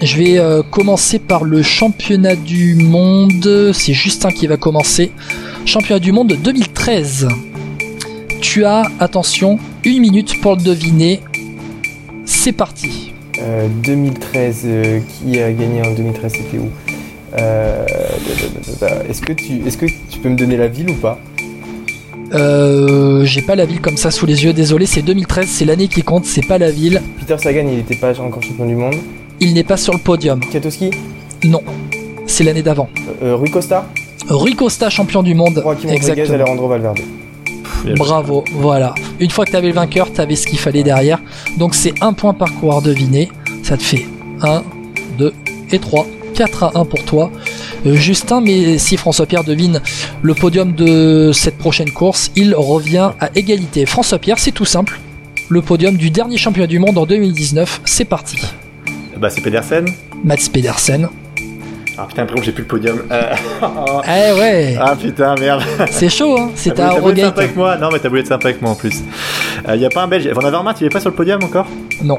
[0.00, 3.72] Je vais euh, commencer par le championnat du monde.
[3.72, 5.12] C'est Justin qui va commencer.
[5.64, 7.28] Championnat du monde 2013.
[8.40, 11.20] Tu as, attention, une minute pour le deviner.
[12.26, 13.12] C'est parti.
[13.40, 16.68] Euh, 2013, euh, qui a gagné en 2013 C'était où?
[17.38, 17.84] Euh,
[19.08, 21.18] Est-ce que tu, est-ce que tu peux me donner la ville ou pas?
[22.34, 24.52] Euh, J'ai pas la ville comme ça sous les yeux.
[24.52, 25.48] Désolé, c'est 2013.
[25.48, 26.26] C'est l'année qui compte.
[26.26, 27.00] C'est pas la ville.
[27.18, 28.96] Peter Sagan, il était pas encore champion du monde.
[29.40, 30.40] Il n'est pas sur le podium.
[30.40, 30.90] Katowski,
[31.44, 31.62] Non.
[32.26, 32.88] C'est l'année d'avant.
[33.22, 33.86] euh, euh, Rui Costa,
[34.28, 35.54] Rui Costa, champion du monde.
[35.62, 36.34] Joaquim Rodriguez, Exactement.
[36.34, 37.00] Alejandro Valverde.
[37.96, 38.94] Bravo, voilà.
[39.20, 41.20] Une fois que t'avais le vainqueur, t'avais ce qu'il fallait derrière.
[41.58, 43.30] Donc c'est un point par coureur deviné.
[43.62, 44.06] Ça te fait
[44.40, 44.62] 1,
[45.18, 45.32] 2
[45.70, 46.06] et 3.
[46.34, 47.30] 4 à 1 pour toi.
[47.86, 49.82] Euh, Justin, mais si François Pierre devine
[50.22, 53.84] le podium de cette prochaine course, il revient à égalité.
[53.86, 54.98] François Pierre, c'est tout simple.
[55.50, 58.38] Le podium du dernier championnat du monde en 2019, c'est parti.
[59.18, 59.86] Bah, c'est Pedersen.
[60.24, 61.08] Mats Pedersen.
[61.96, 63.02] Ah putain, après, j'ai plus le podium.
[63.10, 63.34] Euh,
[64.06, 65.62] Eh ouais, ah putain, merde.
[65.90, 66.50] c'est chaud, hein.
[66.56, 68.72] C'est T'as voulu être sympa avec moi Non, mais t'as voulu être sympa avec moi
[68.72, 69.02] en plus.
[69.72, 70.26] Il y a pas un belge.
[70.28, 71.66] Van Avermaet, il est pas sur le podium encore?
[72.02, 72.18] Non,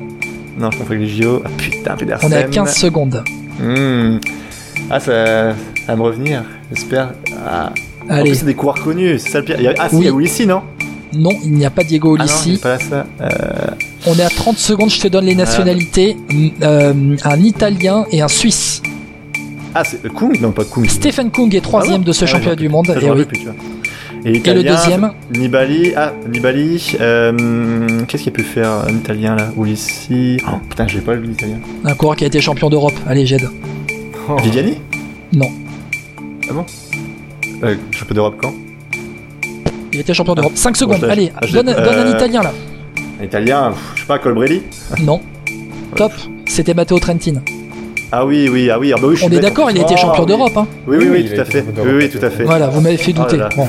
[0.57, 1.41] Non, je confonds avec les JO.
[1.43, 2.29] Ah putain, Pedersen.
[2.29, 3.21] on est à 15 secondes.
[3.59, 4.19] Hmm.
[4.89, 5.11] Ah, ça,
[5.87, 7.09] va me revenir, j'espère.
[7.45, 7.71] Ah.
[8.07, 9.57] En Allez, plus, c'est des coureurs connus, c'est ça le pire.
[9.77, 10.01] Ah, si, Oui.
[10.03, 10.61] il y a Ulissi, non?
[11.13, 12.57] Non, il n'y a pas Diego Ah non, Ulissi.
[12.61, 13.05] pas là, ça.
[13.19, 13.27] Euh,
[14.07, 16.15] On est à 30 secondes, je te donne les nationalités.
[16.61, 18.81] Euh, un Italien et un Suisse.
[19.73, 20.85] Ah, c'est Kung Non, pas Kung.
[20.87, 22.85] Stephen Kung est troisième Ah bon de ce Ah championnat du monde.
[22.87, 23.09] Je Et, me oui.
[23.09, 23.55] rappelle plus, tu vois.
[24.23, 25.93] Et, l'italien, le deuxième Nibali.
[25.95, 26.95] Ah, Nibali.
[26.99, 29.49] Euh, Qu'est-ce qu'il a pu faire un italien là?
[29.59, 30.37] Ulissi.
[30.47, 31.59] Oh putain, j'ai pas vu l'italien.
[31.83, 32.93] Un coureur qui a été champion d'Europe.
[33.07, 33.49] Allez, j'aide.
[34.29, 34.35] Oh.
[34.41, 34.77] Viviani?
[35.33, 35.49] Non.
[36.49, 36.65] Ah bon?
[37.63, 38.53] Euh, Champion d'Europe quand?
[39.93, 40.51] Il était champion d'Europe.
[40.55, 42.51] 5 secondes, allez, ah, donne, donne un euh, Italien là.
[43.19, 44.63] Un Italien, pff, je sais pas, Colbrelli
[45.01, 45.21] Non.
[45.95, 46.11] Top,
[46.47, 47.41] c'était Matteo Trentin.
[48.11, 49.81] Ah oui, oui, ah oui, ah bah oui, je suis On est d'accord, il a
[49.81, 50.27] été Ah, champion oui.
[50.29, 50.55] d'Europe.
[50.57, 50.67] Hein.
[50.87, 51.65] Oui, oui, Oui, tout à fait.
[51.85, 52.43] Oui, tout à fait.
[52.43, 53.37] Voilà, vous m'avez fait Oh là douter.
[53.37, 53.49] là.
[53.55, 53.67] Bon.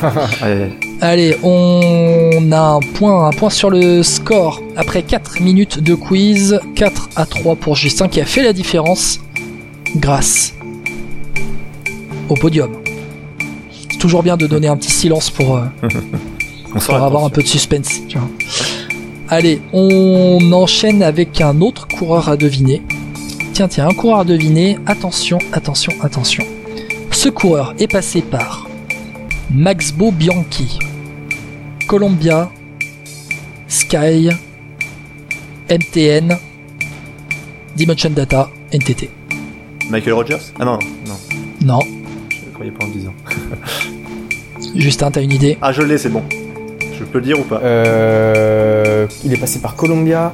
[1.01, 1.37] Allez.
[1.43, 4.63] On a un point, un point sur le score.
[4.77, 9.21] Après 4 minutes de quiz, 4 à 3 pour Justin qui a fait la différence
[9.97, 10.53] grâce
[12.29, 12.71] au podium.
[13.91, 15.63] C'est toujours bien de donner un petit silence pour, euh,
[16.85, 17.89] pour avoir un peu de suspense.
[18.09, 18.29] Tu vois.
[19.29, 22.83] Allez, on enchaîne avec un autre coureur à deviner.
[23.53, 24.79] tiens, tiens, un coureur à deviner.
[24.87, 26.45] Attention, attention, attention.
[27.11, 28.69] Ce coureur est passé par
[29.53, 30.79] Maxbo Bianchi,
[31.89, 32.51] Columbia,
[33.67, 34.29] Sky,
[35.71, 36.37] MTN,
[37.77, 39.11] Dimension Data, NTT.
[39.91, 40.53] Michael Rogers?
[40.61, 41.17] Ah non, non,
[41.65, 41.81] Non.
[42.31, 43.15] je croyais pas en disant.
[44.75, 45.59] Justin, t'as une idée?
[45.63, 46.23] Ah, je l'ai, c'est bon.
[46.99, 50.33] Je peux le dire ou pas Euh, il est passé par Columbia.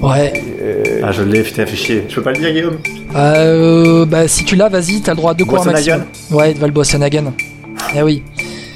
[0.00, 0.32] Ouais.
[0.60, 2.04] Euh, Ah, je l'ai, putain, fait chier.
[2.08, 2.78] Je peux pas le dire, Guillaume
[3.14, 6.04] Euh, bah, si tu l'as, vas-y, t'as le droit à deux Boissenagan maximum.
[6.38, 7.32] Ouais, Edvald Boassenagan.
[7.96, 8.22] Eh oui.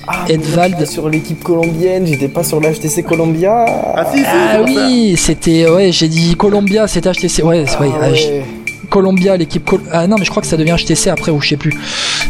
[0.08, 0.86] ah, Edvald.
[0.86, 3.66] sur l'équipe colombienne, j'étais pas sur l'HTC Columbia.
[3.94, 7.42] Ah, si, si, Ah oui, c'était ouais, j'ai dit Columbia, c'était HTC.
[7.42, 8.42] Ouais, Ah, ouais, ouais.
[8.88, 11.50] Columbia, l'équipe Col- Ah non, mais je crois que ça devient HTC après ou je
[11.50, 11.74] sais plus.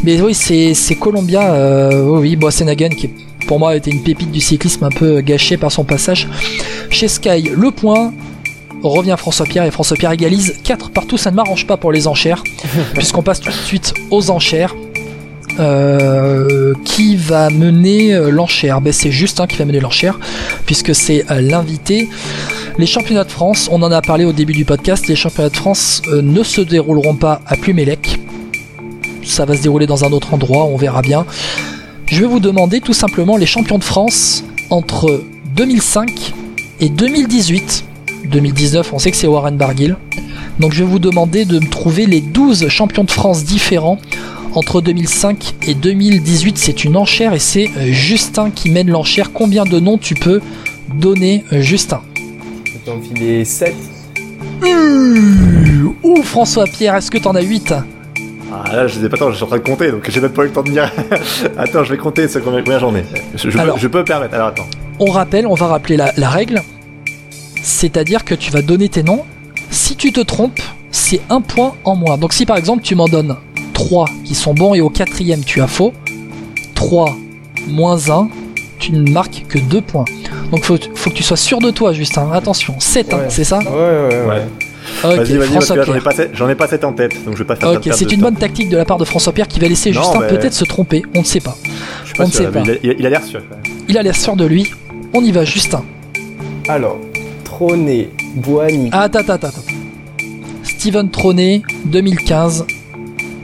[0.05, 3.11] Mais oui, c'est c'est Columbia euh, oui, oui, qui
[3.51, 6.28] pour moi était une pépite du cyclisme un peu gâchée par son passage
[6.88, 7.51] chez Sky.
[7.53, 8.12] Le point
[8.84, 12.07] revient François Pierre et François Pierre égalise 4 partout, ça ne m'arrange pas pour les
[12.07, 12.44] enchères
[12.94, 14.76] puisqu'on passe tout de suite aux enchères.
[15.59, 18.80] Euh, qui va mener euh, l'enchère?
[18.80, 20.20] Ben, C'est Justin qui va mener l'enchère,
[20.64, 22.09] puisque c'est euh, l'invité.
[22.78, 25.57] Les championnats de France, on en a parlé au début du podcast, les championnats de
[25.57, 28.20] France euh, ne se dérouleront pas à Plumélec.
[29.24, 31.26] Ça va se dérouler dans un autre endroit, on verra bien.
[32.11, 35.22] Je vais vous demander tout simplement les champions de France entre
[35.54, 36.34] 2005
[36.80, 37.84] et 2018.
[38.24, 39.96] 2019, on sait que c'est Warren Barguil.
[40.58, 44.00] Donc je vais vous demander de me trouver les 12 champions de France différents
[44.54, 46.58] entre 2005 et 2018.
[46.58, 49.32] C'est une enchère et c'est euh, Justin qui mène l'enchère.
[49.32, 50.40] Combien de noms tu peux
[50.92, 52.02] donner, euh, Justin?
[52.64, 53.72] Je vais t'enfiler 7.
[54.64, 57.72] Ouh, Ouh, François Pierre, est-ce que t'en as 8
[58.53, 60.32] Ah, là, je sais pas, attends, je suis en train de compter, donc j'ai même
[60.32, 60.90] pas eu le temps de dire.
[61.59, 63.05] attends, je vais compter combien j'en ai.
[63.36, 64.34] Je, je peux- je peux me permettre.
[64.34, 64.66] Alors, attends.
[64.98, 66.61] On rappelle, on va rappeler la, la règle.
[67.62, 69.24] C'est-à-dire que tu vas donner tes noms.
[69.70, 72.18] Si tu te trompes, c'est un point en moins.
[72.18, 73.36] Donc si par exemple tu m'en donnes
[73.74, 75.92] 3 qui sont bons et au quatrième tu as faux,
[76.74, 77.14] 3
[77.68, 78.28] moins 1,
[78.78, 80.05] tu ne marques que 2 points.
[80.51, 82.30] Donc faut, faut que tu sois sûr de toi, Justin.
[82.32, 84.26] Attention, 7, hein, c'est ça Ouais, ouais, ouais.
[84.26, 84.42] Ouais.
[85.03, 86.84] Ok, vas-y, vas-y, parce François que là, j'en ai pas sept- j'en ai pas 7
[86.84, 88.26] en tête, donc je vais pas faire Ok, de c'est une temps.
[88.26, 90.53] bonne tactique de la part de François Pierre qui va laisser Non, Justin mais- peut-être
[90.53, 91.03] se tromper.
[91.14, 91.57] On ne sait pas.
[92.03, 92.61] Je suis pas on ne sait pas.
[92.82, 93.40] Il a- il a l'air sûr.
[93.48, 93.76] quand même.
[93.88, 94.70] Il a l'air sûr de lui.
[95.14, 95.82] On y va, Justin.
[96.68, 96.98] Alors,
[97.44, 98.90] Trôné, Boigny.
[98.92, 99.62] Ah, Attends, attends, attends.
[100.62, 102.64] Steven Troné, 2015.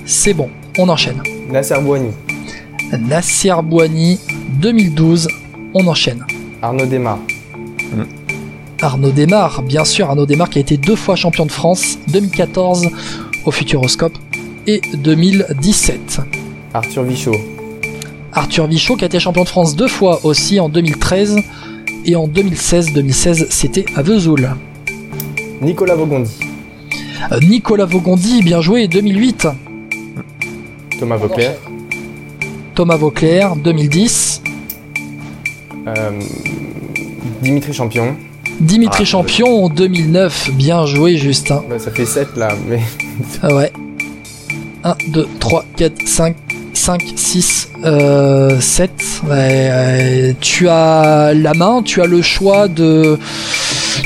[0.04, 0.48] C'est bon,
[0.78, 1.20] on enchaîne.
[1.50, 2.10] Nasser Boigny.
[3.08, 4.18] Nasser Boigny,
[4.60, 5.28] 2012.
[5.74, 6.24] On enchaîne.
[6.62, 7.18] Arnaud Desmar.
[8.82, 12.88] Arnaud Desmar, bien sûr, Arnaud Desmar qui a été deux fois champion de France, 2014
[13.44, 14.16] au Futuroscope
[14.66, 16.20] et 2017.
[16.74, 17.36] Arthur Vichot.
[18.32, 21.38] Arthur Vichot qui a été champion de France deux fois aussi en 2013
[22.04, 22.92] et en 2016.
[22.92, 24.50] 2016 c'était à Vesoul.
[25.62, 26.36] Nicolas Vaugondi.
[27.32, 29.48] Euh, Nicolas Vaugondi, bien joué, 2008.
[30.98, 31.54] Thomas Vauclair.
[32.74, 34.42] Thomas Vauclair, 2010.
[35.86, 36.20] Euh,
[37.42, 38.16] Dimitri Champion.
[38.60, 41.62] Dimitri Ah, Champion en 2009, bien joué Justin.
[41.78, 42.80] Ça fait 7 là, mais.
[43.42, 43.72] Ah ouais.
[44.84, 46.36] 1, 2, 3, 4, 5,
[46.72, 48.90] 5, 6, euh, 7.
[49.24, 50.36] Ouais, ouais.
[50.40, 53.18] tu as la main, tu as le choix de.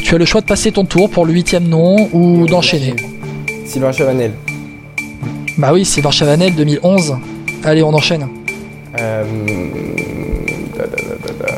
[0.02, 2.94] Tu as le choix de passer ton tour pour le huitième nom ou d'enchaîner.
[3.66, 4.32] Sylvain Chavanel.
[5.58, 7.16] Bah oui, c'est Varchavanel 2011.
[7.64, 8.26] Allez, on enchaîne.
[8.98, 9.24] Euh,
[10.76, 11.02] da, da, da,
[11.44, 11.54] da, da.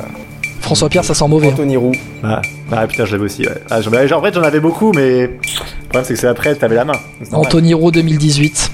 [0.60, 1.48] François Pierre, ça sent mauvais.
[1.48, 1.52] hein.
[1.52, 1.92] Anthony Roux.
[2.24, 2.42] Ah,
[2.72, 3.54] ah, putain, je l'avais aussi, ouais.
[3.70, 5.22] Ah, j'en- bah, en fait, j'en avais beaucoup, mais.
[5.22, 5.28] Le
[5.88, 6.98] problème, c'est que c'est après, t'avais la main.
[7.32, 8.70] Anthony Roux 2018.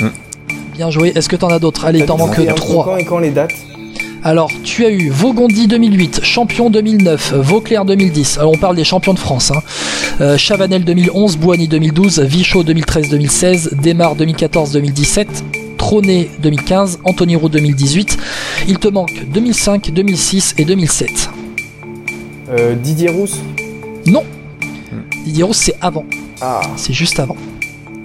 [0.00, 0.08] Hmm.
[0.74, 1.12] Bien joué.
[1.14, 2.84] Est-ce que t'en as d'autres Allez, t'en manque Et entre 3.
[2.84, 3.54] Quand et quand les dates
[4.22, 8.38] Alors, tu as eu Vaugondi 2008, champion 2009, Vauclair 2010.
[8.38, 9.50] Alors, on parle des champions de France.
[9.50, 9.60] Hein.
[10.20, 15.26] Euh, Chavanel 2011, Boigny 2012, Vichot 2013-2016, Desmar 2014-2017,
[15.76, 18.18] Troné 2015, Anthony Roux 2018.
[18.68, 21.30] Il te manque 2005, 2006 et 2007.
[22.50, 23.40] Euh, Didier Rousse.
[24.06, 24.24] Non.
[25.24, 26.04] Didier Rousse, c'est avant.
[26.40, 27.36] Ah, C'est juste avant.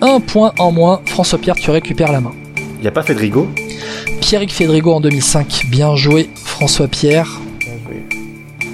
[0.02, 1.02] Un point en moins.
[1.06, 2.34] François Pierre, tu récupères la main.
[2.80, 3.48] Il y a pas Fedrigo
[4.20, 5.64] Pierrick Fedrigo en 2005.
[5.70, 7.40] Bien joué, François Pierre.
[7.60, 8.04] bien joué.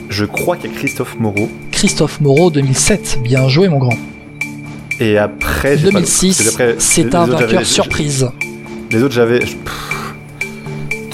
[0.09, 1.49] Je crois qu'il y a Christophe Moreau.
[1.71, 3.19] Christophe Moreau 2007.
[3.23, 3.97] Bien joué, mon grand.
[4.99, 8.29] Et après, j'ai pas- 2006, parce que après, c'est un vainqueur surprise
[8.91, 9.39] Les autres, j'avais.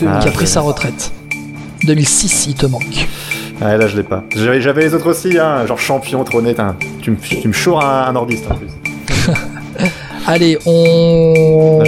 [0.07, 1.11] Ah, qui a pris je- sa retraite.
[1.83, 3.07] 2006, il te manque.
[3.61, 4.23] Ouais, là, je l'ai pas.
[4.35, 6.53] J'avais j'avais les autres aussi, hein, genre champion, trôné.
[6.53, 8.67] t'as- Tu me, tu un, un nordiste en plus.
[10.27, 11.83] Allez, on...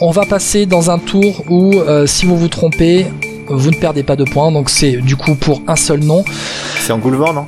[0.00, 3.06] On va passer dans un tour où, euh, si vous vous trompez,
[3.48, 4.50] vous ne perdez pas de points.
[4.52, 6.24] Donc c'est du coup pour un seul nom.
[6.80, 7.46] C'est en Goulevent, non?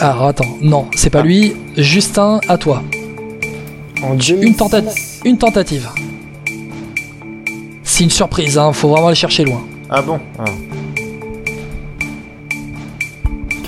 [0.00, 1.22] Ah, attends, non, c'est pas Ah.
[1.24, 1.54] lui.
[1.76, 2.82] Justin, à toi.
[4.02, 4.82] En Une, tenta-
[5.24, 5.88] une tentative.
[7.82, 9.62] C'est une surprise, hein, faut vraiment aller chercher loin.
[9.90, 10.20] Ah bon?
[10.38, 10.44] Ah.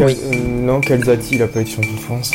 [0.08, 0.14] Euh,
[0.62, 2.32] non, Calzati, il a pas été champion de France.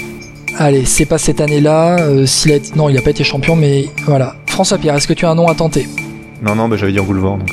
[0.58, 1.98] Allez, c'est pas cette année-là.
[2.00, 4.36] euh, s'il a été- Non, il a pas été champion, mais voilà.
[4.48, 5.88] François Pierre, est-ce que tu as un nom à tenter?
[6.42, 7.38] Non, non, bah, j'avais dit Engoulevent.
[7.38, 7.50] Donc...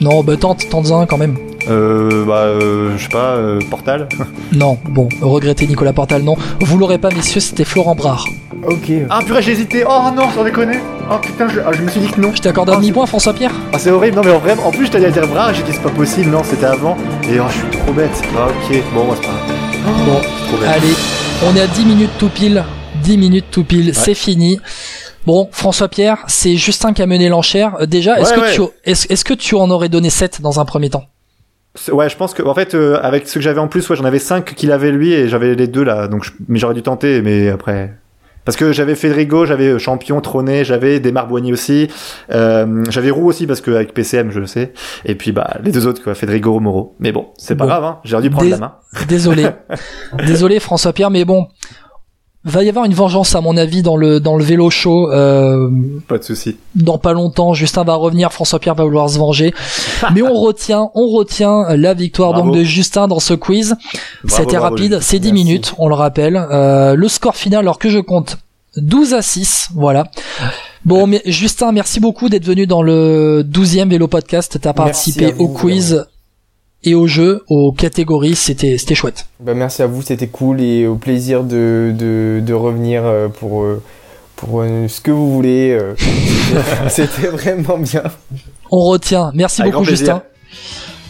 [0.00, 1.36] Non, bah tente, tente un quand même.
[1.70, 4.08] Euh, bah, euh, je sais pas, euh, Portal
[4.52, 6.36] Non, bon, regrettez Nicolas Portal, non.
[6.60, 8.24] Vous l'aurez pas, messieurs, c'était Florent Brard.
[8.66, 8.90] Ok.
[9.10, 9.84] Ah, purée, j'ai hésité.
[9.88, 10.78] Oh non, sans déconner.
[11.10, 12.32] Oh putain, je, ah, je me suis dit que non.
[12.34, 14.16] Je t'accorde un Oh, demi-point, François Pierre Ah, c'est horrible.
[14.16, 16.30] Non, mais en vrai, en plus, je t'allais dire Brard, j'ai dit c'est pas possible.
[16.30, 16.96] Non, c'était avant.
[17.30, 18.10] Et oh, je suis trop bête.
[18.36, 20.04] Ah, ok, bon, bah, c'est pas grave.
[20.06, 20.68] Bon, Trop bête.
[20.70, 20.94] allez,
[21.46, 22.64] on est à 10 minutes tout pile.
[23.02, 24.58] 10 minutes tout pile, c'est fini.
[25.24, 27.76] Bon, François Pierre, c'est Justin qui a mené l'enchère.
[27.80, 28.54] Euh, Déjà, est-ce Ouais, que, ouais.
[28.54, 31.04] tu, est-ce, est-ce que tu en aurais donné 7 dans un premier temps?
[31.92, 34.04] Ouais, je pense que en fait euh, avec ce que j'avais en plus, ouais, j'en
[34.04, 36.82] avais 5 qu'il avait lui et j'avais les deux là, donc je- mais j'aurais dû
[36.82, 37.94] tenter, mais après.
[38.44, 41.88] Parce que j'avais Federico, j'avais Champion, Trôné, j'avais Desmar Boigny aussi,
[42.32, 44.72] euh, j'avais Roux aussi parce que avec PCM je le sais,
[45.04, 46.96] et puis bah les deux autres quoi, Federico, Moreau.
[46.98, 47.68] Mais bon, c'est pas Bon.
[47.70, 48.74] grave, hein, j'aurais dû prendre Dés- la main.
[49.06, 49.46] Désolé.
[50.26, 51.46] Désolé, François Pierre, mais bon.
[52.44, 55.10] Va y avoir une vengeance, à mon avis, dans le, dans le vélo show.
[55.10, 55.68] Euh,
[56.06, 56.56] Pas de souci.
[56.76, 59.52] dans pas longtemps, Justin va revenir, François Pierre va vouloir se venger.
[60.14, 62.46] Mais on retient, on retient la victoire Bravo.
[62.50, 63.74] donc de Justin dans ce quiz.
[64.26, 65.44] C'était rapide, c'est 10 Merci.
[65.44, 66.36] minutes, on le rappelle.
[66.50, 68.38] Euh, le score final, alors que je compte
[68.76, 70.04] 12 à 6, voilà.
[70.84, 74.58] Bon, mais Justin, merci beaucoup d'être venu dans le 12e vélo podcast.
[74.62, 76.06] T'as participé vous, au quiz
[76.84, 79.26] et au jeu, aux catégories, c'était, c'était chouette.
[79.40, 83.64] Bah, merci à vous, c'était cool et au plaisir de, de, de revenir euh, pour,
[83.64, 83.82] euh,
[84.36, 85.78] pour euh, ce que vous voulez.
[86.88, 88.04] c'était vraiment bien.
[88.70, 89.30] On retient.
[89.34, 90.20] Merci beaucoup, plaisir.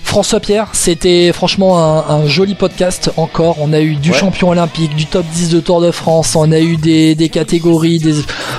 [0.09, 3.57] François Pierre, c'était franchement un, un joli podcast encore.
[3.61, 4.17] On a eu du Ouais.
[4.17, 7.99] champion olympique, du top 10 de Tour de France, on a eu des, des catégories,
[7.99, 8.15] des,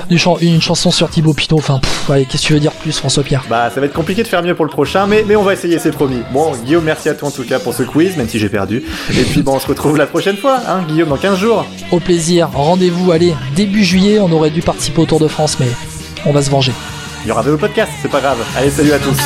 [0.09, 1.57] du chan- une chanson sur Thibaut Pinot.
[1.57, 3.43] Enfin, ouais, qu'est-ce que tu veux dire plus, François Pierre?
[3.49, 5.53] Bah ça va être compliqué de faire mieux pour le prochain, mais, mais on va
[5.53, 6.19] essayer, c'est promis.
[6.31, 8.83] Bon, Guillaume, merci à toi en tout cas pour ce quiz, même si j'ai perdu.
[9.09, 11.65] Et puis bon, on se retrouve la prochaine fois, hein, Guillaume, dans 15 jours.
[11.91, 12.49] Au plaisir.
[12.53, 15.67] Rendez-vous, allez, début juillet, on aurait dû participer au Tour de France, mais
[16.27, 16.73] on va se venger.
[17.25, 18.37] Il y aura vélo podcast, c'est pas grave.
[18.55, 19.17] Allez, salut à tous.